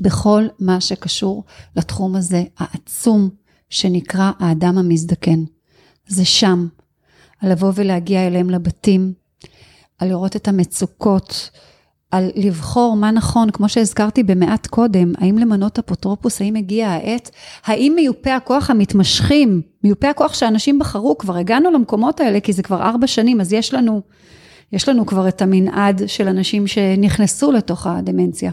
בכל 0.00 0.46
מה 0.60 0.80
שקשור 0.80 1.44
לתחום 1.76 2.16
הזה 2.16 2.42
העצום, 2.58 3.28
שנקרא 3.70 4.30
האדם 4.38 4.78
המזדקן. 4.78 5.44
זה 6.06 6.24
שם, 6.24 6.66
על 7.40 7.52
לבוא 7.52 7.72
ולהגיע 7.74 8.26
אליהם 8.26 8.50
לבתים, 8.50 9.12
על 9.98 10.08
לראות 10.08 10.36
את 10.36 10.48
המצוקות, 10.48 11.50
על 12.10 12.30
לבחור 12.34 12.96
מה 12.96 13.10
נכון, 13.10 13.50
כמו 13.50 13.68
שהזכרתי 13.68 14.22
במעט 14.22 14.66
קודם, 14.66 15.12
האם 15.18 15.38
למנות 15.38 15.78
אפוטרופוס, 15.78 16.40
האם 16.40 16.56
הגיעה 16.56 16.94
העת, 16.94 17.30
האם 17.64 17.92
מיופי 17.96 18.30
הכוח 18.30 18.70
המתמשכים, 18.70 19.62
מיופי 19.84 20.06
הכוח 20.06 20.34
שאנשים 20.34 20.78
בחרו, 20.78 21.18
כבר 21.18 21.36
הגענו 21.36 21.70
למקומות 21.70 22.20
האלה, 22.20 22.40
כי 22.40 22.52
זה 22.52 22.62
כבר 22.62 22.82
ארבע 22.82 23.06
שנים, 23.06 23.40
אז 23.40 23.52
יש 23.52 23.74
לנו 23.74 24.02
יש 24.74 24.88
לנו 24.88 25.06
כבר 25.06 25.28
את 25.28 25.42
המנעד 25.42 26.02
של 26.06 26.28
אנשים 26.28 26.66
שנכנסו 26.66 27.52
לתוך 27.52 27.86
הדמנציה. 27.86 28.50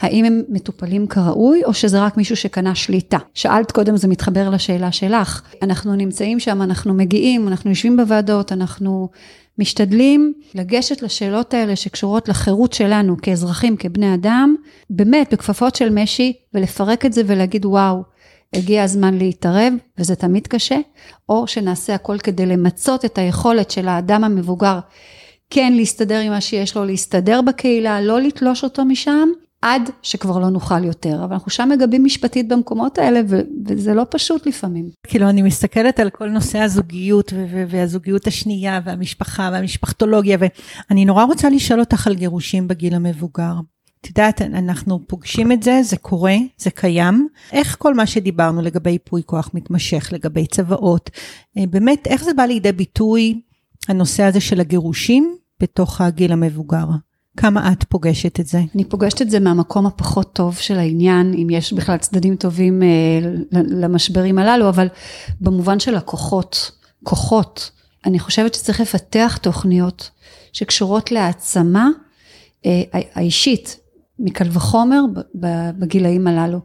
האם 0.00 0.24
הם 0.24 0.42
מטופלים 0.48 1.06
כראוי, 1.06 1.64
או 1.64 1.74
שזה 1.74 2.02
רק 2.02 2.16
מישהו 2.16 2.36
שקנה 2.36 2.74
שליטה? 2.74 3.18
שאלת 3.34 3.72
קודם, 3.72 3.96
זה 3.96 4.08
מתחבר 4.08 4.50
לשאלה 4.50 4.92
שלך. 4.92 5.42
אנחנו 5.62 5.94
נמצאים 5.94 6.40
שם, 6.40 6.62
אנחנו 6.62 6.94
מגיעים, 6.94 7.48
אנחנו 7.48 7.70
יושבים 7.70 7.96
בוועדות, 7.96 8.52
אנחנו 8.52 9.08
משתדלים 9.58 10.32
לגשת 10.54 11.02
לשאלות 11.02 11.54
האלה 11.54 11.76
שקשורות 11.76 12.28
לחירות 12.28 12.72
שלנו 12.72 13.16
כאזרחים, 13.22 13.76
כבני 13.76 14.14
אדם, 14.14 14.54
באמת 14.90 15.32
בכפפות 15.32 15.76
של 15.76 15.88
משי, 15.90 16.32
ולפרק 16.54 17.06
את 17.06 17.12
זה 17.12 17.22
ולהגיד, 17.26 17.66
וואו, 17.66 18.02
הגיע 18.52 18.82
הזמן 18.82 19.18
להתערב, 19.18 19.72
וזה 19.98 20.14
תמיד 20.14 20.46
קשה, 20.46 20.78
או 21.28 21.46
שנעשה 21.46 21.94
הכל 21.94 22.18
כדי 22.18 22.46
למצות 22.46 23.04
את 23.04 23.18
היכולת 23.18 23.70
של 23.70 23.88
האדם 23.88 24.24
המבוגר 24.24 24.78
כן 25.50 25.72
להסתדר 25.72 26.18
עם 26.20 26.32
מה 26.32 26.40
שיש 26.40 26.76
לו, 26.76 26.84
להסתדר 26.84 27.40
בקהילה, 27.42 28.00
לא 28.00 28.20
לתלוש 28.20 28.64
אותו 28.64 28.84
משם, 28.84 29.28
עד 29.62 29.90
שכבר 30.02 30.38
לא 30.38 30.48
נוכל 30.48 30.84
יותר. 30.84 31.24
אבל 31.24 31.32
אנחנו 31.32 31.50
שם 31.50 31.68
מגבים 31.72 32.04
משפטית 32.04 32.48
במקומות 32.48 32.98
האלה, 32.98 33.20
ו- 33.28 33.40
וזה 33.66 33.94
לא 33.94 34.06
פשוט 34.10 34.46
לפעמים. 34.46 34.90
כאילו, 35.06 35.28
אני 35.28 35.42
מסתכלת 35.42 36.00
על 36.00 36.10
כל 36.10 36.28
נושא 36.28 36.58
הזוגיות, 36.58 37.32
ו- 37.32 37.64
והזוגיות 37.68 38.26
השנייה, 38.26 38.80
והמשפחה, 38.84 39.50
והמשפחתולוגיה, 39.52 40.38
ואני 40.90 41.04
נורא 41.04 41.24
רוצה 41.24 41.50
לשאול 41.50 41.80
אותך 41.80 42.06
על 42.06 42.14
גירושים 42.14 42.68
בגיל 42.68 42.94
המבוגר. 42.94 43.54
את 44.00 44.06
יודעת, 44.06 44.42
אנחנו 44.42 45.00
פוגשים 45.06 45.52
את 45.52 45.62
זה, 45.62 45.80
זה 45.82 45.96
קורה, 45.96 46.36
זה 46.58 46.70
קיים. 46.70 47.28
איך 47.52 47.76
כל 47.78 47.94
מה 47.94 48.06
שדיברנו 48.06 48.62
לגבי 48.62 48.90
ייפוי 48.90 49.22
כוח 49.26 49.50
מתמשך, 49.54 50.08
לגבי 50.12 50.46
צוואות, 50.46 51.10
אה, 51.58 51.64
באמת, 51.70 52.06
איך 52.06 52.24
זה 52.24 52.34
בא 52.34 52.42
לידי 52.42 52.72
ביטוי 52.72 53.40
הנושא 53.88 54.22
הזה 54.22 54.40
של 54.40 54.60
הגירושים 54.60 55.36
בתוך 55.60 56.00
הגיל 56.00 56.32
המבוגר? 56.32 56.86
כמה 57.36 57.72
את 57.72 57.84
פוגשת 57.84 58.40
את 58.40 58.46
זה? 58.46 58.60
אני 58.74 58.84
פוגשת 58.84 59.22
את 59.22 59.30
זה 59.30 59.40
מהמקום 59.40 59.86
הפחות 59.86 60.32
טוב 60.32 60.56
של 60.56 60.78
העניין, 60.78 61.34
אם 61.34 61.50
יש 61.50 61.72
בכלל 61.72 61.96
צדדים 61.96 62.36
טובים 62.36 62.82
אה, 62.82 62.88
למשברים 63.52 64.38
הללו, 64.38 64.68
אבל 64.68 64.88
במובן 65.40 65.80
של 65.80 65.94
הכוחות, 65.94 66.70
כוחות, 67.02 67.70
אני 68.06 68.18
חושבת 68.18 68.54
שצריך 68.54 68.80
לפתח 68.80 69.38
תוכניות 69.42 70.10
שקשורות 70.52 71.12
להעצמה 71.12 71.88
אה, 72.66 72.82
האישית, 72.92 73.80
מקל 74.18 74.48
וחומר 74.52 75.00
בגילאים 75.78 76.26
הללו. 76.26 76.60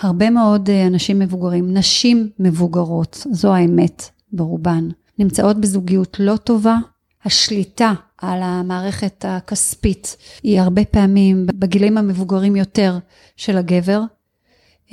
הרבה 0.00 0.30
מאוד 0.30 0.70
אה, 0.70 0.86
אנשים 0.86 1.18
מבוגרים, 1.18 1.74
נשים 1.74 2.30
מבוגרות, 2.38 3.26
זו 3.30 3.54
האמת 3.54 4.02
ברובן. 4.32 4.88
נמצאות 5.18 5.60
בזוגיות 5.60 6.16
לא 6.20 6.36
טובה, 6.36 6.76
השליטה 7.24 7.92
על 8.18 8.38
המערכת 8.42 9.24
הכספית 9.28 10.16
היא 10.42 10.60
הרבה 10.60 10.84
פעמים 10.84 11.46
בגילאים 11.46 11.98
המבוגרים 11.98 12.56
יותר 12.56 12.98
של 13.36 13.56
הגבר. 13.58 14.00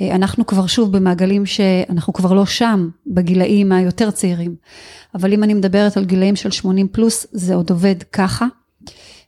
אנחנו 0.00 0.46
כבר 0.46 0.66
שוב 0.66 0.96
במעגלים 0.96 1.46
שאנחנו 1.46 2.12
כבר 2.12 2.32
לא 2.32 2.46
שם 2.46 2.88
בגילאים 3.06 3.72
היותר 3.72 4.10
צעירים, 4.10 4.56
אבל 5.14 5.32
אם 5.32 5.44
אני 5.44 5.54
מדברת 5.54 5.96
על 5.96 6.04
גילאים 6.04 6.36
של 6.36 6.50
80 6.50 6.88
פלוס 6.88 7.26
זה 7.32 7.54
עוד 7.54 7.70
עובד 7.70 8.02
ככה. 8.02 8.46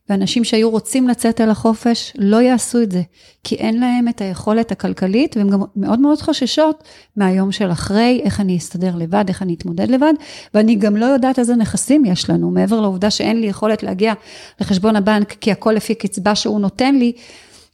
ואנשים 0.08 0.44
שהיו 0.44 0.70
רוצים 0.70 1.08
לצאת 1.08 1.40
אל 1.40 1.50
החופש 1.50 2.12
לא 2.18 2.42
יעשו 2.42 2.82
את 2.82 2.92
זה, 2.92 3.02
כי 3.44 3.54
אין 3.54 3.80
להם 3.80 4.08
את 4.08 4.20
היכולת 4.20 4.72
הכלכלית, 4.72 5.36
והן 5.36 5.50
גם 5.50 5.60
מאוד 5.76 6.00
מאוד 6.00 6.20
חוששות 6.20 6.84
מהיום 7.16 7.52
של 7.52 7.72
אחרי, 7.72 8.20
איך 8.24 8.40
אני 8.40 8.56
אסתדר 8.56 8.96
לבד, 8.96 9.24
איך 9.28 9.42
אני 9.42 9.54
אתמודד 9.54 9.90
לבד, 9.90 10.12
ואני 10.54 10.74
גם 10.74 10.96
לא 10.96 11.06
יודעת 11.06 11.38
איזה 11.38 11.56
נכסים 11.56 12.04
יש 12.04 12.30
לנו, 12.30 12.50
מעבר 12.50 12.80
לעובדה 12.80 13.10
שאין 13.10 13.40
לי 13.40 13.46
יכולת 13.46 13.82
להגיע 13.82 14.12
לחשבון 14.60 14.96
הבנק, 14.96 15.36
כי 15.40 15.52
הכל 15.52 15.72
לפי 15.72 15.94
קצבה 15.94 16.34
שהוא 16.34 16.60
נותן 16.60 16.94
לי, 16.94 17.12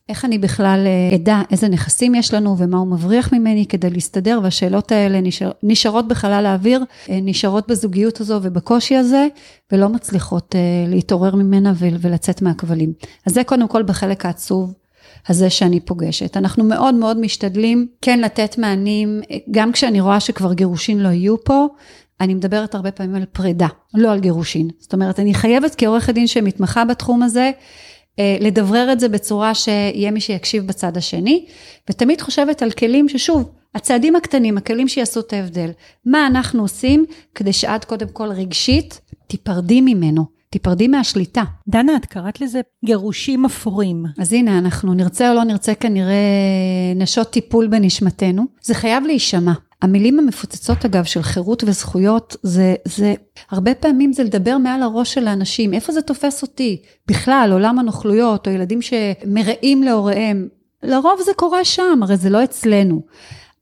איך 0.08 0.24
אני 0.24 0.38
בכלל 0.38 0.86
אה, 0.86 1.16
אדע 1.16 1.40
איזה 1.50 1.68
נכסים 1.68 2.14
יש 2.14 2.34
לנו 2.34 2.58
ומה 2.58 2.78
הוא 2.78 2.88
מבריח 2.88 3.32
ממני 3.32 3.66
כדי 3.66 3.90
להסתדר, 3.90 4.40
והשאלות 4.42 4.92
האלה 4.92 5.20
נשאר, 5.20 5.50
נשארות 5.62 6.08
בחלל 6.08 6.46
האוויר, 6.46 6.84
אה, 7.10 7.18
נשארות 7.22 7.68
בזוגיות 7.68 8.20
הזו 8.20 8.40
ובקושי 8.42 8.96
הזה, 8.96 9.26
ולא 9.72 9.88
מצליחות 9.88 10.54
אה, 10.54 10.60
להתעורר 10.88 11.34
ממנה 11.34 11.72
ולצאת 11.76 12.42
מהכבלים. 12.42 12.92
אז 13.26 13.34
זה 13.34 13.44
קודם 13.44 13.68
כל 13.68 13.82
בחלק 13.82 14.26
העצוב 14.26 14.74
הזה 15.28 15.50
שאני 15.50 15.80
פוגשת. 15.80 16.36
אנחנו 16.36 16.64
מאוד 16.64 16.94
מאוד 16.94 17.20
משתדלים 17.20 17.86
כן 18.02 18.20
לתת 18.20 18.58
מענים, 18.58 19.20
גם 19.50 19.72
כשאני 19.72 20.00
רואה 20.00 20.20
שכבר 20.20 20.52
גירושין 20.52 21.00
לא 21.00 21.08
יהיו 21.08 21.44
פה, 21.44 21.66
אני 22.20 22.34
מדברת 22.34 22.74
הרבה 22.74 22.90
פעמים 22.90 23.14
על 23.14 23.24
פרידה, 23.32 23.66
לא 23.94 24.12
על 24.12 24.20
גירושין. 24.20 24.68
זאת 24.78 24.92
אומרת, 24.92 25.20
אני 25.20 25.34
חייבת 25.34 25.74
כעורכת 25.78 26.14
דין 26.14 26.26
שמתמחה 26.26 26.84
בתחום 26.84 27.22
הזה, 27.22 27.50
לדברר 28.40 28.92
את 28.92 29.00
זה 29.00 29.08
בצורה 29.08 29.54
שיהיה 29.54 30.10
מי 30.10 30.20
שיקשיב 30.20 30.66
בצד 30.66 30.96
השני, 30.96 31.46
ותמיד 31.90 32.20
חושבת 32.20 32.62
על 32.62 32.70
כלים 32.70 33.08
ששוב, 33.08 33.50
הצעדים 33.74 34.16
הקטנים, 34.16 34.58
הכלים 34.58 34.88
שיעשו 34.88 35.20
את 35.20 35.32
ההבדל. 35.32 35.70
מה 36.06 36.26
אנחנו 36.26 36.62
עושים 36.62 37.04
כדי 37.34 37.52
שאת 37.52 37.84
קודם 37.84 38.08
כל 38.08 38.28
רגשית 38.28 39.00
תיפרדי 39.26 39.80
ממנו, 39.80 40.24
תיפרדי 40.50 40.88
מהשליטה. 40.88 41.42
דנה, 41.68 41.96
את 41.96 42.06
קראת 42.06 42.40
לזה 42.40 42.60
גירושים 42.84 43.44
אפורים. 43.44 44.04
אז 44.18 44.32
הנה, 44.32 44.58
אנחנו 44.58 44.94
נרצה 44.94 45.30
או 45.30 45.34
לא 45.34 45.44
נרצה 45.44 45.74
כנראה 45.74 46.14
נשות 46.96 47.30
טיפול 47.30 47.66
בנשמתנו. 47.66 48.44
זה 48.62 48.74
חייב 48.74 49.04
להישמע. 49.04 49.52
המילים 49.82 50.18
המפוצצות 50.18 50.84
אגב 50.84 51.04
של 51.04 51.22
חירות 51.22 51.64
וזכויות, 51.66 52.36
זה, 52.42 52.74
זה, 52.84 53.14
הרבה 53.50 53.74
פעמים 53.74 54.12
זה 54.12 54.24
לדבר 54.24 54.58
מעל 54.58 54.82
הראש 54.82 55.14
של 55.14 55.28
האנשים, 55.28 55.74
איפה 55.74 55.92
זה 55.92 56.02
תופס 56.02 56.42
אותי? 56.42 56.82
בכלל, 57.08 57.50
עולם 57.52 57.78
הנוכלויות, 57.78 58.46
או 58.46 58.52
ילדים 58.52 58.80
שמרעים 58.82 59.82
להוריהם. 59.82 60.48
לרוב 60.82 61.20
זה 61.24 61.32
קורה 61.36 61.64
שם, 61.64 62.00
הרי 62.02 62.16
זה 62.16 62.30
לא 62.30 62.44
אצלנו. 62.44 63.02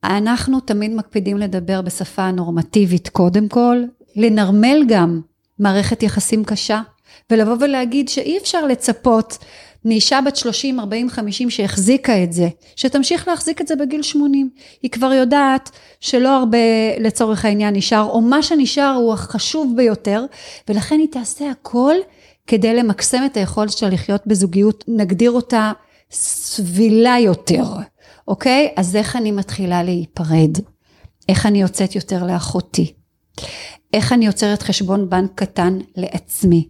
אנחנו 0.04 0.60
תמיד 0.60 0.94
מקפידים 0.94 1.38
לדבר 1.38 1.82
בשפה 1.82 2.30
נורמטיבית 2.30 3.08
קודם 3.08 3.48
כל, 3.48 3.76
לנרמל 4.16 4.84
גם 4.88 5.20
מערכת 5.58 6.02
יחסים 6.02 6.44
קשה, 6.44 6.82
ולבוא 7.30 7.56
ולהגיד 7.60 8.08
שאי 8.08 8.38
אפשר 8.38 8.66
לצפות 8.66 9.38
מאישה 9.84 10.20
בת 10.26 10.36
30, 10.36 10.80
40, 10.80 11.10
50 11.10 11.50
שהחזיקה 11.50 12.22
את 12.22 12.32
זה, 12.32 12.48
שתמשיך 12.76 13.28
להחזיק 13.28 13.60
את 13.60 13.68
זה 13.68 13.76
בגיל 13.76 14.02
80. 14.02 14.50
היא 14.82 14.90
כבר 14.90 15.12
יודעת 15.12 15.70
שלא 16.00 16.36
הרבה 16.36 16.58
לצורך 17.00 17.44
העניין 17.44 17.76
נשאר, 17.76 18.08
או 18.08 18.20
מה 18.20 18.42
שנשאר 18.42 18.94
הוא 18.96 19.12
החשוב 19.12 19.72
ביותר, 19.76 20.24
ולכן 20.68 20.98
היא 20.98 21.08
תעשה 21.10 21.50
הכל 21.50 21.94
כדי 22.46 22.74
למקסם 22.74 23.22
את 23.26 23.36
היכולת 23.36 23.70
שלה 23.70 23.88
לחיות 23.88 24.26
בזוגיות, 24.26 24.84
נגדיר 24.88 25.30
אותה 25.30 25.72
סבילה 26.10 27.16
יותר, 27.18 27.64
אוקיי? 28.28 28.72
אז 28.76 28.96
איך 28.96 29.16
אני 29.16 29.32
מתחילה 29.32 29.82
להיפרד? 29.82 30.50
איך 31.28 31.46
אני 31.46 31.62
יוצאת 31.62 31.94
יותר 31.94 32.26
לאחותי? 32.26 32.92
איך 33.92 34.12
אני 34.12 34.26
יוצרת 34.26 34.62
חשבון 34.62 35.10
בנק 35.10 35.30
קטן 35.34 35.78
לעצמי? 35.96 36.68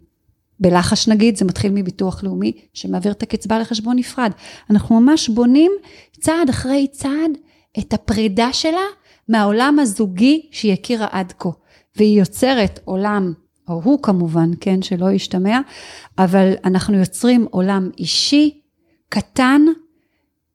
בלחש 0.61 1.07
נגיד, 1.07 1.35
זה 1.37 1.45
מתחיל 1.45 1.71
מביטוח 1.71 2.23
לאומי 2.23 2.51
שמעביר 2.73 3.11
את 3.11 3.23
הקצבה 3.23 3.59
לחשבון 3.59 3.97
נפרד. 3.97 4.31
אנחנו 4.69 4.99
ממש 4.99 5.29
בונים 5.29 5.71
צעד 6.19 6.49
אחרי 6.49 6.87
צעד 6.91 7.31
את 7.79 7.93
הפרידה 7.93 8.53
שלה 8.53 8.85
מהעולם 9.29 9.79
הזוגי 9.79 10.49
שהיא 10.51 10.73
הכירה 10.73 11.07
עד 11.11 11.33
כה. 11.39 11.49
והיא 11.95 12.19
יוצרת 12.19 12.79
עולם, 12.85 13.33
או 13.67 13.81
הוא 13.83 14.03
כמובן, 14.03 14.51
כן, 14.59 14.81
שלא 14.81 15.11
ישתמע, 15.11 15.59
אבל 16.17 16.53
אנחנו 16.65 16.97
יוצרים 16.97 17.47
עולם 17.51 17.89
אישי, 17.97 18.61
קטן, 19.09 19.61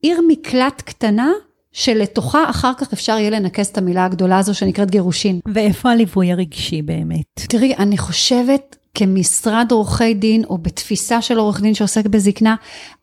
עיר 0.02 0.20
מקלט 0.28 0.82
קטנה, 0.82 1.30
שלתוכה 1.72 2.50
אחר 2.50 2.72
כך 2.78 2.92
אפשר 2.92 3.12
יהיה 3.12 3.30
לנקז 3.30 3.66
את 3.66 3.78
המילה 3.78 4.04
הגדולה 4.04 4.38
הזו 4.38 4.54
שנקראת 4.54 4.90
גירושין. 4.90 5.40
ואיפה 5.54 5.90
הליווי 5.90 6.32
הרגשי 6.32 6.82
באמת? 6.82 7.24
תראי, 7.34 7.74
אני 7.74 7.98
חושבת 7.98 8.76
כמשרד 8.98 9.66
עורכי 9.70 10.14
דין, 10.14 10.44
או 10.44 10.58
בתפיסה 10.58 11.22
של 11.22 11.38
עורך 11.38 11.60
דין 11.60 11.74
שעוסק 11.74 12.06
בזקנה, 12.06 12.56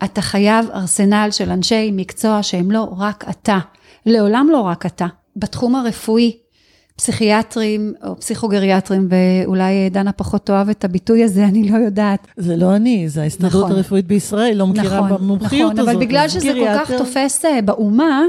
אתה 0.03 0.21
חייב 0.21 0.65
ארסנל 0.73 1.27
של 1.31 1.49
אנשי 1.49 1.91
מקצוע 1.93 2.43
שהם 2.43 2.71
לא 2.71 2.93
רק 2.97 3.25
אתה. 3.29 3.59
לעולם 4.05 4.47
לא 4.51 4.61
רק 4.61 4.85
אתה. 4.85 5.05
בתחום 5.35 5.75
הרפואי, 5.75 6.37
פסיכיאטרים 6.95 7.93
או 8.03 8.19
פסיכוגריאטרים, 8.19 9.07
ואולי 9.09 9.89
דנה 9.89 10.11
פחות 10.11 10.45
תאהב 10.45 10.69
את 10.69 10.85
הביטוי 10.85 11.23
הזה, 11.23 11.45
אני 11.45 11.69
לא 11.69 11.77
יודעת. 11.77 12.27
זה 12.37 12.55
לא 12.55 12.75
אני, 12.75 13.09
זה 13.09 13.21
ההסתדרות 13.21 13.65
נכון. 13.65 13.71
הרפואית 13.71 14.07
בישראל, 14.07 14.57
לא 14.57 14.67
מכירה 14.67 14.97
נכון, 14.97 15.17
במומחיות 15.17 15.73
נכון, 15.73 15.79
הזאת. 15.79 15.95
אבל 15.95 16.05
בגלל 16.05 16.29
שזה 16.29 16.53
כל 16.53 16.67
כך 16.75 16.91
תופס 16.91 17.45
אה, 17.45 17.61
באומה, 17.61 18.21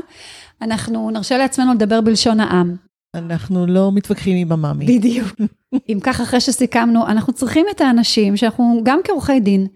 אנחנו 0.63 1.11
נרשה 1.11 1.39
לעצמנו 1.39 1.75
לדבר 1.75 2.01
בלשון 2.01 2.41
העם. 2.41 2.77
אנחנו 3.15 3.67
לא 3.67 3.93
מתווכחים 3.93 4.37
עם 4.37 4.53
המאמי. 4.53 4.99
בדיוק. 4.99 5.29
אם 5.89 5.99
כך, 6.03 6.21
אחרי 6.21 6.41
שסיכמנו, 6.41 7.07
אנחנו 7.07 7.33
צריכים 7.33 7.67
את 7.71 7.81
האנשים 7.81 8.37
שאנחנו, 8.37 8.81
גם 8.83 9.01
כעורכי 9.05 9.41
דין, 9.41 9.67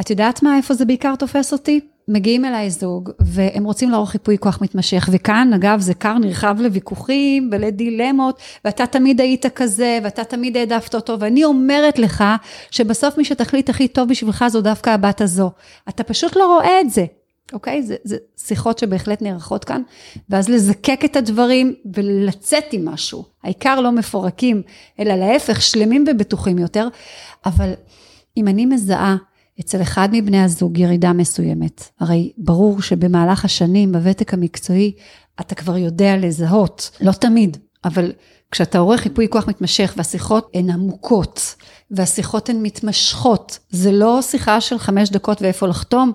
את 0.00 0.10
יודעת 0.10 0.42
מה, 0.42 0.56
איפה 0.56 0.74
זה 0.74 0.84
בעיקר 0.84 1.16
תופס 1.16 1.52
אותי? 1.52 1.80
מגיעים 2.08 2.44
אליי 2.44 2.70
זוג, 2.70 3.10
והם 3.20 3.64
רוצים 3.64 3.90
לערוך 3.90 4.10
חיפוי 4.10 4.38
כוח 4.38 4.58
מתמשך, 4.62 5.08
וכאן, 5.12 5.50
אגב, 5.54 5.80
זה 5.80 5.94
כר 5.94 6.18
נרחב 6.18 6.56
לוויכוחים 6.60 7.50
ולדילמות, 7.52 8.38
ואתה 8.64 8.86
תמיד 8.86 9.20
היית 9.20 9.46
כזה, 9.46 9.98
ואתה 10.02 10.24
תמיד 10.24 10.56
העדפת 10.56 10.94
אותו, 10.94 11.20
ואני 11.20 11.44
אומרת 11.44 11.98
לך, 11.98 12.24
שבסוף 12.70 13.18
מי 13.18 13.24
שתחליט 13.24 13.70
הכי 13.70 13.88
טוב 13.88 14.08
בשבילך 14.08 14.44
זו 14.48 14.60
דווקא 14.60 14.90
הבת 14.90 15.20
הזו. 15.20 15.50
אתה 15.88 16.04
פשוט 16.04 16.36
לא 16.36 16.54
רואה 16.54 16.80
את 16.80 16.90
זה. 16.90 17.04
אוקיי? 17.52 17.82
זה, 17.82 17.96
זה 18.04 18.16
שיחות 18.36 18.78
שבהחלט 18.78 19.22
נערכות 19.22 19.64
כאן, 19.64 19.82
ואז 20.30 20.48
לזקק 20.48 21.00
את 21.04 21.16
הדברים 21.16 21.74
ולצאת 21.94 22.64
עם 22.72 22.84
משהו. 22.84 23.24
העיקר 23.42 23.80
לא 23.80 23.92
מפורקים, 23.92 24.62
אלא 25.00 25.14
להפך, 25.14 25.62
שלמים 25.62 26.04
ובטוחים 26.08 26.58
יותר. 26.58 26.88
אבל 27.46 27.72
אם 28.36 28.48
אני 28.48 28.66
מזהה 28.66 29.16
אצל 29.60 29.82
אחד 29.82 30.08
מבני 30.12 30.42
הזוג 30.42 30.78
ירידה 30.78 31.12
מסוימת, 31.12 31.88
הרי 32.00 32.32
ברור 32.38 32.82
שבמהלך 32.82 33.44
השנים, 33.44 33.92
בוותק 33.92 34.34
המקצועי, 34.34 34.92
אתה 35.40 35.54
כבר 35.54 35.76
יודע 35.76 36.16
לזהות, 36.16 36.90
לא 37.00 37.12
תמיד, 37.12 37.56
אבל 37.84 38.12
כשאתה 38.50 38.78
עורך 38.78 39.00
חיפוי 39.00 39.28
כוח 39.30 39.48
מתמשך 39.48 39.94
והשיחות 39.96 40.50
הן 40.54 40.70
עמוקות 40.70 41.54
והשיחות 41.90 42.48
הן 42.48 42.62
מתמשכות, 42.62 43.58
זה 43.70 43.92
לא 43.92 44.22
שיחה 44.22 44.60
של 44.60 44.78
חמש 44.78 45.10
דקות 45.10 45.42
ואיפה 45.42 45.66
לחתום, 45.66 46.12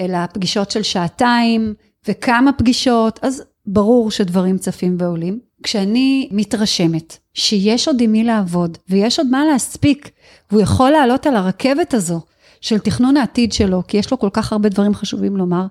אלא 0.00 0.18
פגישות 0.26 0.70
של 0.70 0.82
שעתיים 0.82 1.74
וכמה 2.08 2.52
פגישות, 2.52 3.18
אז 3.22 3.42
ברור 3.66 4.10
שדברים 4.10 4.58
צפים 4.58 4.96
ועולים. 4.98 5.38
כשאני 5.62 6.28
מתרשמת 6.32 7.18
שיש 7.34 7.88
עוד 7.88 8.00
עם 8.00 8.12
מי 8.12 8.24
לעבוד 8.24 8.78
ויש 8.88 9.18
עוד 9.18 9.28
מה 9.30 9.44
להספיק, 9.44 10.10
והוא 10.50 10.62
יכול 10.62 10.90
לעלות 10.90 11.26
על 11.26 11.36
הרכבת 11.36 11.94
הזו 11.94 12.20
של 12.60 12.78
תכנון 12.78 13.16
העתיד 13.16 13.52
שלו, 13.52 13.82
כי 13.88 13.96
יש 13.96 14.10
לו 14.10 14.18
כל 14.18 14.30
כך 14.32 14.52
הרבה 14.52 14.68
דברים 14.68 14.94
חשובים 14.94 15.36
לומר, 15.36 15.66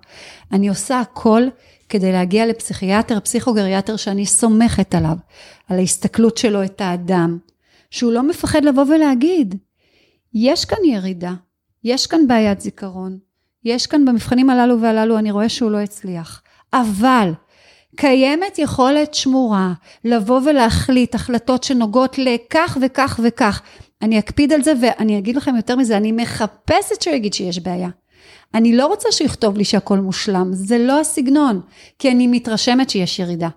אני 0.52 0.70
עושה 0.70 1.00
הכל 1.00 1.44
כדי 1.94 2.12
להגיע 2.12 2.46
לפסיכיאטר, 2.46 3.20
פסיכוגריאטר 3.20 3.96
שאני 3.96 4.26
סומכת 4.26 4.96
עליו, 4.96 5.16
על 5.70 5.80
ההסתכלות 5.80 6.38
שלו 6.38 6.64
את 6.64 6.82
האדם, 6.82 7.38
שהוא 7.92 8.14
לא 8.14 8.24
מפחד 8.24 8.66
לבוא 8.66 8.84
ולהגיד, 8.84 9.56
יש 10.34 10.66
כאן 10.66 10.78
ירידה, 10.86 11.34
יש 11.84 12.08
כאן 12.08 12.28
בעיית 12.28 12.62
זיכרון, 12.62 13.18
יש 13.66 13.88
כאן 13.88 14.06
במבחנים 14.06 14.50
הללו 14.50 14.82
והללו, 14.82 15.18
אני 15.18 15.32
רואה 15.32 15.50
שהוא 15.50 15.72
לא 15.72 15.78
הצליח, 15.80 16.42
אבל 16.74 17.34
קיימת 17.96 18.60
יכולת 18.60 19.14
שמורה 19.14 19.74
לבוא 20.06 20.42
ולהחליט 20.46 21.16
החלטות 21.16 21.64
שנוגעות 21.64 22.18
לכך 22.18 22.78
וכך 22.82 23.20
וכך. 23.24 23.62
אני 24.02 24.20
אקפיד 24.20 24.54
על 24.54 24.64
זה 24.64 24.74
ואני 24.82 25.18
אגיד 25.18 25.36
לכם 25.36 25.56
יותר 25.56 25.76
מזה, 25.76 25.98
אני 25.98 26.12
מחפשת 26.12 27.02
שהוא 27.02 27.16
יגיד 27.16 27.34
שיש 27.34 27.60
בעיה. 27.60 27.90
אני 28.54 28.76
לא 28.76 28.88
רוצה 28.88 29.12
שהוא 29.12 29.26
יכתוב 29.26 29.58
לי 29.58 29.66
שהכל 29.66 29.98
מושלם, 29.98 30.50
זה 30.54 30.78
לא 30.78 31.00
הסגנון, 31.00 31.62
כי 32.00 32.12
אני 32.12 32.28
מתרשמת 32.28 32.90
שיש 32.90 33.20
ירידה. 33.20 33.50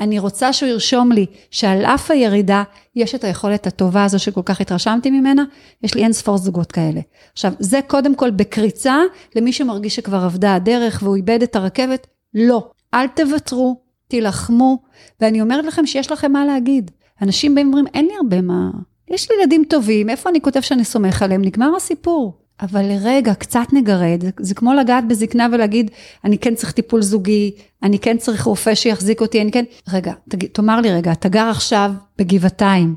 אני 0.00 0.18
רוצה 0.18 0.52
שהוא 0.52 0.68
ירשום 0.68 1.12
לי 1.12 1.26
שעל 1.50 1.84
אף 1.84 2.10
הירידה, 2.10 2.62
יש 2.96 3.14
את 3.14 3.24
היכולת 3.24 3.66
הטובה 3.66 4.04
הזו 4.04 4.18
שכל 4.18 4.42
כך 4.44 4.60
התרשמתי 4.60 5.10
ממנה, 5.10 5.44
יש 5.82 5.94
לי 5.94 6.02
אין 6.02 6.12
ספור 6.12 6.38
זוגות 6.38 6.72
כאלה. 6.72 7.00
עכשיו, 7.32 7.52
זה 7.58 7.80
קודם 7.86 8.14
כל 8.14 8.30
בקריצה 8.30 8.96
למי 9.36 9.52
שמרגיש 9.52 9.96
שכבר 9.96 10.26
אבדה 10.26 10.54
הדרך 10.54 11.00
והוא 11.02 11.16
איבד 11.16 11.42
את 11.42 11.56
הרכבת, 11.56 12.06
לא. 12.34 12.70
אל 12.94 13.06
תוותרו, 13.08 13.80
תילחמו, 14.08 14.82
ואני 15.20 15.40
אומרת 15.40 15.64
לכם 15.64 15.86
שיש 15.86 16.12
לכם 16.12 16.32
מה 16.32 16.44
להגיד. 16.44 16.90
אנשים 17.22 17.54
באים 17.54 17.66
ואומרים, 17.66 17.86
אין 17.94 18.06
לי 18.06 18.12
הרבה 18.16 18.40
מה... 18.40 18.70
יש 19.10 19.30
לי 19.30 19.36
ילדים 19.40 19.64
טובים, 19.68 20.10
איפה 20.10 20.30
אני 20.30 20.40
כותב 20.40 20.60
שאני 20.60 20.84
סומך 20.84 21.22
עליהם? 21.22 21.42
נגמר 21.42 21.76
הסיפור. 21.76 22.41
אבל 22.62 22.82
לרגע, 22.82 23.34
קצת 23.34 23.66
נגרד, 23.72 24.24
זה, 24.40 24.54
כמו 24.54 24.74
לגעת 24.74 25.08
בזקנה 25.08 25.48
ולהגיד, 25.52 25.90
אני 26.24 26.38
כן 26.38 26.54
צריך 26.54 26.72
טיפול 26.72 27.02
זוגי, 27.02 27.50
אני 27.82 27.98
כן 27.98 28.18
צריך 28.18 28.44
רופא 28.44 28.74
שיחזיק 28.74 29.20
אותי, 29.20 29.42
אני 29.42 29.52
כן... 29.52 29.64
רגע, 29.92 30.12
תג, 30.28 30.46
תאמר 30.46 30.80
לי 30.80 30.92
רגע, 30.92 31.12
אתה 31.12 31.28
גר 31.28 31.48
עכשיו 31.50 31.92
בגבעתיים, 32.18 32.94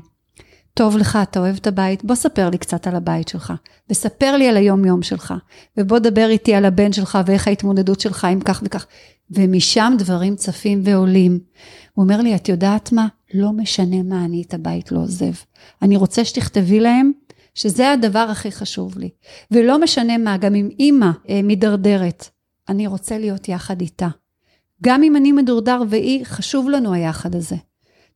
טוב 0.74 0.96
לך, 0.96 1.18
אתה 1.22 1.40
אוהב 1.40 1.56
את 1.56 1.66
הבית, 1.66 2.04
בוא 2.04 2.14
ספר 2.14 2.50
לי 2.50 2.58
קצת 2.58 2.86
על 2.86 2.96
הבית 2.96 3.28
שלך, 3.28 3.52
וספר 3.90 4.36
לי 4.36 4.48
על 4.48 4.56
היום-יום 4.56 5.02
שלך, 5.02 5.34
ובוא 5.76 5.98
דבר 5.98 6.26
איתי 6.28 6.54
על 6.54 6.64
הבן 6.64 6.92
שלך 6.92 7.18
ואיך 7.26 7.48
ההתמודדות 7.48 8.00
שלך 8.00 8.24
עם 8.24 8.40
כך 8.40 8.62
וכך. 8.64 8.86
ומשם 9.30 9.94
דברים 9.98 10.36
צפים 10.36 10.80
ועולים. 10.84 11.38
הוא 11.94 12.02
אומר 12.02 12.20
לי, 12.20 12.34
את 12.34 12.48
יודעת 12.48 12.92
מה? 12.92 13.06
לא 13.34 13.52
משנה 13.52 14.02
מה, 14.02 14.24
אני 14.24 14.42
את 14.42 14.54
הבית 14.54 14.92
לא 14.92 14.98
עוזב. 14.98 15.32
אני 15.82 15.96
רוצה 15.96 16.24
שתכתבי 16.24 16.80
להם 16.80 17.12
שזה 17.56 17.90
הדבר 17.92 18.26
הכי 18.30 18.52
חשוב 18.52 18.98
לי. 18.98 19.10
ולא 19.50 19.80
משנה 19.80 20.18
מה, 20.18 20.36
גם 20.36 20.54
אם 20.54 20.68
אימא 20.78 21.10
אה, 21.28 21.42
מידרדרת, 21.42 22.28
אני 22.68 22.86
רוצה 22.86 23.18
להיות 23.18 23.48
יחד 23.48 23.80
איתה. 23.80 24.08
גם 24.82 25.02
אם 25.02 25.16
אני 25.16 25.32
מדורדר 25.32 25.82
והיא, 25.88 26.24
חשוב 26.24 26.68
לנו 26.70 26.92
היחד 26.92 27.34
הזה. 27.34 27.56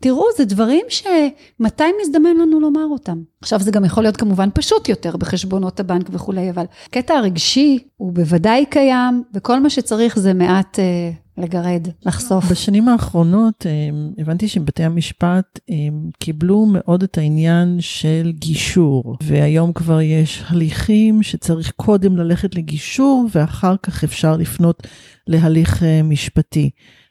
תראו, 0.02 0.24
זה 0.36 0.44
דברים 0.44 0.86
שמתי 0.88 1.84
מזדמן 2.02 2.36
לנו 2.36 2.60
לומר 2.60 2.86
אותם. 2.90 3.18
עכשיו, 3.40 3.60
זה 3.60 3.70
גם 3.70 3.84
יכול 3.84 4.02
להיות 4.02 4.16
כמובן 4.16 4.48
פשוט 4.54 4.88
יותר 4.88 5.16
בחשבונות 5.16 5.80
הבנק 5.80 6.08
וכולי, 6.12 6.50
אבל 6.50 6.64
הקטע 6.86 7.14
הרגשי 7.14 7.78
הוא 7.96 8.12
בוודאי 8.12 8.66
קיים, 8.66 9.22
וכל 9.34 9.60
מה 9.60 9.70
שצריך 9.70 10.18
זה 10.18 10.34
מעט 10.34 10.78
אה, 10.78 11.10
לגרד, 11.38 11.88
לחשוף. 12.06 12.44
בשנים 12.50 12.88
האחרונות 12.88 13.66
אה, 13.66 13.72
הבנתי 14.18 14.48
שבתי 14.48 14.84
המשפט 14.84 15.60
אה, 15.70 15.74
קיבלו 16.18 16.66
מאוד 16.66 17.02
את 17.02 17.18
העניין 17.18 17.76
של 17.80 18.32
גישור, 18.34 19.16
והיום 19.22 19.72
כבר 19.72 20.00
יש 20.00 20.42
הליכים 20.46 21.22
שצריך 21.22 21.72
קודם 21.76 22.16
ללכת 22.16 22.54
לגישור, 22.54 23.26
ואחר 23.32 23.76
כך 23.82 24.04
אפשר 24.04 24.36
לפנות 24.36 24.86
להליך 25.26 25.82
אה, 25.82 26.02
משפטי. 26.02 26.70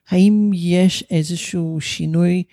האם 0.10 0.52
יש 0.54 1.04
איזשהו 1.12 1.78
שינוי 1.82 2.44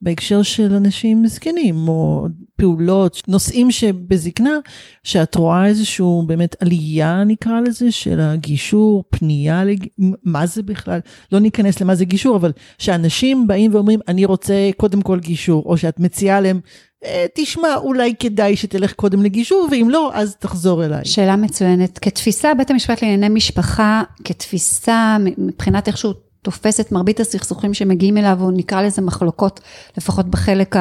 בהקשר 0.00 0.42
של 0.42 0.74
אנשים 0.74 1.26
זקנים, 1.26 1.88
או 1.88 2.26
פעולות, 2.56 3.22
נושאים 3.28 3.70
שבזקנה, 3.70 4.58
שאת 5.02 5.34
רואה 5.34 5.66
איזשהו 5.66 6.24
באמת 6.26 6.56
עלייה 6.62 7.24
נקרא 7.24 7.60
לזה, 7.60 7.92
של 7.92 8.20
הגישור, 8.20 9.04
פנייה, 9.10 9.64
לג... 9.64 9.86
מה 10.24 10.46
זה 10.46 10.62
בכלל? 10.62 11.00
לא 11.32 11.38
ניכנס 11.38 11.80
למה 11.80 11.94
זה 11.94 12.04
גישור, 12.04 12.36
אבל 12.36 12.52
שאנשים 12.78 13.46
באים 13.46 13.74
ואומרים, 13.74 14.00
אני 14.08 14.24
רוצה 14.24 14.70
קודם 14.76 15.02
כל 15.02 15.20
גישור, 15.20 15.62
או 15.66 15.76
שאת 15.76 16.00
מציעה 16.00 16.40
להם, 16.40 16.60
אה, 17.04 17.26
תשמע, 17.34 17.74
אולי 17.76 18.14
כדאי 18.20 18.56
שתלך 18.56 18.92
קודם 18.92 19.22
לגישור, 19.22 19.68
ואם 19.70 19.88
לא, 19.90 20.10
אז 20.14 20.36
תחזור 20.36 20.84
אליי. 20.84 21.04
שאלה 21.04 21.36
מצוינת. 21.36 21.98
כתפיסה, 21.98 22.54
בית 22.54 22.70
המשפט 22.70 23.02
לענייני 23.02 23.28
משפחה, 23.28 24.02
כתפיסה, 24.24 25.16
מבחינת 25.38 25.88
איכשהו 25.88 26.25
תופס 26.46 26.80
את 26.80 26.92
מרבית 26.92 27.20
הסכסוכים 27.20 27.74
שמגיעים 27.74 28.16
אליו, 28.16 28.38
או 28.40 28.50
נקרא 28.50 28.82
לזה 28.82 29.02
מחלוקות, 29.02 29.60
לפחות 29.96 30.26
בחלק 30.26 30.76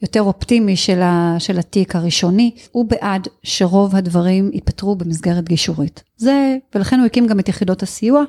היותר 0.00 0.22
אופטימי 0.22 0.76
של, 0.76 1.02
ה, 1.02 1.36
של 1.38 1.58
התיק 1.58 1.96
הראשוני, 1.96 2.50
הוא 2.70 2.84
בעד 2.84 3.28
שרוב 3.42 3.96
הדברים 3.96 4.50
ייפתרו 4.52 4.96
במסגרת 4.96 5.48
גישורית. 5.48 6.02
זה, 6.16 6.56
ולכן 6.74 6.98
הוא 6.98 7.06
הקים 7.06 7.26
גם 7.26 7.40
את 7.40 7.48
יחידות 7.48 7.82
הסיוע, 7.82 8.24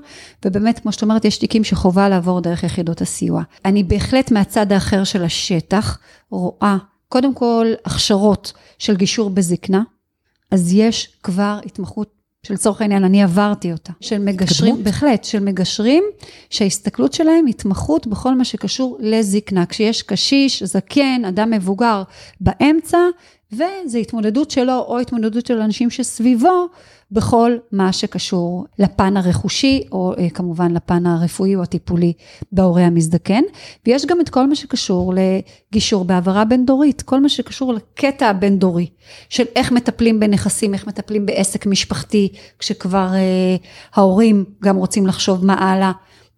ובאמת, 0.45 0.79
כמו 0.79 0.91
שאת 0.91 1.01
אומרת, 1.01 1.25
יש 1.25 1.37
תיקים 1.37 1.63
שחובה 1.63 2.09
לעבור 2.09 2.41
דרך 2.41 2.63
יחידות 2.63 3.01
הסיוע. 3.01 3.43
אני 3.65 3.83
בהחלט 3.83 4.31
מהצד 4.31 4.71
האחר 4.71 5.03
של 5.03 5.23
השטח 5.23 5.99
רואה, 6.31 6.77
קודם 7.09 7.33
כל, 7.33 7.67
הכשרות 7.85 8.53
של 8.79 8.95
גישור 8.95 9.29
בזקנה, 9.29 9.81
אז 10.51 10.73
יש 10.73 11.17
כבר 11.23 11.59
התמחות 11.65 12.22
שלצורך 12.47 12.81
העניין 12.81 13.03
אני 13.03 13.23
עברתי 13.23 13.71
אותה, 13.71 13.93
של 14.01 14.17
מגשרים, 14.17 14.73
התקדמות? 14.73 14.79
בהחלט, 14.83 15.23
של 15.23 15.39
מגשרים, 15.39 16.03
שההסתכלות 16.49 17.13
שלהם 17.13 17.45
התמחות 17.45 18.07
בכל 18.07 18.35
מה 18.35 18.45
שקשור 18.45 18.97
לזקנה. 18.99 19.65
כשיש 19.65 20.01
קשיש, 20.01 20.63
זקן, 20.63 21.25
אדם 21.25 21.51
מבוגר 21.51 22.03
באמצע, 22.41 22.97
וזה 23.51 23.97
התמודדות 23.97 24.51
שלו 24.51 24.79
או 24.79 24.99
התמודדות 24.99 25.45
של 25.45 25.61
אנשים 25.61 25.89
שסביבו 25.89 26.67
בכל 27.13 27.57
מה 27.71 27.93
שקשור 27.93 28.65
לפן 28.79 29.17
הרכושי, 29.17 29.83
או 29.91 30.13
אה, 30.17 30.29
כמובן 30.29 30.71
לפן 30.71 31.05
הרפואי 31.05 31.55
או 31.55 31.63
הטיפולי 31.63 32.13
בהורה 32.51 32.81
המזדקן. 32.81 33.43
ויש 33.85 34.05
גם 34.05 34.21
את 34.21 34.29
כל 34.29 34.47
מה 34.47 34.55
שקשור 34.55 35.13
לגישור 35.13 36.05
בהעברה 36.05 36.45
בין-דורית, 36.45 37.01
כל 37.01 37.19
מה 37.19 37.29
שקשור 37.29 37.73
לקטע 37.73 38.29
הבין-דורי, 38.29 38.87
של 39.29 39.43
איך 39.55 39.71
מטפלים 39.71 40.19
בנכסים, 40.19 40.73
איך 40.73 40.87
מטפלים 40.87 41.25
בעסק 41.25 41.65
משפחתי, 41.65 42.29
כשכבר 42.59 43.07
אה, 43.13 43.55
ההורים 43.93 44.45
גם 44.63 44.75
רוצים 44.75 45.07
לחשוב 45.07 45.45
מה 45.45 45.53
הלאה, 45.53 45.91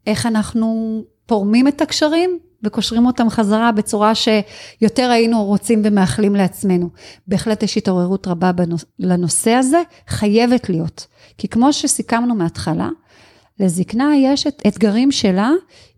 איך 0.08 0.26
אנחנו 0.26 1.02
פורמים 1.26 1.68
את 1.68 1.82
הקשרים 1.82 2.40
וקושרים 2.66 3.06
אותם 3.06 3.30
חזרה 3.30 3.72
בצורה 3.72 4.12
שיותר 4.16 5.10
היינו 5.10 5.44
רוצים 5.44 5.82
ומאחלים 5.86 6.36
לעצמנו. 6.36 6.90
בהחלט 7.28 7.64
יש 7.64 7.78
התעוררות 7.78 8.28
רבה 8.28 8.52
לנושא 9.00 9.52
הזה, 9.52 9.82
חייבת 10.08 10.70
להיות. 10.70 11.08
כי 11.38 11.48
כמו 11.48 11.74
שסיכמנו 11.74 12.36
מההתחלה, 12.36 12.90
לזקנה 13.60 14.10
יש 14.18 14.48
את 14.48 14.62
אתגרים 14.68 15.12
שלה, 15.12 15.52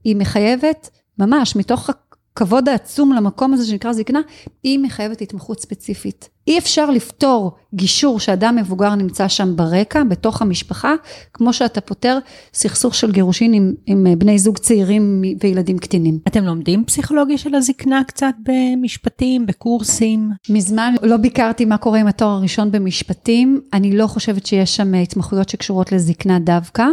היא 0.04 0.16
מחייבת 0.16 0.90
ממש 1.20 1.56
מתוך 1.56 1.90
הכבוד 2.38 2.70
העצום 2.70 3.14
למקום 3.14 3.54
הזה 3.54 3.68
שנקרא 3.68 3.94
זקנה, 3.94 4.22
היא 4.64 4.80
מחייבת 4.80 5.22
התמחות 5.22 5.60
ספציפית. 5.60 6.30
אי 6.48 6.58
אפשר 6.58 6.90
לפתור 6.90 7.52
גישור 7.74 8.20
שאדם 8.20 8.56
מבוגר 8.56 8.96
נמצא 8.96 9.28
שם 9.28 9.56
ברקע, 9.56 10.04
בתוך 10.04 10.42
המשפחה, 10.42 10.94
כמו 11.34 11.54
שאתה 11.54 11.82
פותר 11.82 12.18
סכסוך 12.54 12.96
של 12.96 13.12
גירושין 13.12 13.54
עם, 13.54 13.74
עם 13.86 14.08
בני 14.18 14.40
זוג 14.40 14.58
צעירים 14.58 15.22
וילדים 15.44 15.78
קטינים. 15.78 16.20
אתם 16.28 16.44
לומדים 16.44 16.86
פסיכולוגיה 16.86 17.38
של 17.38 17.56
הזקנה 17.56 18.02
קצת 18.08 18.34
במשפטים, 18.44 19.46
בקורסים? 19.46 20.32
מזמן 20.50 20.94
לא 21.02 21.18
ביקרתי 21.18 21.66
מה 21.66 21.78
קורה 21.78 22.00
עם 22.00 22.08
התואר 22.08 22.30
הראשון 22.30 22.72
במשפטים. 22.72 23.62
אני 23.74 23.98
לא 23.98 24.08
חושבת 24.08 24.46
שיש 24.46 24.76
שם 24.76 24.94
התמחויות 24.94 25.50
שקשורות 25.50 25.92
לזקנה 25.92 26.40
דווקא. 26.40 26.86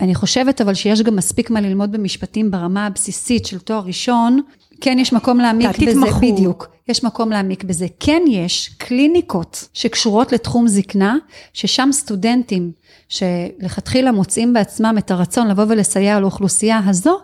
אני 0.00 0.14
חושבת 0.14 0.60
אבל 0.60 0.74
שיש 0.74 1.02
גם 1.02 1.16
מספיק 1.16 1.50
מה 1.50 1.60
ללמוד 1.60 1.92
במשפטים 1.92 2.50
ברמה 2.50 2.86
הבסיסית 2.86 3.46
של 3.46 3.58
תואר 3.58 3.80
ראשון, 3.80 4.40
כן 4.80 4.98
יש 4.98 5.12
מקום 5.12 5.38
להעמיק 5.38 5.78
בזה, 5.78 5.90
תתמחו. 5.90 6.18
בדיוק, 6.32 6.68
יש 6.88 7.04
מקום 7.04 7.30
להעמיק 7.30 7.64
בזה. 7.64 7.86
כן 8.00 8.22
יש 8.28 8.68
קליניקות 8.78 9.68
שקשורות 9.74 10.32
לתחום 10.32 10.68
זקנה, 10.68 11.16
ששם 11.52 11.88
סטודנטים 11.92 12.72
שלכתחילה 13.08 14.12
מוצאים 14.12 14.52
בעצמם 14.52 14.94
את 14.98 15.10
הרצון 15.10 15.48
לבוא 15.48 15.64
ולסייע 15.68 16.20
לאוכלוסייה 16.20 16.80
הזו, 16.86 17.18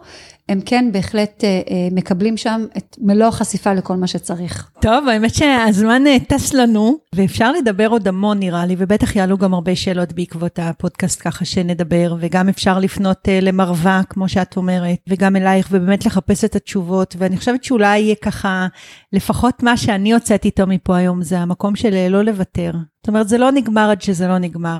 הם 0.49 0.61
כן 0.67 0.93
בהחלט 0.93 1.45
אה, 1.45 1.49
אה, 1.49 1.89
מקבלים 1.93 2.37
שם 2.37 2.65
את 2.77 2.97
מלוא 3.01 3.27
החשיפה 3.27 3.75
לכל 3.75 3.97
מה 3.97 4.07
שצריך. 4.07 4.71
טוב, 4.81 5.09
האמת 5.09 5.35
שהזמן 5.35 6.07
אה, 6.07 6.17
טס 6.29 6.55
לנו, 6.55 6.99
ואפשר 7.15 7.53
לדבר 7.53 7.89
עוד 7.89 8.09
המון 8.09 8.39
נראה 8.39 8.67
לי, 8.67 8.75
ובטח 8.79 9.17
יעלו 9.17 9.39
גם 9.39 9.55
הרבה 9.55 9.77
שאלות 9.77 10.13
בעקבות 10.13 10.59
הפודקאסט 10.63 11.21
ככה 11.23 11.45
שנדבר, 11.45 12.17
וגם 12.21 12.49
אפשר 12.49 12.79
לפנות 12.79 13.29
למרווה, 13.43 14.01
כמו 14.09 14.29
שאת 14.29 14.57
אומרת, 14.57 14.99
וגם 15.09 15.37
אלייך, 15.37 15.69
ובאמת 15.71 16.07
לחפש 16.07 16.45
את 16.45 16.57
התשובות, 16.57 17.15
ואני 17.19 17.37
חושבת 17.37 17.65
שאולי 17.65 17.99
יהיה 17.99 18.15
ככה, 18.15 18.67
לפחות 19.13 19.63
מה 19.63 19.77
שאני 19.77 20.13
הוצאתי 20.13 20.49
איתו 20.49 20.67
מפה 20.67 20.97
היום, 20.97 21.23
זה 21.23 21.39
המקום 21.39 21.77
של 21.77 22.09
לא 22.09 22.23
לוותר. 22.23 22.73
זאת 22.97 23.09
אומרת, 23.09 23.29
זה 23.29 23.39
לא 23.39 23.51
נגמר 23.51 23.91
עד 23.91 24.03
שזה 24.03 24.29
לא 24.29 24.39
נגמר. 24.39 24.79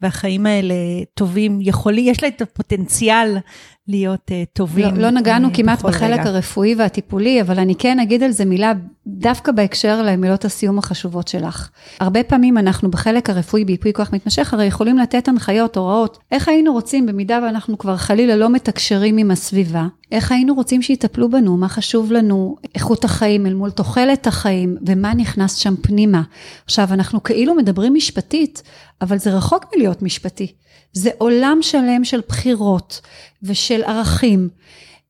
והחיים 0.00 0.46
האלה 0.46 0.74
טובים, 1.14 1.58
יכולים, 1.60 2.06
יש 2.08 2.22
לה 2.22 2.28
את 2.28 2.42
הפוטנציאל 2.42 3.36
להיות 3.88 4.30
uh, 4.30 4.32
טובים. 4.52 4.96
לא, 4.96 5.02
לא 5.02 5.10
נגענו 5.10 5.48
uh, 5.48 5.54
כמעט 5.54 5.82
בחלק 5.82 6.20
רגע. 6.20 6.30
הרפואי 6.30 6.74
והטיפולי, 6.74 7.40
אבל 7.40 7.58
אני 7.58 7.74
כן 7.74 8.00
אגיד 8.00 8.22
על 8.22 8.30
זה 8.30 8.44
מילה, 8.44 8.72
דווקא 9.06 9.52
בהקשר 9.52 10.02
למילות 10.02 10.44
הסיום 10.44 10.78
החשובות 10.78 11.28
שלך. 11.28 11.70
הרבה 12.00 12.22
פעמים 12.22 12.58
אנחנו 12.58 12.90
בחלק 12.90 13.30
הרפואי 13.30 13.64
בייפוי 13.64 13.92
כוח 13.92 14.12
מתמשך, 14.12 14.54
הרי 14.54 14.66
יכולים 14.66 14.98
לתת 14.98 15.28
הנחיות, 15.28 15.76
הוראות, 15.76 16.18
איך 16.30 16.48
היינו 16.48 16.72
רוצים, 16.72 17.06
במידה 17.06 17.40
ואנחנו 17.42 17.78
כבר 17.78 17.96
חלילה 17.96 18.36
לא 18.36 18.50
מתקשרים 18.50 19.18
עם 19.18 19.30
הסביבה, 19.30 19.86
איך 20.12 20.32
היינו 20.32 20.54
רוצים 20.54 20.82
שיטפלו 20.82 21.30
בנו, 21.30 21.56
מה 21.56 21.68
חשוב 21.68 22.12
לנו, 22.12 22.56
איכות 22.74 23.04
החיים 23.04 23.46
אל 23.46 23.54
מול 23.54 23.70
תוחלת 23.70 24.26
החיים, 24.26 24.76
ומה 24.86 25.14
נכנס 25.14 25.54
שם 25.54 25.74
פנימה. 25.82 26.22
עכשיו, 26.64 26.88
אנחנו 26.92 27.22
כאילו 27.22 27.54
מדברים 27.54 27.94
משפטית, 27.94 28.62
אבל 29.00 29.18
זה 29.18 29.36
רחוק 29.36 29.64
מלהיות 29.74 30.02
משפטי. 30.02 30.52
זה 30.92 31.10
עולם 31.18 31.58
שלם 31.60 32.04
של 32.04 32.20
בחירות 32.28 33.00
ושל 33.42 33.82
ערכים, 33.82 34.48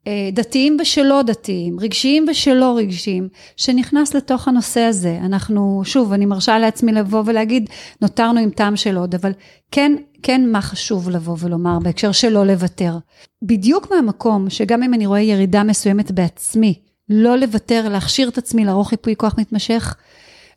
אה, 0.06 0.30
דתיים 0.32 0.76
ושלא 0.80 1.22
דתיים, 1.22 1.80
רגשיים 1.80 2.26
ושלא 2.30 2.74
רגשיים, 2.76 3.28
שנכנס 3.56 4.14
לתוך 4.14 4.48
הנושא 4.48 4.80
הזה. 4.80 5.18
אנחנו, 5.24 5.82
שוב, 5.84 6.12
אני 6.12 6.26
מרשה 6.26 6.58
לעצמי 6.58 6.92
לבוא 6.92 7.22
ולהגיד, 7.26 7.70
נותרנו 8.02 8.40
עם 8.40 8.50
טעם 8.50 8.76
של 8.76 8.96
עוד, 8.96 9.14
אבל 9.14 9.32
כן, 9.70 9.92
כן 10.22 10.50
מה 10.52 10.62
חשוב 10.62 11.10
לבוא 11.10 11.36
ולומר 11.40 11.78
בהקשר 11.82 12.12
שלא 12.12 12.46
לוותר. 12.46 12.98
בדיוק 13.42 13.90
מהמקום 13.90 14.50
שגם 14.50 14.82
אם 14.82 14.94
אני 14.94 15.06
רואה 15.06 15.20
ירידה 15.20 15.62
מסוימת 15.62 16.10
בעצמי, 16.10 16.74
לא 17.08 17.36
לוותר, 17.36 17.88
להכשיר 17.88 18.28
את 18.28 18.38
עצמי 18.38 18.64
לערוך 18.64 18.92
ייפוי 18.92 19.14
כוח 19.16 19.34
מתמשך, 19.38 19.96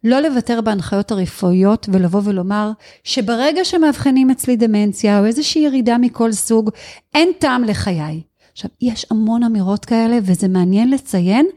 לא 0.03 0.19
לוותר 0.19 0.61
בהנחיות 0.61 1.11
הרפואיות 1.11 1.89
ולבוא 1.91 2.21
ולומר 2.23 2.71
שברגע 3.03 3.65
שמאבחנים 3.65 4.29
אצלי 4.29 4.55
דמנציה 4.55 5.19
או 5.19 5.25
איזושהי 5.25 5.61
ירידה 5.61 5.97
מכל 5.97 6.31
סוג, 6.31 6.69
אין 7.13 7.31
טעם 7.39 7.63
לחיי. 7.63 8.21
עכשיו, 8.51 8.69
יש 8.81 9.05
המון 9.11 9.43
אמירות 9.43 9.85
כאלה 9.85 10.17
וזה 10.23 10.47
מעניין 10.47 10.89
לציין 10.89 11.47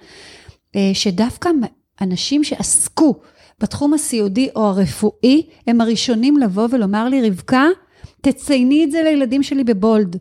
אה, 0.76 0.90
שדווקא 0.94 1.50
אנשים 2.00 2.44
שעסקו 2.44 3.14
בתחום 3.60 3.94
הסיעודי 3.94 4.48
או 4.56 4.66
הרפואי, 4.66 5.46
הם 5.66 5.80
הראשונים 5.80 6.36
לבוא 6.36 6.68
ולומר 6.70 7.08
לי, 7.08 7.28
רבקה, 7.30 7.66
תצייני 8.20 8.84
את 8.84 8.90
זה 8.90 9.02
לילדים 9.02 9.42
שלי 9.42 9.64
בבולד. 9.64 10.16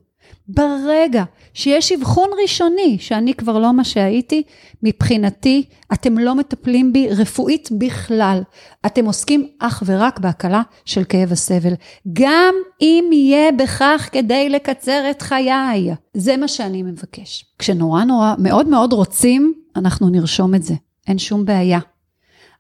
ברגע 0.48 1.24
שיש 1.54 1.91
אבחון 1.91 2.30
ראשוני, 2.41 2.98
שאני 3.00 3.34
כבר 3.34 3.60
לא 3.60 3.74
מה 3.74 3.84
שהייתי, 3.84 4.44
מבחינתי, 4.84 5.64
אתם 5.94 6.18
לא 6.18 6.36
מטפלים 6.36 6.94
בי 6.94 7.10
רפואית 7.10 7.70
בכלל. 7.72 8.41
אתם 8.86 9.06
עוסקים 9.06 9.48
אך 9.60 9.84
ורק 9.86 10.20
בהקלה 10.20 10.62
של 10.86 11.04
כאב 11.04 11.32
הסבל. 11.32 11.74
גם 12.14 12.56
אם 12.82 13.10
יהיה 13.14 13.52
בכך 13.52 14.10
כדי 14.12 14.50
לקצר 14.50 15.10
את 15.12 15.22
חיי. 15.22 15.94
זה 16.14 16.38
מה 16.38 16.48
שאני 16.48 16.84
מבקש. 16.84 17.46
כשנורא 17.60 18.04
נורא 18.04 18.34
מאוד 18.38 18.68
מאוד 18.68 18.94
רוצים, 18.94 19.54
אנחנו 19.76 20.10
נרשום 20.10 20.56
את 20.56 20.64
זה. 20.64 20.74
אין 21.08 21.18
שום 21.18 21.46
בעיה. 21.46 21.80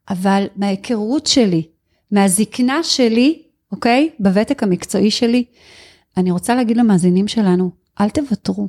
אבל 0.09 0.45
מההיכרות 0.55 1.27
שלי, 1.27 1.63
מהזקנה 2.11 2.83
שלי, 2.83 3.41
אוקיי? 3.71 4.09
בוותק 4.19 4.63
המקצועי 4.63 5.11
שלי, 5.11 5.43
אני 6.17 6.31
רוצה 6.31 6.55
להגיד 6.55 6.77
למאזינים 6.77 7.27
שלנו, 7.27 7.71
אל 8.01 8.09
תוותרו. 8.09 8.67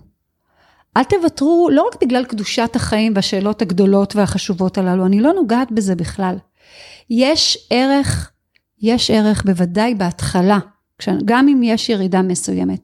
אל 0.97 1.05
תוותרו 1.05 1.69
לא 1.73 1.87
רק 1.87 2.03
בגלל 2.03 2.25
קדושת 2.25 2.71
החיים 2.77 3.13
והשאלות 3.17 3.63
הגדולות 3.63 4.17
והחשובות 4.17 4.79
הללו, 4.79 5.07
אני 5.07 5.21
לא 5.21 5.33
נוגעת 5.33 5.73
בזה 5.73 5.95
בכלל. 5.95 6.37
יש 7.11 7.69
ערך, 7.71 8.31
יש 8.83 9.11
ערך 9.11 9.45
בוודאי 9.45 9.95
בהתחלה, 9.95 10.59
גם 11.25 11.49
אם 11.49 11.63
יש 11.63 11.89
ירידה 11.89 12.23
מסוימת. 12.23 12.81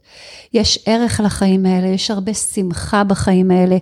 יש 0.54 0.78
ערך 0.86 1.20
לחיים 1.24 1.66
האלה, 1.66 1.86
יש 1.86 2.10
הרבה 2.10 2.34
שמחה 2.34 3.04
בחיים 3.04 3.50
האלה, 3.50 3.76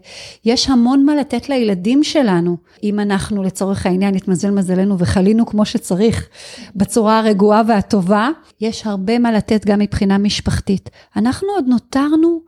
יש 0.44 0.68
המון 0.68 1.04
מה 1.04 1.16
לתת 1.16 1.48
לילדים 1.48 2.04
שלנו. 2.04 2.56
אם 2.82 3.00
אנחנו 3.00 3.42
לצורך 3.42 3.86
העניין 3.86 4.14
נתמזל 4.14 4.50
מזלנו 4.50 4.98
וחלינו 4.98 5.46
כמו 5.46 5.64
שצריך, 5.64 6.28
בצורה 6.76 7.18
הרגועה 7.18 7.62
והטובה, 7.68 8.28
יש 8.60 8.86
הרבה 8.86 9.18
מה 9.18 9.32
לתת 9.32 9.64
גם 9.66 9.78
מבחינה 9.78 10.18
משפחתית. 10.18 10.90
אנחנו 11.16 11.48
עוד 11.48 11.64
נותרנו 11.68 12.40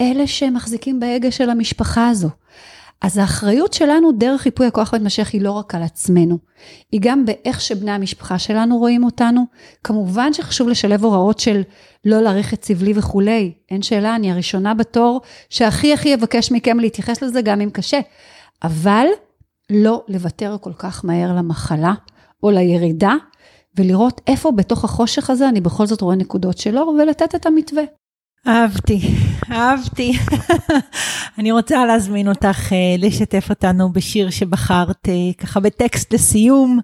אלה 0.00 0.26
שמחזיקים 0.26 1.00
בהגה 1.00 1.30
של 1.30 1.50
המשפחה 1.50 2.08
הזו. 2.08 2.28
אז 3.00 3.18
האחריות 3.18 3.72
שלנו 3.72 4.12
דרך 4.12 4.40
חיפוי 4.40 4.66
הכוח 4.66 4.94
המתמשך 4.94 5.30
היא 5.32 5.42
לא 5.42 5.52
רק 5.52 5.74
על 5.74 5.82
עצמנו, 5.82 6.38
היא 6.92 7.00
גם 7.02 7.24
באיך 7.26 7.60
שבני 7.60 7.90
המשפחה 7.90 8.38
שלנו 8.38 8.78
רואים 8.78 9.04
אותנו. 9.04 9.44
כמובן 9.84 10.32
שחשוב 10.32 10.68
לשלב 10.68 11.04
הוראות 11.04 11.38
של 11.38 11.62
לא 12.04 12.20
להעריך 12.20 12.54
את 12.54 12.64
סבלי 12.64 12.92
וכולי, 12.96 13.52
אין 13.70 13.82
שאלה, 13.82 14.16
אני 14.16 14.32
הראשונה 14.32 14.74
בתור 14.74 15.20
שהכי 15.50 15.92
הכי 15.92 16.14
אבקש 16.14 16.52
מכם 16.52 16.80
להתייחס 16.80 17.22
לזה 17.22 17.42
גם 17.42 17.60
אם 17.60 17.70
קשה, 17.70 18.00
אבל 18.62 19.06
לא 19.70 20.04
לוותר 20.08 20.56
כל 20.60 20.72
כך 20.78 21.04
מהר 21.04 21.36
למחלה 21.36 21.92
או 22.42 22.50
לירידה, 22.50 23.14
ולראות 23.76 24.20
איפה 24.26 24.50
בתוך 24.50 24.84
החושך 24.84 25.30
הזה 25.30 25.48
אני 25.48 25.60
בכל 25.60 25.86
זאת 25.86 26.00
רואה 26.00 26.16
נקודות 26.16 26.58
של 26.58 26.78
אור 26.78 26.88
ולתת 26.88 27.34
את 27.34 27.46
המתווה. 27.46 27.82
אהבתי, 28.48 29.00
אהבתי. 29.50 30.12
אני 31.38 31.52
רוצה 31.52 31.86
להזמין 31.86 32.28
אותך 32.28 32.72
אה, 32.72 32.76
לשתף 32.98 33.50
אותנו 33.50 33.92
בשיר 33.92 34.30
שבחרת, 34.30 35.08
אה, 35.08 35.14
ככה 35.38 35.60
בטקסט 35.60 36.14
לסיום, 36.14 36.78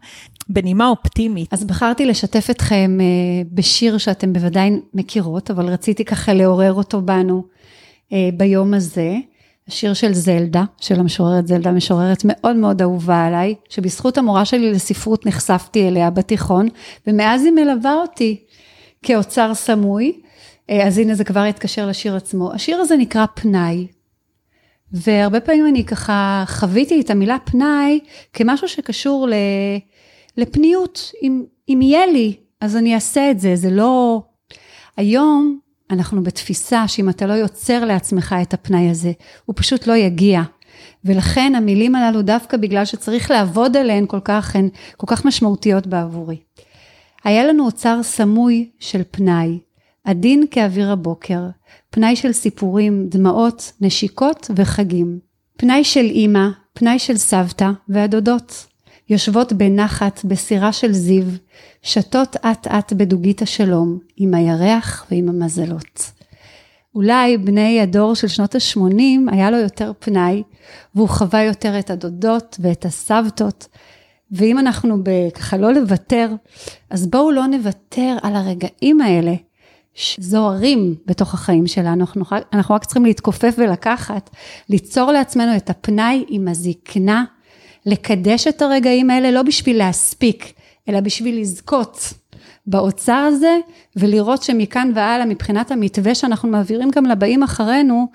בנימה 0.49 0.89
אופטימית. 0.89 1.53
אז 1.53 1.65
בחרתי 1.65 2.07
לשתף 2.07 2.47
אתכם 2.51 2.99
אה, 3.01 3.43
בשיר 3.53 3.99
שאתם 3.99 4.33
בוודאי 4.33 4.71
מכירות, 4.95 5.51
אבל 5.51 5.67
רציתי 5.67 6.05
ככה 6.05 6.33
לעורר 6.33 6.73
אותו 6.73 7.03
בנו 7.03 7.45
ביום 8.37 8.75
הזה. 8.75 9.17
השיר 9.69 9.95
של 9.95 10.15
זלדה, 10.15 10.65
של 10.81 11.01
המשוררת 11.01 11.47
זלדה, 11.47 11.73
משוררת 11.73 12.23
מאוד 12.25 12.57
מאוד 12.57 12.83
אהובה 12.83 13.27
עליי, 13.27 13.55
שבזכות 13.69 14.19
המורה 14.19 14.45
שלי 14.45 14.73
לספרות 14.73 15.27
נחשפתי 15.27 15.89
אליה 15.89 16.11
בתיכון, 16.11 16.69
ומאז 17.07 17.45
היא 17.45 17.53
מלווה 17.53 17.95
אותי 17.95 18.41
כאוצר 19.03 19.55
סמוי. 19.55 20.13
אה, 20.71 20.87
אז 20.87 20.99
הנה 20.99 21.15
זה 21.15 21.25
כבר 21.25 21.47
יתקשר 21.47 21.87
לשיר 21.87 22.17
עצמו. 22.17 22.53
השיר 22.53 22.77
הזה 22.77 22.97
נקרא 22.97 23.27
פנאי. 23.35 23.87
והרבה 24.93 25.41
פעמים 25.41 25.67
אני 25.67 25.85
ככה 25.85 26.45
חוויתי 26.47 27.01
את 27.01 27.11
המילה 27.11 27.37
פנאי 27.45 28.01
כמשהו 28.33 28.69
שקשור 28.69 29.29
לפניות. 30.37 31.13
אם, 31.23 31.45
אם 31.69 31.79
יהיה 31.83 32.07
לי, 32.07 32.37
אז 32.61 32.77
אני 32.77 32.95
אעשה 32.95 33.31
את 33.31 33.41
זה, 33.41 33.57
זה 33.57 33.71
לא... 33.71 34.23
היום 34.97 35.59
אנחנו 35.91 36.23
בתפיסה 36.23 36.89
שאם 36.89 37.09
אתה 37.09 37.27
לא 37.27 37.33
יוצר 37.33 37.85
לעצמך 37.85 38.35
את 38.43 38.55
הפנאי 38.55 38.91
הזה, 38.91 39.13
הוא 39.45 39.55
פשוט 39.57 39.87
לא 39.87 39.97
יגיע. 39.97 40.43
ולכן 41.05 41.55
המילים 41.55 41.95
הללו, 41.95 42.23
דווקא 42.23 42.57
בגלל 42.57 42.85
שצריך 42.85 43.31
לעבוד 43.31 43.77
עליהן 43.77 44.07
כל 44.07 44.21
כך, 44.25 44.57
הן 44.57 44.69
כל 44.97 45.07
כך 45.07 45.25
משמעותיות 45.25 45.87
בעבורי. 45.87 46.37
היה 47.25 47.45
לנו 47.45 47.67
אוצר 47.67 48.03
סמוי 48.03 48.71
של 48.79 49.03
פנאי, 49.11 49.59
עדין 50.05 50.45
כאוויר 50.51 50.93
הבוקר, 50.93 51.41
פנאי 51.91 52.17
של 52.17 52.33
סיפורים, 52.33 53.07
דמעות, 53.09 53.73
נשיקות 53.81 54.51
וחגים. 54.57 55.19
פנאי 55.57 55.85
של 55.85 56.05
אימא, 56.05 56.49
פנאי 56.73 56.99
של 56.99 57.17
סבתא 57.17 57.71
והדודות. 57.89 58.67
יושבות 59.09 59.53
בנחת 59.53 60.25
בסירה 60.25 60.73
של 60.73 60.93
זיו, 60.93 61.25
שתות 61.83 62.37
אט 62.37 62.67
אט 62.67 62.93
בדוגית 62.93 63.43
השלום, 63.43 63.99
עם 64.17 64.35
הירח 64.35 65.07
ועם 65.11 65.29
המזלות. 65.29 66.11
אולי 66.95 67.39
בני 67.39 67.81
הדור 67.81 68.15
של 68.15 68.29
שנות 68.29 68.55
ה-80 68.55 69.33
היה 69.33 69.51
לו 69.51 69.57
יותר 69.57 69.93
פנאי, 69.99 70.43
והוא 70.95 71.09
חווה 71.09 71.43
יותר 71.43 71.79
את 71.79 71.91
הדודות 71.91 72.57
ואת 72.61 72.85
הסבתות. 72.85 73.69
ואם 74.31 74.59
אנחנו 74.59 74.97
ככה 75.35 75.57
לא 75.57 75.73
לוותר, 75.73 76.29
אז 76.91 77.07
בואו 77.07 77.31
לא 77.31 77.47
נוותר 77.47 78.17
על 78.23 78.37
הרגעים 78.37 79.01
האלה 79.01 79.35
זוהרים 80.19 80.95
בתוך 81.07 81.35
החיים 81.35 81.67
שלנו, 81.67 82.01
אנחנו, 82.01 82.25
אנחנו 82.53 82.75
רק 82.75 82.85
צריכים 82.85 83.05
להתכופף 83.05 83.55
ולקחת, 83.59 84.31
ליצור 84.69 85.13
לעצמנו 85.13 85.57
את 85.57 85.71
הפנאי 85.71 86.25
עם 86.29 86.49
הזקנה, 86.49 87.25
לקדש 87.87 88.47
את 88.47 88.63
הרגעים 88.63 89.11
האלה 89.11 89.31
לא 89.31 89.43
בשביל 89.43 89.79
להספיק, 89.79 90.53
אלא 90.89 91.01
בשביל 91.01 91.41
לזכות 91.41 92.13
באוצר 92.67 93.13
הזה, 93.13 93.59
ולראות 93.97 94.43
שמכאן 94.43 94.91
והלאה, 94.95 95.27
מבחינת 95.27 95.71
המתווה 95.71 96.15
שאנחנו 96.15 96.49
מעבירים 96.49 96.91
גם 96.91 97.07
לבאים 97.07 97.43
אחרינו, 97.43 98.07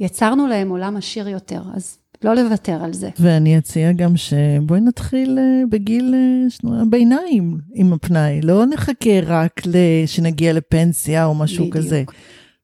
יצרנו 0.00 0.46
להם 0.46 0.68
עולם 0.68 0.96
עשיר 0.96 1.28
יותר. 1.28 1.62
אז 1.74 1.98
לא 2.24 2.34
לוותר 2.34 2.84
על 2.84 2.92
זה. 2.92 3.10
ואני 3.18 3.58
אציע 3.58 3.92
גם 3.92 4.16
שבואי 4.16 4.80
נתחיל 4.80 5.38
אה, 5.38 5.62
בגיל 5.70 6.14
אה, 6.14 6.80
הביניים 6.82 7.58
עם 7.74 7.92
הפנאי, 7.92 8.40
לא 8.42 8.66
נחכה 8.66 9.20
רק 9.26 9.62
שנגיע 10.06 10.52
לפנסיה 10.52 11.24
או 11.24 11.34
משהו 11.34 11.64
בדיוק. 11.64 11.76
כזה. 11.76 12.04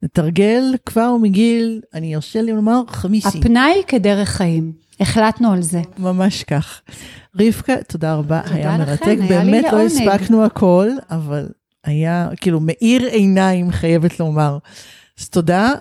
נתרגל 0.03 0.75
כבר 0.87 1.17
מגיל, 1.17 1.81
אני 1.95 2.15
ארשה 2.15 2.43
לי 2.43 2.53
לומר, 2.53 2.83
חמישי. 2.89 3.29
הפנאי 3.29 3.83
כדרך 3.87 4.29
חיים, 4.29 4.73
החלטנו 5.01 5.53
על 5.53 5.63
זה. 5.63 5.81
ממש 5.99 6.45
כך. 6.45 6.81
רבקה, 7.41 7.75
תודה 7.89 8.15
רבה, 8.15 8.41
תודה 8.45 8.55
היה 8.55 8.79
לכם, 8.79 8.91
מרתק, 8.91 9.07
היה 9.07 9.29
באמת 9.29 9.65
לא 9.73 9.81
הספקנו 9.81 10.45
הכל, 10.45 10.89
אבל 11.11 11.49
היה 11.85 12.29
כאילו 12.37 12.61
מאיר 12.61 13.07
עיניים, 13.07 13.71
חייבת 13.71 14.21
לומר. 14.21 14.59
אז 15.21 15.29
תודה, 15.29 15.73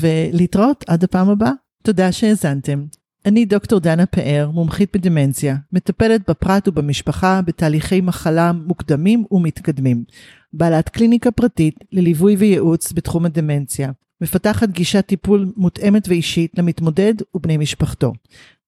ולהתראות 0.00 0.84
עד 0.88 1.04
הפעם 1.04 1.28
הבאה. 1.30 1.52
תודה 1.82 2.12
שהאזנתם. 2.12 2.84
אני 3.26 3.44
דוקטור 3.44 3.80
דנה 3.80 4.06
פאר, 4.06 4.50
מומחית 4.52 4.96
בדמנציה, 4.96 5.56
מטפלת 5.72 6.30
בפרט 6.30 6.68
ובמשפחה 6.68 7.40
בתהליכי 7.46 8.00
מחלה 8.00 8.52
מוקדמים 8.52 9.24
ומתקדמים, 9.30 10.04
בעלת 10.52 10.88
קליניקה 10.88 11.30
פרטית 11.30 11.74
לליווי 11.92 12.36
וייעוץ 12.36 12.92
בתחום 12.92 13.26
הדמנציה, 13.26 13.90
מפתחת 14.20 14.68
גישת 14.68 15.06
טיפול 15.06 15.52
מותאמת 15.56 16.08
ואישית 16.08 16.52
למתמודד 16.58 17.14
ובני 17.34 17.56
משפחתו. 17.56 18.12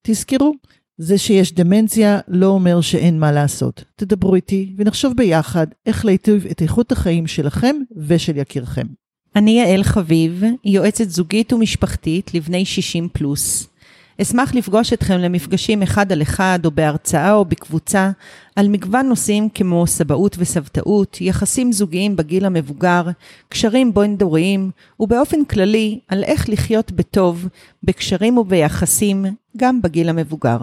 תזכרו, 0.03 0.55
זה 0.99 1.19
שיש 1.19 1.55
דמנציה 1.55 2.21
לא 2.29 2.47
אומר 2.47 2.81
שאין 2.81 3.21
מה 3.21 3.33
לעשות. 3.33 3.85
תדברו 3.97 4.35
איתי 4.35 4.75
ונחשוב 4.77 5.17
ביחד 5.17 5.67
איך 5.87 6.05
להיטיב 6.05 6.47
את 6.51 6.63
איכות 6.63 6.93
החיים 6.93 7.27
שלכם 7.27 7.77
ושל 7.97 8.37
יקירכם. 8.37 8.87
אני 9.37 9.51
יעל 9.51 9.83
חביב, 9.83 10.43
יועצת 10.65 11.09
זוגית 11.09 11.53
ומשפחתית 11.53 12.35
לבני 12.35 12.65
60 12.65 13.09
פלוס. 13.13 13.70
אשמח 14.23 14.55
לפגוש 14.55 14.93
אתכם 14.93 15.19
למפגשים 15.19 15.83
אחד 15.83 16.13
על 16.13 16.23
אחד 16.23 16.59
או 16.65 16.71
בהרצאה 16.71 17.33
או 17.33 17.45
בקבוצה 17.45 18.11
על 18.57 18.69
מגוון 18.69 19.07
נושאים 19.07 19.49
כמו 19.49 19.87
סבאות 19.87 20.37
וסבתאות, 20.39 21.21
יחסים 21.21 21.73
זוגיים 21.73 22.17
בגיל 22.17 22.45
המבוגר, 22.45 23.03
קשרים 23.49 23.95
בין-דוריים, 23.95 24.71
ובאופן 25.01 25.45
כללי 25.45 26.01
על 26.09 26.25
איך 26.25 26.49
לחיות 26.49 26.93
בטוב, 26.93 27.49
בקשרים 27.83 28.39
וביחסים, 28.39 29.27
גם 29.57 29.83
בגיל 29.83 30.09
המבוגר. 30.09 30.59